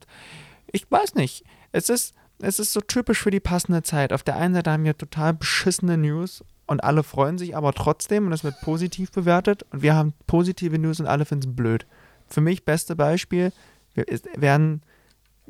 Ich 0.72 0.86
weiß 0.92 1.16
nicht. 1.16 1.44
Es 1.72 1.90
ist, 1.90 2.14
es 2.42 2.60
ist 2.60 2.74
so 2.74 2.82
typisch 2.82 3.22
für 3.22 3.32
die 3.32 3.40
passende 3.40 3.84
Zeit. 3.84 4.14
Auf 4.14 4.24
der 4.24 4.36
einen 4.36 4.54
Seite 4.54 4.72
haben 4.72 4.84
wir 4.84 4.98
total 4.98 5.34
beschissene 5.34 5.98
News 5.98 6.44
und 6.66 6.84
alle 6.84 7.04
freuen 7.04 7.38
sich 7.38 7.56
aber 7.56 7.74
trotzdem 7.74 8.28
und 8.28 8.34
es 8.34 8.44
wird 8.44 8.60
positiv 8.62 9.12
bewertet 9.12 9.64
und 9.72 9.82
wir 9.82 9.96
haben 9.96 10.14
positive 10.28 10.78
News 10.80 11.00
und 11.00 11.08
alle 11.08 11.26
finden 11.26 11.50
es 11.50 11.56
blöd. 11.56 11.86
Für 12.28 12.42
mich 12.42 12.66
beste 12.66 12.96
Beispiel, 12.96 13.52
wir 13.94 14.06
werden 14.36 14.82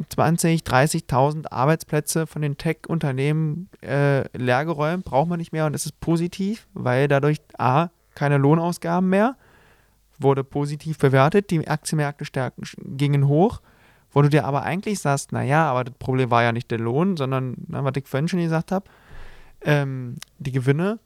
20, 0.10 0.62
30.000 0.62 1.52
Arbeitsplätze 1.52 2.26
von 2.26 2.42
den 2.42 2.58
Tech-Unternehmen 2.58 3.70
äh, 3.82 4.26
leergeräumt, 4.38 5.06
braucht 5.06 5.30
man 5.30 5.38
nicht 5.38 5.52
mehr 5.52 5.66
und 5.66 5.76
es 5.76 5.86
ist 5.86 6.00
positiv, 6.00 6.68
weil 6.74 7.08
dadurch 7.08 7.40
A, 7.58 7.90
keine 8.16 8.38
Lohnausgaben 8.38 9.10
mehr 9.10 9.38
wurde 10.18 10.44
positiv 10.44 10.98
bewertet, 10.98 11.50
die 11.50 11.68
Aktienmärkte 11.68 12.26
stärken, 12.26 12.64
gingen 12.98 13.28
hoch, 13.28 13.62
wo 14.12 14.22
du 14.22 14.30
dir 14.30 14.46
aber 14.46 14.64
eigentlich 14.64 15.00
sagst, 15.00 15.32
naja, 15.32 15.70
aber 15.70 15.86
das 15.86 15.96
Problem 15.98 16.32
war 16.32 16.44
ja 16.44 16.52
nicht 16.52 16.70
der 16.72 16.80
Lohn, 16.80 17.18
sondern, 17.18 17.56
na, 17.68 17.84
was 17.84 17.94
ich 17.96 18.08
vorhin 18.08 18.28
schon 18.28 18.40
gesagt 18.40 18.72
habe, 18.72 18.90
ähm, 19.62 20.16
die 20.40 20.52
Gewinne. 20.52 21.00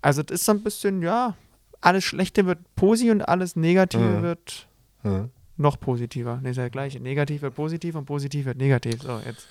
Also 0.00 0.22
das 0.22 0.40
ist 0.40 0.46
so 0.46 0.52
ein 0.52 0.62
bisschen, 0.62 1.02
ja, 1.02 1.36
alles 1.80 2.04
Schlechte 2.04 2.46
wird 2.46 2.58
positiv 2.76 3.12
und 3.12 3.22
alles 3.22 3.56
Negative 3.56 4.02
mhm. 4.02 4.22
wird 4.22 4.68
mhm. 5.02 5.30
noch 5.56 5.78
positiver. 5.78 6.38
Nee, 6.42 6.50
ist 6.50 6.56
ja 6.56 6.64
das 6.64 6.72
gleiche. 6.72 7.00
Negativ 7.00 7.42
wird 7.42 7.54
positiv 7.54 7.94
und 7.96 8.04
positiv 8.04 8.46
wird 8.46 8.58
negativ. 8.58 9.02
So, 9.02 9.20
jetzt. 9.24 9.46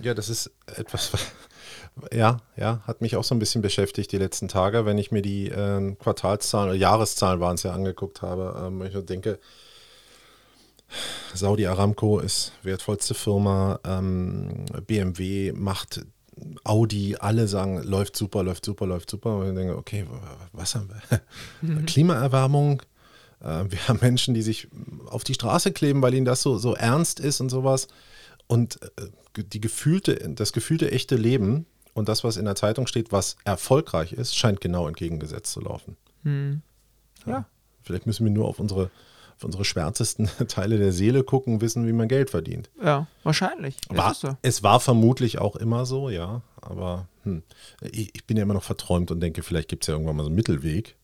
Ja, 0.00 0.14
das 0.14 0.28
ist 0.28 0.50
etwas, 0.66 1.12
ja, 2.12 2.38
ja, 2.56 2.82
hat 2.86 3.00
mich 3.00 3.16
auch 3.16 3.24
so 3.24 3.34
ein 3.34 3.38
bisschen 3.38 3.62
beschäftigt 3.62 4.10
die 4.10 4.18
letzten 4.18 4.48
Tage, 4.48 4.84
wenn 4.84 4.98
ich 4.98 5.12
mir 5.12 5.22
die 5.22 5.48
äh, 5.48 5.94
Quartalszahlen 5.94 6.70
oder 6.70 6.78
Jahreszahlen 6.78 7.40
waren 7.40 7.54
es 7.54 7.62
ja 7.62 7.72
angeguckt 7.72 8.22
habe. 8.22 8.64
Ähm, 8.66 8.82
ich 8.82 8.98
denke, 9.04 9.38
Saudi 11.34 11.66
Aramco 11.66 12.18
ist 12.18 12.52
wertvollste 12.62 13.14
Firma, 13.14 13.80
ähm, 13.84 14.66
BMW 14.86 15.52
macht 15.52 16.04
Audi, 16.64 17.16
alle 17.18 17.46
sagen, 17.46 17.82
läuft 17.82 18.16
super, 18.16 18.42
läuft 18.42 18.64
super, 18.64 18.86
läuft 18.86 19.10
super. 19.10 19.36
Und 19.36 19.50
ich 19.50 19.54
denke, 19.54 19.76
okay, 19.76 20.06
was 20.52 20.74
haben 20.74 20.88
wir? 20.88 21.20
Mhm. 21.60 21.86
Klimaerwärmung. 21.86 22.82
Äh, 23.40 23.64
wir 23.68 23.88
haben 23.88 23.98
Menschen, 24.00 24.34
die 24.34 24.42
sich 24.42 24.68
auf 25.06 25.24
die 25.24 25.34
Straße 25.34 25.72
kleben, 25.72 26.02
weil 26.02 26.14
ihnen 26.14 26.24
das 26.24 26.42
so, 26.42 26.58
so 26.58 26.74
ernst 26.74 27.20
ist 27.20 27.40
und 27.40 27.50
sowas. 27.50 27.88
Und 28.46 28.80
äh, 28.82 29.42
die 29.42 29.60
gefühlte, 29.60 30.30
das 30.34 30.52
gefühlte 30.52 30.90
echte 30.90 31.16
Leben 31.16 31.66
und 31.94 32.08
das, 32.08 32.24
was 32.24 32.36
in 32.36 32.44
der 32.44 32.54
Zeitung 32.54 32.86
steht, 32.86 33.12
was 33.12 33.36
erfolgreich 33.44 34.12
ist, 34.12 34.36
scheint 34.36 34.60
genau 34.60 34.88
entgegengesetzt 34.88 35.52
zu 35.52 35.60
laufen. 35.60 35.96
Mhm. 36.22 36.62
Ja. 37.26 37.32
ja. 37.32 37.46
Vielleicht 37.82 38.06
müssen 38.06 38.24
wir 38.24 38.32
nur 38.32 38.48
auf 38.48 38.58
unsere 38.58 38.90
auf 39.36 39.44
unsere 39.44 39.64
schwärzesten 39.64 40.28
Teile 40.48 40.78
der 40.78 40.92
Seele 40.92 41.24
gucken, 41.24 41.60
wissen, 41.60 41.86
wie 41.86 41.92
man 41.92 42.08
Geld 42.08 42.30
verdient. 42.30 42.70
Ja, 42.82 43.06
wahrscheinlich. 43.22 43.76
War, 43.88 44.14
so. 44.14 44.36
Es 44.42 44.62
war 44.62 44.80
vermutlich 44.80 45.38
auch 45.38 45.56
immer 45.56 45.86
so, 45.86 46.10
ja. 46.10 46.42
Aber 46.60 47.08
hm, 47.24 47.42
ich, 47.80 48.14
ich, 48.14 48.26
bin 48.26 48.36
ja 48.36 48.44
immer 48.44 48.54
noch 48.54 48.62
verträumt 48.62 49.10
und 49.10 49.20
denke, 49.20 49.42
vielleicht 49.42 49.68
gibt 49.68 49.84
es 49.84 49.88
ja 49.88 49.94
irgendwann 49.94 50.16
mal 50.16 50.22
so 50.22 50.28
einen 50.28 50.36
Mittelweg. 50.36 50.96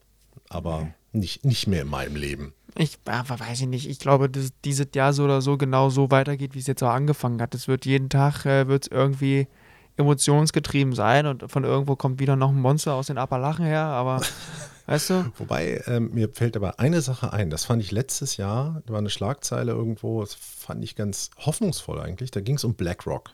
Aber 0.49 0.77
okay. 0.77 0.95
nicht, 1.13 1.45
nicht 1.45 1.67
mehr 1.67 1.83
in 1.83 1.89
meinem 1.89 2.17
Leben. 2.17 2.55
Ich 2.77 2.99
aber 3.07 3.41
weiß 3.41 3.63
ich 3.63 3.67
nicht. 3.67 3.89
Ich 3.89 3.99
glaube, 3.99 4.29
dass 4.31 4.53
dieses 4.65 4.89
Jahr 4.95 5.13
so 5.13 5.25
oder 5.25 5.43
so 5.43 5.57
genau 5.57 5.91
so 5.91 6.11
weitergeht, 6.11 6.55
wie 6.55 6.61
es 6.61 6.67
jetzt 6.67 6.83
auch 6.83 6.91
angefangen 6.91 7.43
hat. 7.43 7.55
Es 7.55 7.67
wird 7.67 7.87
jeden 7.87 8.09
Tag 8.09 8.47
äh, 8.47 8.69
wird's 8.69 8.87
irgendwie 8.87 9.49
emotionsgetrieben 9.97 10.95
sein 10.95 11.27
und 11.27 11.51
von 11.51 11.65
irgendwo 11.65 11.97
kommt 11.97 12.21
wieder 12.21 12.37
noch 12.37 12.51
ein 12.51 12.61
Monster 12.61 12.95
aus 12.95 13.09
den 13.09 13.19
Appalachen 13.19 13.65
her, 13.65 13.83
aber 13.83 14.21
Weißt 14.89 15.11
du? 15.11 15.31
Wobei, 15.37 15.83
ähm, 15.87 16.13
mir 16.15 16.31
fällt 16.31 16.57
aber 16.57 16.81
eine 16.81 17.03
Sache 17.03 17.35
ein. 17.35 17.51
Das 17.51 17.67
fand 17.67 17.83
ich 17.83 17.93
letztes 17.93 18.39
Jahr, 18.39 18.83
da 18.87 18.95
war 18.95 18.99
eine 19.01 19.11
Schlagzeile 19.11 19.73
irgendwo, 19.73 20.23
das 20.23 20.33
fand 20.33 20.83
ich 20.83 20.97
ganz 20.97 21.31
hoffnungsvoll 21.37 22.01
eigentlich. 22.01 22.31
Da 22.31 22.41
ging 22.41 22.57
es 22.57 22.65
um 22.65 22.73
BlackRock. 22.73 23.29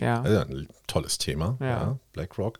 Ja. 0.00 0.20
Also 0.20 0.40
ein 0.40 0.68
tolles 0.88 1.18
Thema. 1.18 1.56
Ja. 1.60 1.66
ja. 1.66 1.98
BlackRock. 2.12 2.58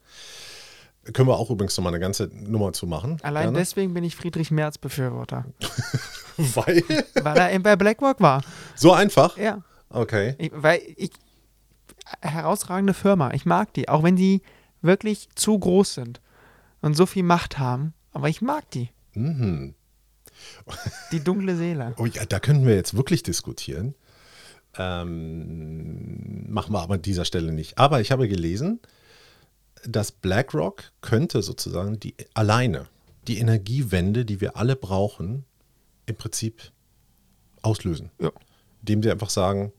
Können 1.13 1.27
wir 1.27 1.39
auch 1.39 1.51
übrigens 1.51 1.77
nochmal 1.77 1.93
eine 1.93 1.99
ganze 1.99 2.31
Nummer 2.33 2.73
zu 2.73 2.87
machen. 2.87 3.19
Allein 3.23 3.47
gerne. 3.47 3.59
deswegen 3.59 3.95
bin 3.95 4.05
ich 4.05 4.15
Friedrich 4.15 4.53
Merz 4.53 4.79
Befürworter. 4.79 5.47
weil? 6.37 6.85
Weil 7.21 7.37
er 7.37 7.53
eben 7.53 7.65
bei 7.65 7.75
BlackRock 7.75 8.21
war. 8.21 8.45
So 8.77 8.93
einfach? 8.93 9.39
Ja. 9.39 9.63
Okay. 9.89 10.37
Ich, 10.39 10.53
weil 10.55 10.81
ich, 10.97 11.11
herausragende 12.23 12.95
Firma, 12.95 13.33
ich 13.33 13.45
mag 13.45 13.75
die, 13.75 13.89
auch 13.89 14.05
wenn 14.05 14.15
die 14.15 14.43
wirklich 14.83 15.29
zu 15.35 15.59
groß 15.59 15.95
sind 15.95 16.21
und 16.81 16.95
so 16.95 17.07
viel 17.07 17.25
Macht 17.25 17.59
haben. 17.59 17.93
Aber 18.13 18.29
ich 18.29 18.43
mag 18.43 18.71
die. 18.71 18.91
Mhm. 19.15 19.75
Die 21.13 21.21
dunkle 21.23 21.57
Seele. 21.57 21.95
Oh 21.99 22.07
ja, 22.07 22.25
da 22.25 22.41
könnten 22.41 22.67
wir 22.67 22.75
jetzt 22.75 22.97
wirklich 22.97 23.23
diskutieren. 23.23 23.95
Ähm, 24.77 26.51
machen 26.51 26.73
wir 26.73 26.81
aber 26.81 26.95
an 26.95 27.03
dieser 27.03 27.25
Stelle 27.25 27.53
nicht. 27.53 27.79
Aber 27.79 28.01
ich 28.01 28.11
habe 28.11 28.29
gelesen, 28.29 28.81
dass 29.85 30.13
BlackRock 30.13 30.93
könnte 31.01 31.43
sozusagen 31.43 31.99
die 32.01 32.15
alleine 32.35 32.87
die 33.27 33.39
Energiewende, 33.39 34.25
die 34.25 34.41
wir 34.41 34.57
alle 34.57 34.77
brauchen, 34.77 35.45
im 36.07 36.17
Prinzip 36.17 36.73
auslösen. 37.63 38.11
Ja. 38.21 38.33
Indem 38.81 39.03
sie 39.03 39.11
einfach 39.11 39.31
sagen, 39.31 39.73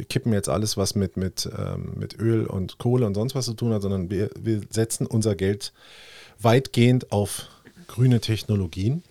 wir 0.00 0.06
kippen 0.06 0.32
jetzt 0.32 0.48
alles, 0.48 0.78
was 0.78 0.94
mit, 0.94 1.18
mit, 1.18 1.48
ähm, 1.58 1.92
mit 1.94 2.18
Öl 2.18 2.46
und 2.46 2.78
Kohle 2.78 3.04
und 3.04 3.14
sonst 3.14 3.34
was 3.34 3.44
zu 3.44 3.52
tun 3.52 3.74
hat, 3.74 3.82
sondern 3.82 4.08
wir, 4.08 4.30
wir 4.40 4.62
setzen 4.70 5.06
unser 5.06 5.34
Geld 5.36 5.74
weitgehend 6.38 7.12
auf 7.12 7.48
grüne 7.86 8.20
Technologien. 8.20 9.02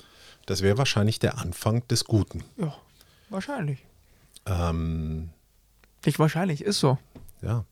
Das 0.48 0.64
wäre 0.64 0.80
wahrscheinlich 0.80 1.20
der 1.20 1.38
Anfang 1.38 1.88
des 1.90 2.06
Guten. 2.06 2.44
Ja, 2.58 2.76
wahrscheinlich. 3.30 3.86
Ähm, 4.48 5.30
Nicht 6.04 6.18
wahrscheinlich, 6.18 6.64
ist 6.64 6.80
so. 6.80 6.98
Ja. 7.44 7.66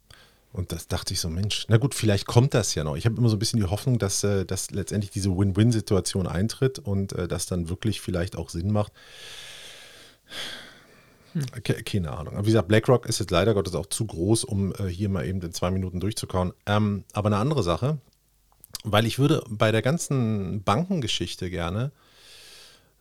Und 0.54 0.72
das 0.72 0.88
dachte 0.88 1.14
ich 1.14 1.20
so, 1.20 1.30
Mensch, 1.30 1.66
na 1.70 1.78
gut, 1.78 1.96
vielleicht 1.96 2.28
kommt 2.28 2.54
das 2.54 2.76
ja 2.76 2.84
noch. 2.84 2.98
Ich 2.98 3.06
habe 3.06 3.18
immer 3.18 3.30
so 3.30 3.36
ein 3.36 3.40
bisschen 3.40 3.60
die 3.60 3.66
Hoffnung, 3.66 3.98
dass, 3.98 4.24
äh, 4.24 4.46
dass 4.46 4.70
letztendlich 4.70 5.10
diese 5.10 5.36
Win-Win-Situation 5.36 6.28
eintritt 6.28 6.78
und 6.78 7.14
äh, 7.14 7.28
das 7.28 7.48
dann 7.48 7.68
wirklich 7.70 8.00
vielleicht 8.00 8.36
auch 8.36 8.50
Sinn 8.50 8.72
macht. 8.72 8.92
Hm. 11.38 11.64
Keine 11.64 12.12
Ahnung. 12.12 12.36
Wie 12.42 12.48
gesagt, 12.48 12.68
BlackRock 12.68 13.06
ist 13.06 13.20
jetzt 13.20 13.32
leider 13.32 13.54
Gottes 13.54 13.76
auch 13.76 13.86
zu 13.86 14.06
groß, 14.06 14.44
um 14.44 14.74
äh, 14.74 14.88
hier 14.88 15.10
mal 15.10 15.26
eben 15.26 15.42
in 15.42 15.54
zwei 15.54 15.72
Minuten 15.72 16.00
durchzukauen. 16.00 16.54
Ähm, 16.66 17.04
aber 17.14 17.28
eine 17.28 17.38
andere 17.38 17.64
Sache, 17.64 18.00
weil 18.84 19.06
ich 19.06 19.20
würde 19.20 19.44
bei 19.50 19.72
der 19.72 19.82
ganzen 19.82 20.64
Bankengeschichte 20.64 21.50
gerne 21.50 21.92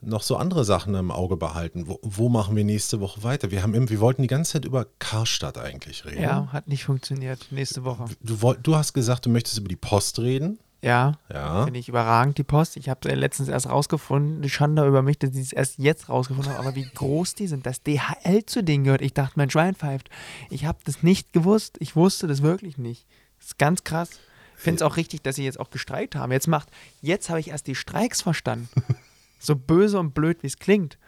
noch 0.03 0.23
so 0.23 0.37
andere 0.37 0.65
Sachen 0.65 0.95
im 0.95 1.11
Auge 1.11 1.37
behalten. 1.37 1.89
Wo, 1.89 1.99
wo, 2.03 2.29
machen 2.29 2.55
wir 2.55 2.65
nächste 2.65 3.01
Woche 3.01 3.23
weiter? 3.23 3.51
Wir, 3.51 3.63
haben, 3.63 3.89
wir 3.89 4.01
wollten 4.01 4.23
die 4.23 4.29
ganze 4.29 4.53
Zeit 4.53 4.65
über 4.65 4.87
Karstadt 4.99 5.59
eigentlich 5.59 6.05
reden. 6.05 6.23
Ja, 6.23 6.49
hat 6.53 6.69
nicht 6.69 6.85
funktioniert. 6.85 7.47
Nächste 7.51 7.85
Woche. 7.85 8.05
Du, 8.21 8.55
du 8.63 8.77
hast 8.77 8.93
gesagt, 8.93 9.27
du 9.27 9.31
möchtest 9.31 9.59
über 9.59 9.69
die 9.69 9.77
Post 9.77 10.19
reden. 10.19 10.59
Ja, 10.87 11.19
ja. 11.33 11.65
finde 11.65 11.81
ich 11.81 11.89
überragend, 11.89 12.39
die 12.39 12.45
Post. 12.45 12.77
Ich 12.77 12.89
habe 12.89 13.13
letztens 13.13 13.49
erst 13.49 13.69
rausgefunden, 13.69 14.41
die 14.41 14.49
Schande 14.49 14.87
über 14.87 15.03
mich, 15.03 15.19
dass 15.19 15.31
ich 15.31 15.47
es 15.47 15.53
erst 15.53 15.79
jetzt 15.79 16.09
rausgefunden 16.09 16.53
habe, 16.53 16.61
aber 16.65 16.77
wie 16.77 16.89
groß 16.95 17.35
die 17.35 17.49
sind, 17.49 17.67
dass 17.67 17.83
DHL 17.83 18.47
zu 18.47 18.63
denen 18.63 18.85
gehört. 18.85 19.03
Ich 19.03 19.13
dachte, 19.13 19.33
mein 19.35 19.51
Schwein 19.51 19.75
pfeift. 19.75 20.11
Ich 20.49 20.65
habe 20.65 20.79
das 20.85 21.03
nicht 21.03 21.33
gewusst. 21.33 21.77
Ich 21.81 21.97
wusste 21.97 22.29
das 22.29 22.41
wirklich 22.41 22.79
nicht. 22.79 23.05
Das 23.39 23.49
ist 23.49 23.59
ganz 23.59 23.83
krass. 23.83 24.11
Ich 24.57 24.63
finde 24.63 24.77
es 24.77 24.83
auch 24.83 24.97
richtig, 24.97 25.25
dass 25.25 25.35
sie 25.35 25.45
jetzt 25.45 25.59
auch 25.59 25.71
gestreikt 25.71 26.15
haben. 26.15 26.31
Jetzt 26.31 26.47
macht, 26.47 26.69
jetzt 27.03 27.31
habe 27.31 27.41
ich 27.41 27.49
erst 27.49 27.67
die 27.67 27.75
Streiks 27.75 28.23
verstanden. 28.23 28.69
so 29.41 29.57
böse 29.57 29.99
und 29.99 30.15
blöd, 30.15 30.45
wie 30.45 30.47
es 30.47 30.61
klingt. 30.61 30.99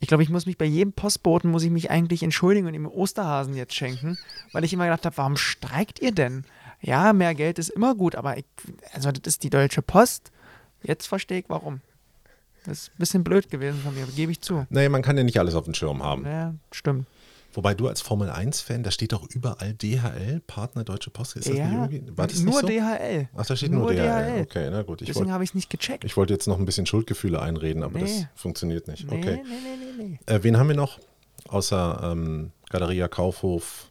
Ich 0.00 0.08
glaube, 0.08 0.22
ich 0.22 0.30
muss 0.30 0.46
mich 0.46 0.56
bei 0.56 0.64
jedem 0.64 0.94
Postboten, 0.94 1.50
muss 1.50 1.62
ich 1.62 1.70
mich 1.70 1.90
eigentlich 1.90 2.22
entschuldigen 2.22 2.66
und 2.66 2.74
ihm 2.74 2.86
Osterhasen 2.86 3.54
jetzt 3.54 3.74
schenken, 3.74 4.16
weil 4.52 4.64
ich 4.64 4.72
immer 4.72 4.84
gedacht 4.84 5.04
habe, 5.04 5.16
warum 5.18 5.36
streikt 5.36 6.00
ihr 6.00 6.12
denn? 6.12 6.46
Ja, 6.80 7.12
mehr 7.12 7.34
Geld 7.34 7.58
ist 7.58 7.70
immer 7.70 7.94
gut, 7.94 8.14
aber 8.14 8.36
ich, 8.36 8.44
also 8.92 9.10
das 9.10 9.34
ist 9.34 9.42
die 9.42 9.50
Deutsche 9.50 9.82
Post. 9.82 10.30
Jetzt 10.82 11.06
verstehe 11.06 11.40
ich, 11.40 11.46
warum. 11.48 11.80
Das 12.64 12.78
ist 12.78 12.88
ein 12.88 12.98
bisschen 12.98 13.24
blöd 13.24 13.50
gewesen 13.50 13.80
von 13.80 13.94
mir, 13.94 14.06
gebe 14.06 14.32
ich 14.32 14.40
zu. 14.40 14.66
Naja, 14.70 14.88
man 14.88 15.02
kann 15.02 15.16
ja 15.16 15.22
nicht 15.22 15.38
alles 15.38 15.54
auf 15.54 15.64
dem 15.64 15.74
Schirm 15.74 16.02
haben. 16.02 16.24
Ja, 16.24 16.54
stimmt. 16.72 17.06
Wobei 17.56 17.72
du 17.72 17.88
als 17.88 18.02
Formel 18.02 18.28
1-Fan, 18.28 18.82
da 18.82 18.90
steht 18.90 19.12
doch 19.12 19.26
überall 19.30 19.72
DHL, 19.72 20.42
Partner 20.46 20.84
Deutsche 20.84 21.08
Post. 21.08 21.36
Ist 21.36 21.48
das 21.48 21.56
ja, 21.56 21.86
nicht 21.86 22.14
war 22.14 22.26
das 22.26 22.40
nur 22.40 22.60
nicht 22.60 22.60
so? 22.60 22.66
DHL. 22.66 23.28
Ach, 23.34 23.46
da 23.46 23.56
steht 23.56 23.70
nur, 23.70 23.80
nur 23.80 23.94
DHL. 23.94 24.02
DHL. 24.02 24.42
Okay, 24.42 24.68
na 24.70 24.82
gut. 24.82 25.00
Ich 25.00 25.06
Deswegen 25.06 25.32
habe 25.32 25.42
ich 25.42 25.50
es 25.50 25.54
nicht 25.54 25.70
gecheckt. 25.70 26.04
Ich 26.04 26.18
wollte 26.18 26.34
jetzt 26.34 26.46
noch 26.46 26.58
ein 26.58 26.66
bisschen 26.66 26.84
Schuldgefühle 26.84 27.40
einreden, 27.40 27.82
aber 27.82 27.98
nee. 27.98 28.04
das 28.04 28.26
funktioniert 28.34 28.88
nicht. 28.88 29.10
Nee, 29.10 29.16
okay. 29.16 29.40
Nee, 29.42 29.50
nee, 29.50 30.04
nee, 30.04 30.18
nee. 30.26 30.34
Äh, 30.34 30.42
wen 30.42 30.58
haben 30.58 30.68
wir 30.68 30.76
noch? 30.76 30.98
Außer 31.48 32.10
ähm, 32.12 32.50
Galeria 32.68 33.08
Kaufhof. 33.08 33.90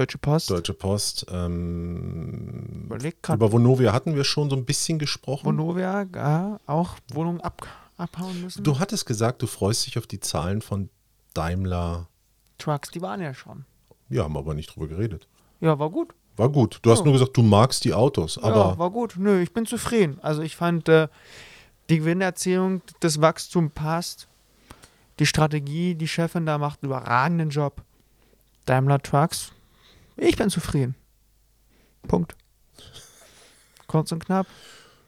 Deutsche 0.00 0.16
Post. 0.16 0.48
Deutsche 0.48 0.72
Post. 0.72 1.26
Ähm, 1.30 2.88
über 3.28 3.52
Vonovia 3.52 3.92
hatten 3.92 4.16
wir 4.16 4.24
schon 4.24 4.48
so 4.48 4.56
ein 4.56 4.64
bisschen 4.64 4.98
gesprochen. 4.98 5.44
Vonovia, 5.44 6.06
ja, 6.14 6.58
auch 6.66 6.94
Wohnungen 7.12 7.42
ab, 7.42 7.66
abhauen 7.98 8.40
müssen. 8.40 8.64
Du 8.64 8.78
hattest 8.78 9.04
gesagt, 9.04 9.42
du 9.42 9.46
freust 9.46 9.86
dich 9.86 9.98
auf 9.98 10.06
die 10.06 10.18
Zahlen 10.18 10.62
von 10.62 10.88
Daimler 11.34 12.08
Trucks, 12.56 12.90
die 12.90 13.02
waren 13.02 13.20
ja 13.20 13.34
schon. 13.34 13.66
Ja, 14.08 14.24
haben 14.24 14.38
aber 14.38 14.54
nicht 14.54 14.74
drüber 14.74 14.88
geredet. 14.88 15.28
Ja, 15.60 15.78
war 15.78 15.90
gut. 15.90 16.14
War 16.38 16.48
gut. 16.48 16.78
Du 16.80 16.90
hast 16.90 17.04
nur 17.04 17.12
gesagt, 17.12 17.36
du 17.36 17.42
magst 17.42 17.84
die 17.84 17.92
Autos, 17.92 18.38
aber. 18.38 18.70
Ja, 18.70 18.78
war 18.78 18.90
gut. 18.90 19.16
Nö, 19.18 19.42
ich 19.42 19.52
bin 19.52 19.66
zufrieden. 19.66 20.18
Also 20.22 20.40
ich 20.40 20.56
fand 20.56 20.88
äh, 20.88 21.08
die 21.90 21.98
Gewinnerzählung, 21.98 22.80
das 23.00 23.20
Wachstum 23.20 23.70
passt. 23.70 24.28
Die 25.18 25.26
Strategie, 25.26 25.94
die 25.94 26.08
Chefin 26.08 26.46
da 26.46 26.56
macht 26.56 26.82
einen 26.82 26.90
überragenden 26.90 27.50
Job. 27.50 27.82
Daimler 28.64 29.02
Trucks, 29.02 29.52
ich 30.20 30.36
bin 30.36 30.50
zufrieden. 30.50 30.94
Punkt. 32.06 32.36
Kurz 33.86 34.12
und 34.12 34.24
knapp. 34.24 34.46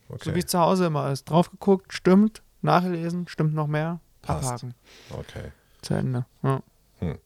Okay. 0.08 0.30
So 0.30 0.34
wie 0.34 0.40
es 0.40 0.46
zu 0.46 0.58
Hause 0.58 0.86
immer 0.86 1.10
ist. 1.10 1.24
Drauf 1.24 1.50
geguckt, 1.50 1.92
stimmt, 1.92 2.42
nachgelesen, 2.60 3.28
stimmt 3.28 3.54
noch 3.54 3.66
mehr, 3.66 4.00
Passt. 4.20 4.48
abhaken. 4.48 4.74
Okay. 5.10 5.52
Zu 5.80 5.94
Ende. 5.94 6.26
Ja. 6.42 6.62
Hm. 6.98 7.18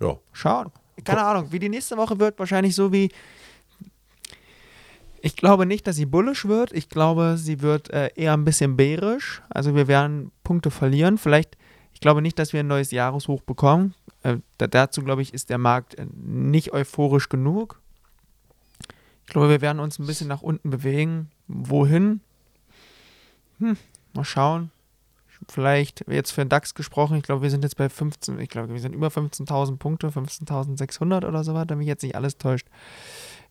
Ja. 0.00 0.18
Schauen. 0.32 0.70
Keine 1.04 1.24
Ahnung, 1.24 1.50
wie 1.50 1.58
die 1.58 1.68
nächste 1.68 1.96
Woche 1.96 2.18
wird, 2.18 2.38
wahrscheinlich 2.38 2.74
so 2.74 2.92
wie. 2.92 3.10
Ich 5.22 5.36
glaube 5.36 5.66
nicht, 5.66 5.86
dass 5.86 5.96
sie 5.96 6.06
bullisch 6.06 6.46
wird. 6.46 6.72
Ich 6.72 6.88
glaube, 6.88 7.36
sie 7.36 7.60
wird 7.60 7.90
äh, 7.90 8.10
eher 8.14 8.32
ein 8.32 8.44
bisschen 8.44 8.76
bärisch. 8.76 9.42
Also 9.50 9.74
wir 9.74 9.86
werden 9.88 10.32
Punkte 10.44 10.70
verlieren. 10.70 11.18
Vielleicht, 11.18 11.58
ich 12.00 12.02
glaube 12.02 12.22
nicht, 12.22 12.38
dass 12.38 12.54
wir 12.54 12.60
ein 12.60 12.66
neues 12.66 12.92
Jahreshoch 12.92 13.42
bekommen. 13.42 13.94
Äh, 14.22 14.38
dazu, 14.56 15.02
glaube 15.02 15.20
ich, 15.20 15.34
ist 15.34 15.50
der 15.50 15.58
Markt 15.58 15.96
äh, 15.96 16.06
nicht 16.14 16.72
euphorisch 16.72 17.28
genug. 17.28 17.78
Ich 19.26 19.26
glaube, 19.26 19.50
wir 19.50 19.60
werden 19.60 19.80
uns 19.80 19.98
ein 19.98 20.06
bisschen 20.06 20.26
nach 20.26 20.40
unten 20.40 20.70
bewegen. 20.70 21.30
Wohin? 21.46 22.22
Hm, 23.58 23.76
mal 24.14 24.24
schauen. 24.24 24.70
Vielleicht 25.50 26.02
jetzt 26.08 26.30
für 26.30 26.40
den 26.40 26.48
DAX 26.48 26.74
gesprochen, 26.74 27.18
ich 27.18 27.22
glaube, 27.22 27.42
wir 27.42 27.50
sind 27.50 27.64
jetzt 27.64 27.76
bei 27.76 27.90
15, 27.90 28.38
ich 28.38 28.48
glaube, 28.48 28.72
wir 28.72 28.80
sind 28.80 28.94
über 28.94 29.08
15.000 29.08 29.76
Punkte, 29.76 30.08
15.600 30.08 31.28
oder 31.28 31.44
so 31.44 31.52
was, 31.52 31.68
wenn 31.68 31.76
mich 31.76 31.86
jetzt 31.86 32.02
nicht 32.02 32.14
alles 32.14 32.38
täuscht. 32.38 32.66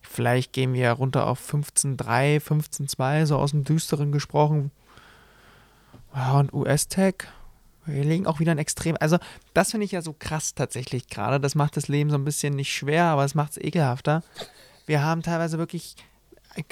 Vielleicht 0.02 0.52
gehen 0.52 0.72
wir 0.72 0.90
runter 0.90 1.28
auf 1.28 1.40
15,3, 1.40 2.40
15,2, 2.40 3.26
so 3.26 3.36
aus 3.36 3.52
dem 3.52 3.62
Düsteren 3.62 4.10
gesprochen. 4.10 4.72
Ja, 6.16 6.40
und 6.40 6.52
US-Tech, 6.52 7.28
wir 7.92 8.04
legen 8.04 8.26
auch 8.26 8.40
wieder 8.40 8.52
ein 8.52 8.58
Extrem. 8.58 8.96
Also, 9.00 9.18
das 9.54 9.70
finde 9.70 9.84
ich 9.84 9.92
ja 9.92 10.02
so 10.02 10.14
krass 10.18 10.54
tatsächlich 10.54 11.08
gerade. 11.08 11.40
Das 11.40 11.54
macht 11.54 11.76
das 11.76 11.88
Leben 11.88 12.10
so 12.10 12.16
ein 12.16 12.24
bisschen 12.24 12.54
nicht 12.54 12.72
schwer, 12.72 13.04
aber 13.04 13.24
es 13.24 13.34
macht 13.34 13.52
es 13.52 13.58
ekelhafter. 13.58 14.22
Wir 14.86 15.02
haben 15.02 15.22
teilweise 15.22 15.58
wirklich 15.58 15.96
äh, 16.54 16.62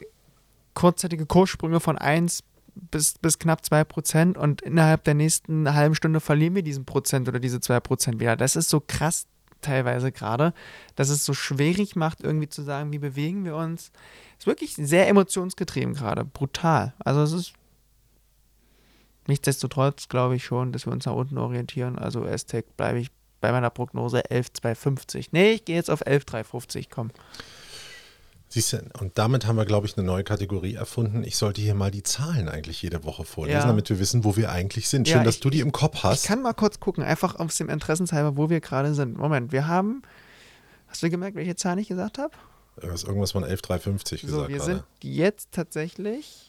kurzzeitige 0.74 1.26
Kurssprünge 1.26 1.80
von 1.80 1.98
1 1.98 2.42
bis, 2.90 3.18
bis 3.18 3.38
knapp 3.38 3.64
2 3.64 3.84
Prozent 3.84 4.38
und 4.38 4.62
innerhalb 4.62 5.04
der 5.04 5.14
nächsten 5.14 5.74
halben 5.74 5.94
Stunde 5.94 6.20
verlieren 6.20 6.54
wir 6.54 6.62
diesen 6.62 6.84
Prozent 6.84 7.28
oder 7.28 7.40
diese 7.40 7.60
2 7.60 7.80
Prozent 7.80 8.20
wieder. 8.20 8.36
Das 8.36 8.56
ist 8.56 8.68
so 8.70 8.80
krass 8.80 9.26
teilweise 9.60 10.12
gerade, 10.12 10.54
dass 10.94 11.08
es 11.08 11.24
so 11.24 11.34
schwierig 11.34 11.96
macht, 11.96 12.20
irgendwie 12.22 12.48
zu 12.48 12.62
sagen, 12.62 12.92
wie 12.92 12.98
bewegen 12.98 13.44
wir 13.44 13.56
uns. 13.56 13.90
Es 14.34 14.40
ist 14.40 14.46
wirklich 14.46 14.76
sehr 14.76 15.08
emotionsgetrieben 15.08 15.94
gerade, 15.94 16.24
brutal. 16.24 16.94
Also 17.00 17.22
es 17.22 17.32
ist 17.32 17.52
nichtsdestotrotz 19.28 20.08
glaube 20.08 20.36
ich 20.36 20.44
schon, 20.44 20.72
dass 20.72 20.86
wir 20.86 20.92
uns 20.92 21.06
nach 21.06 21.14
unten 21.14 21.38
orientieren. 21.38 21.98
Also 21.98 22.24
S-Tech 22.24 22.64
bleibe 22.76 22.98
ich 22.98 23.10
bei 23.40 23.52
meiner 23.52 23.70
Prognose 23.70 24.30
11,250. 24.30 25.32
Nee, 25.32 25.52
ich 25.52 25.64
gehe 25.64 25.76
jetzt 25.76 25.90
auf 25.90 26.00
11,350, 26.00 26.90
komm. 26.90 27.10
Siehst 28.50 28.72
du, 28.72 28.78
und 28.98 29.18
damit 29.18 29.46
haben 29.46 29.56
wir, 29.56 29.66
glaube 29.66 29.86
ich, 29.86 29.96
eine 29.98 30.06
neue 30.06 30.24
Kategorie 30.24 30.74
erfunden. 30.74 31.22
Ich 31.22 31.36
sollte 31.36 31.60
hier 31.60 31.74
mal 31.74 31.90
die 31.90 32.02
Zahlen 32.02 32.48
eigentlich 32.48 32.80
jede 32.80 33.04
Woche 33.04 33.24
vorlesen, 33.24 33.60
ja. 33.60 33.66
damit 33.66 33.90
wir 33.90 33.98
wissen, 33.98 34.24
wo 34.24 34.36
wir 34.36 34.50
eigentlich 34.50 34.88
sind. 34.88 35.06
Schön, 35.06 35.18
ja, 35.18 35.24
dass 35.24 35.36
ich, 35.36 35.40
du 35.42 35.50
die 35.50 35.60
im 35.60 35.70
Kopf 35.70 36.02
hast. 36.02 36.22
Ich 36.22 36.28
kann 36.28 36.40
mal 36.40 36.54
kurz 36.54 36.80
gucken, 36.80 37.04
einfach 37.04 37.38
aus 37.38 37.58
dem 37.58 37.68
Interessenshalber, 37.68 38.38
wo 38.38 38.48
wir 38.48 38.60
gerade 38.60 38.94
sind. 38.94 39.18
Moment, 39.18 39.52
wir 39.52 39.66
haben, 39.66 40.00
hast 40.86 41.02
du 41.02 41.10
gemerkt, 41.10 41.36
welche 41.36 41.56
Zahl 41.56 41.78
ich 41.78 41.88
gesagt 41.88 42.16
habe? 42.16 42.32
Irgendwas 42.80 43.32
von 43.32 43.44
11,350 43.44 44.22
gesagt. 44.22 44.42
So, 44.44 44.48
wir 44.48 44.56
gerade. 44.56 44.72
sind 44.72 44.84
jetzt 45.02 45.52
tatsächlich, 45.52 46.47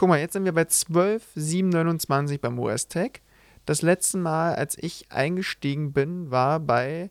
guck 0.00 0.08
mal, 0.08 0.18
jetzt 0.18 0.32
sind 0.32 0.46
wir 0.46 0.54
bei 0.54 0.64
12,729 0.64 2.40
beim 2.40 2.58
US-Tech. 2.58 3.20
Das 3.66 3.82
letzte 3.82 4.16
Mal, 4.16 4.54
als 4.54 4.78
ich 4.78 5.12
eingestiegen 5.12 5.92
bin, 5.92 6.30
war 6.30 6.58
bei 6.58 7.10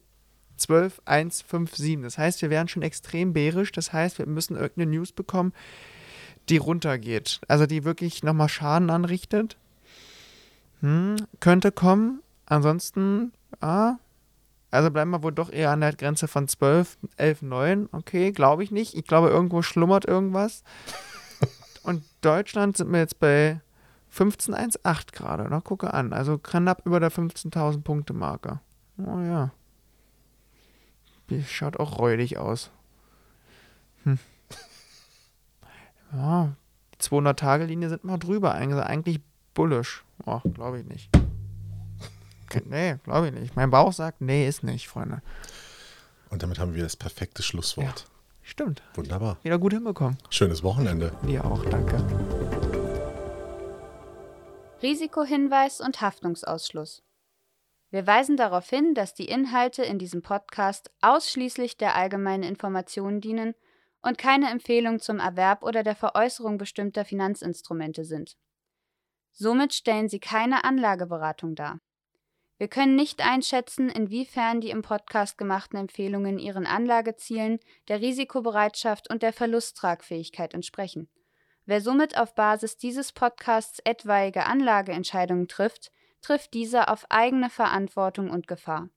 12157. 0.57 2.01
Das 2.01 2.17
heißt, 2.17 2.41
wir 2.41 2.49
wären 2.49 2.67
schon 2.67 2.81
extrem 2.81 3.31
bärisch. 3.31 3.71
Das 3.73 3.93
heißt, 3.93 4.17
wir 4.17 4.25
müssen 4.25 4.55
irgendeine 4.55 4.89
News 4.89 5.11
bekommen, 5.11 5.53
die 6.49 6.57
runtergeht. 6.57 7.41
Also 7.47 7.67
die 7.67 7.83
wirklich 7.83 8.23
nochmal 8.23 8.49
Schaden 8.49 8.89
anrichtet. 8.89 9.55
Hm, 10.79 11.17
könnte 11.39 11.71
kommen. 11.71 12.23
Ansonsten, 12.47 13.33
ah, 13.61 13.97
also 14.71 14.89
bleiben 14.89 15.11
wir 15.11 15.21
wohl 15.21 15.31
doch 15.31 15.51
eher 15.51 15.69
an 15.69 15.81
der 15.81 15.93
Grenze 15.93 16.27
von 16.27 16.47
12, 16.47 16.97
11, 17.17 17.43
9. 17.43 17.89
Okay, 17.91 18.31
glaube 18.31 18.63
ich 18.63 18.71
nicht. 18.71 18.95
Ich 18.95 19.05
glaube, 19.05 19.29
irgendwo 19.29 19.61
schlummert 19.61 20.05
irgendwas. 20.05 20.63
Und 21.83 22.03
Deutschland 22.21 22.77
sind 22.77 22.91
wir 22.91 22.99
jetzt 22.99 23.19
bei 23.19 23.61
15,18 24.13 25.11
gerade. 25.11 25.47
Na, 25.49 25.61
gucke 25.61 25.93
an. 25.93 26.13
Also 26.13 26.37
knapp 26.37 26.85
über 26.85 26.99
der 26.99 27.11
15.000 27.11 27.81
Punkte 27.81 28.13
Marke. 28.13 28.59
Oh 28.97 29.19
ja. 29.19 29.51
Schaut 31.47 31.79
auch 31.79 31.99
räudig 31.99 32.37
aus. 32.37 32.71
Hm. 34.03 34.17
Ja, 36.11 36.55
200-Tage-Linie 36.99 37.89
sind 37.89 38.03
mal 38.03 38.17
drüber. 38.17 38.55
Eigentlich 38.55 39.21
bullisch. 39.53 40.03
Oh, 40.25 40.39
glaube 40.53 40.79
ich 40.79 40.85
nicht. 40.85 41.09
Nee, 42.65 42.95
glaube 43.03 43.27
ich 43.27 43.33
nicht. 43.33 43.55
Mein 43.55 43.69
Bauch 43.69 43.93
sagt, 43.93 44.21
nee, 44.21 44.47
ist 44.47 44.63
nicht, 44.63 44.87
Freunde. 44.87 45.21
Und 46.31 46.41
damit 46.41 46.57
haben 46.57 46.73
wir 46.73 46.81
das 46.81 46.95
perfekte 46.95 47.43
Schlusswort. 47.43 47.85
Ja, 47.85 48.18
stimmt. 48.49 48.81
Wunderbar. 48.95 49.37
Wieder 49.43 49.57
gut 49.57 49.73
hinbekommen. 49.73 50.17
Schönes 50.29 50.63
Wochenende. 50.63 51.11
Dir 51.27 51.45
auch, 51.45 51.63
danke. 51.65 51.97
Risikohinweis 54.81 55.81
und 55.81 56.01
Haftungsausschluss. 56.01 57.03
Wir 57.91 58.05
weisen 58.05 58.37
darauf 58.37 58.69
hin, 58.69 58.93
dass 58.93 59.13
die 59.13 59.27
Inhalte 59.27 59.83
in 59.83 59.97
diesem 59.97 60.21
Podcast 60.21 60.91
ausschließlich 61.01 61.77
der 61.77 61.95
allgemeinen 61.95 62.43
Information 62.43 63.19
dienen 63.19 63.55
und 64.01 64.17
keine 64.17 64.49
Empfehlung 64.49 64.99
zum 64.99 65.19
Erwerb 65.19 65.63
oder 65.63 65.83
der 65.83 65.95
Veräußerung 65.95 66.57
bestimmter 66.57 67.03
Finanzinstrumente 67.03 68.05
sind. 68.05 68.37
Somit 69.31 69.73
stellen 69.73 70.07
sie 70.07 70.19
keine 70.19 70.63
Anlageberatung 70.63 71.55
dar. 71.55 71.79
Wir 72.59 72.67
können 72.67 72.97
nicht 72.97 73.25
einschätzen, 73.25 73.87
inwiefern 73.87 74.59
die 74.59 74.69
im 74.69 74.81
Podcast 74.81 75.37
gemachten 75.37 75.79
Empfehlungen 75.79 76.37
ihren 76.39 76.65
Anlagezielen, 76.65 77.61
der 77.87 78.01
Risikobereitschaft 78.01 79.09
und 79.09 79.23
der 79.23 79.31
Verlusttragfähigkeit 79.31 80.53
entsprechen. 80.53 81.07
Wer 81.65 81.79
somit 81.79 82.17
auf 82.19 82.35
Basis 82.35 82.75
dieses 82.75 83.13
Podcasts 83.13 83.79
etwaige 83.85 84.45
Anlageentscheidungen 84.45 85.47
trifft, 85.47 85.93
trifft 86.21 86.53
dieser 86.53 86.91
auf 86.91 87.05
eigene 87.09 87.49
Verantwortung 87.49 88.29
und 88.29 88.45
Gefahr. 88.45 88.89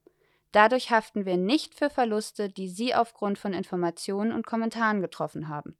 Dadurch 0.51 0.91
haften 0.91 1.25
wir 1.25 1.37
nicht 1.37 1.73
für 1.73 1.89
Verluste, 1.89 2.49
die 2.49 2.67
Sie 2.67 2.93
aufgrund 2.93 3.37
von 3.37 3.53
Informationen 3.53 4.33
und 4.33 4.45
Kommentaren 4.45 4.99
getroffen 4.99 5.47
haben 5.47 5.77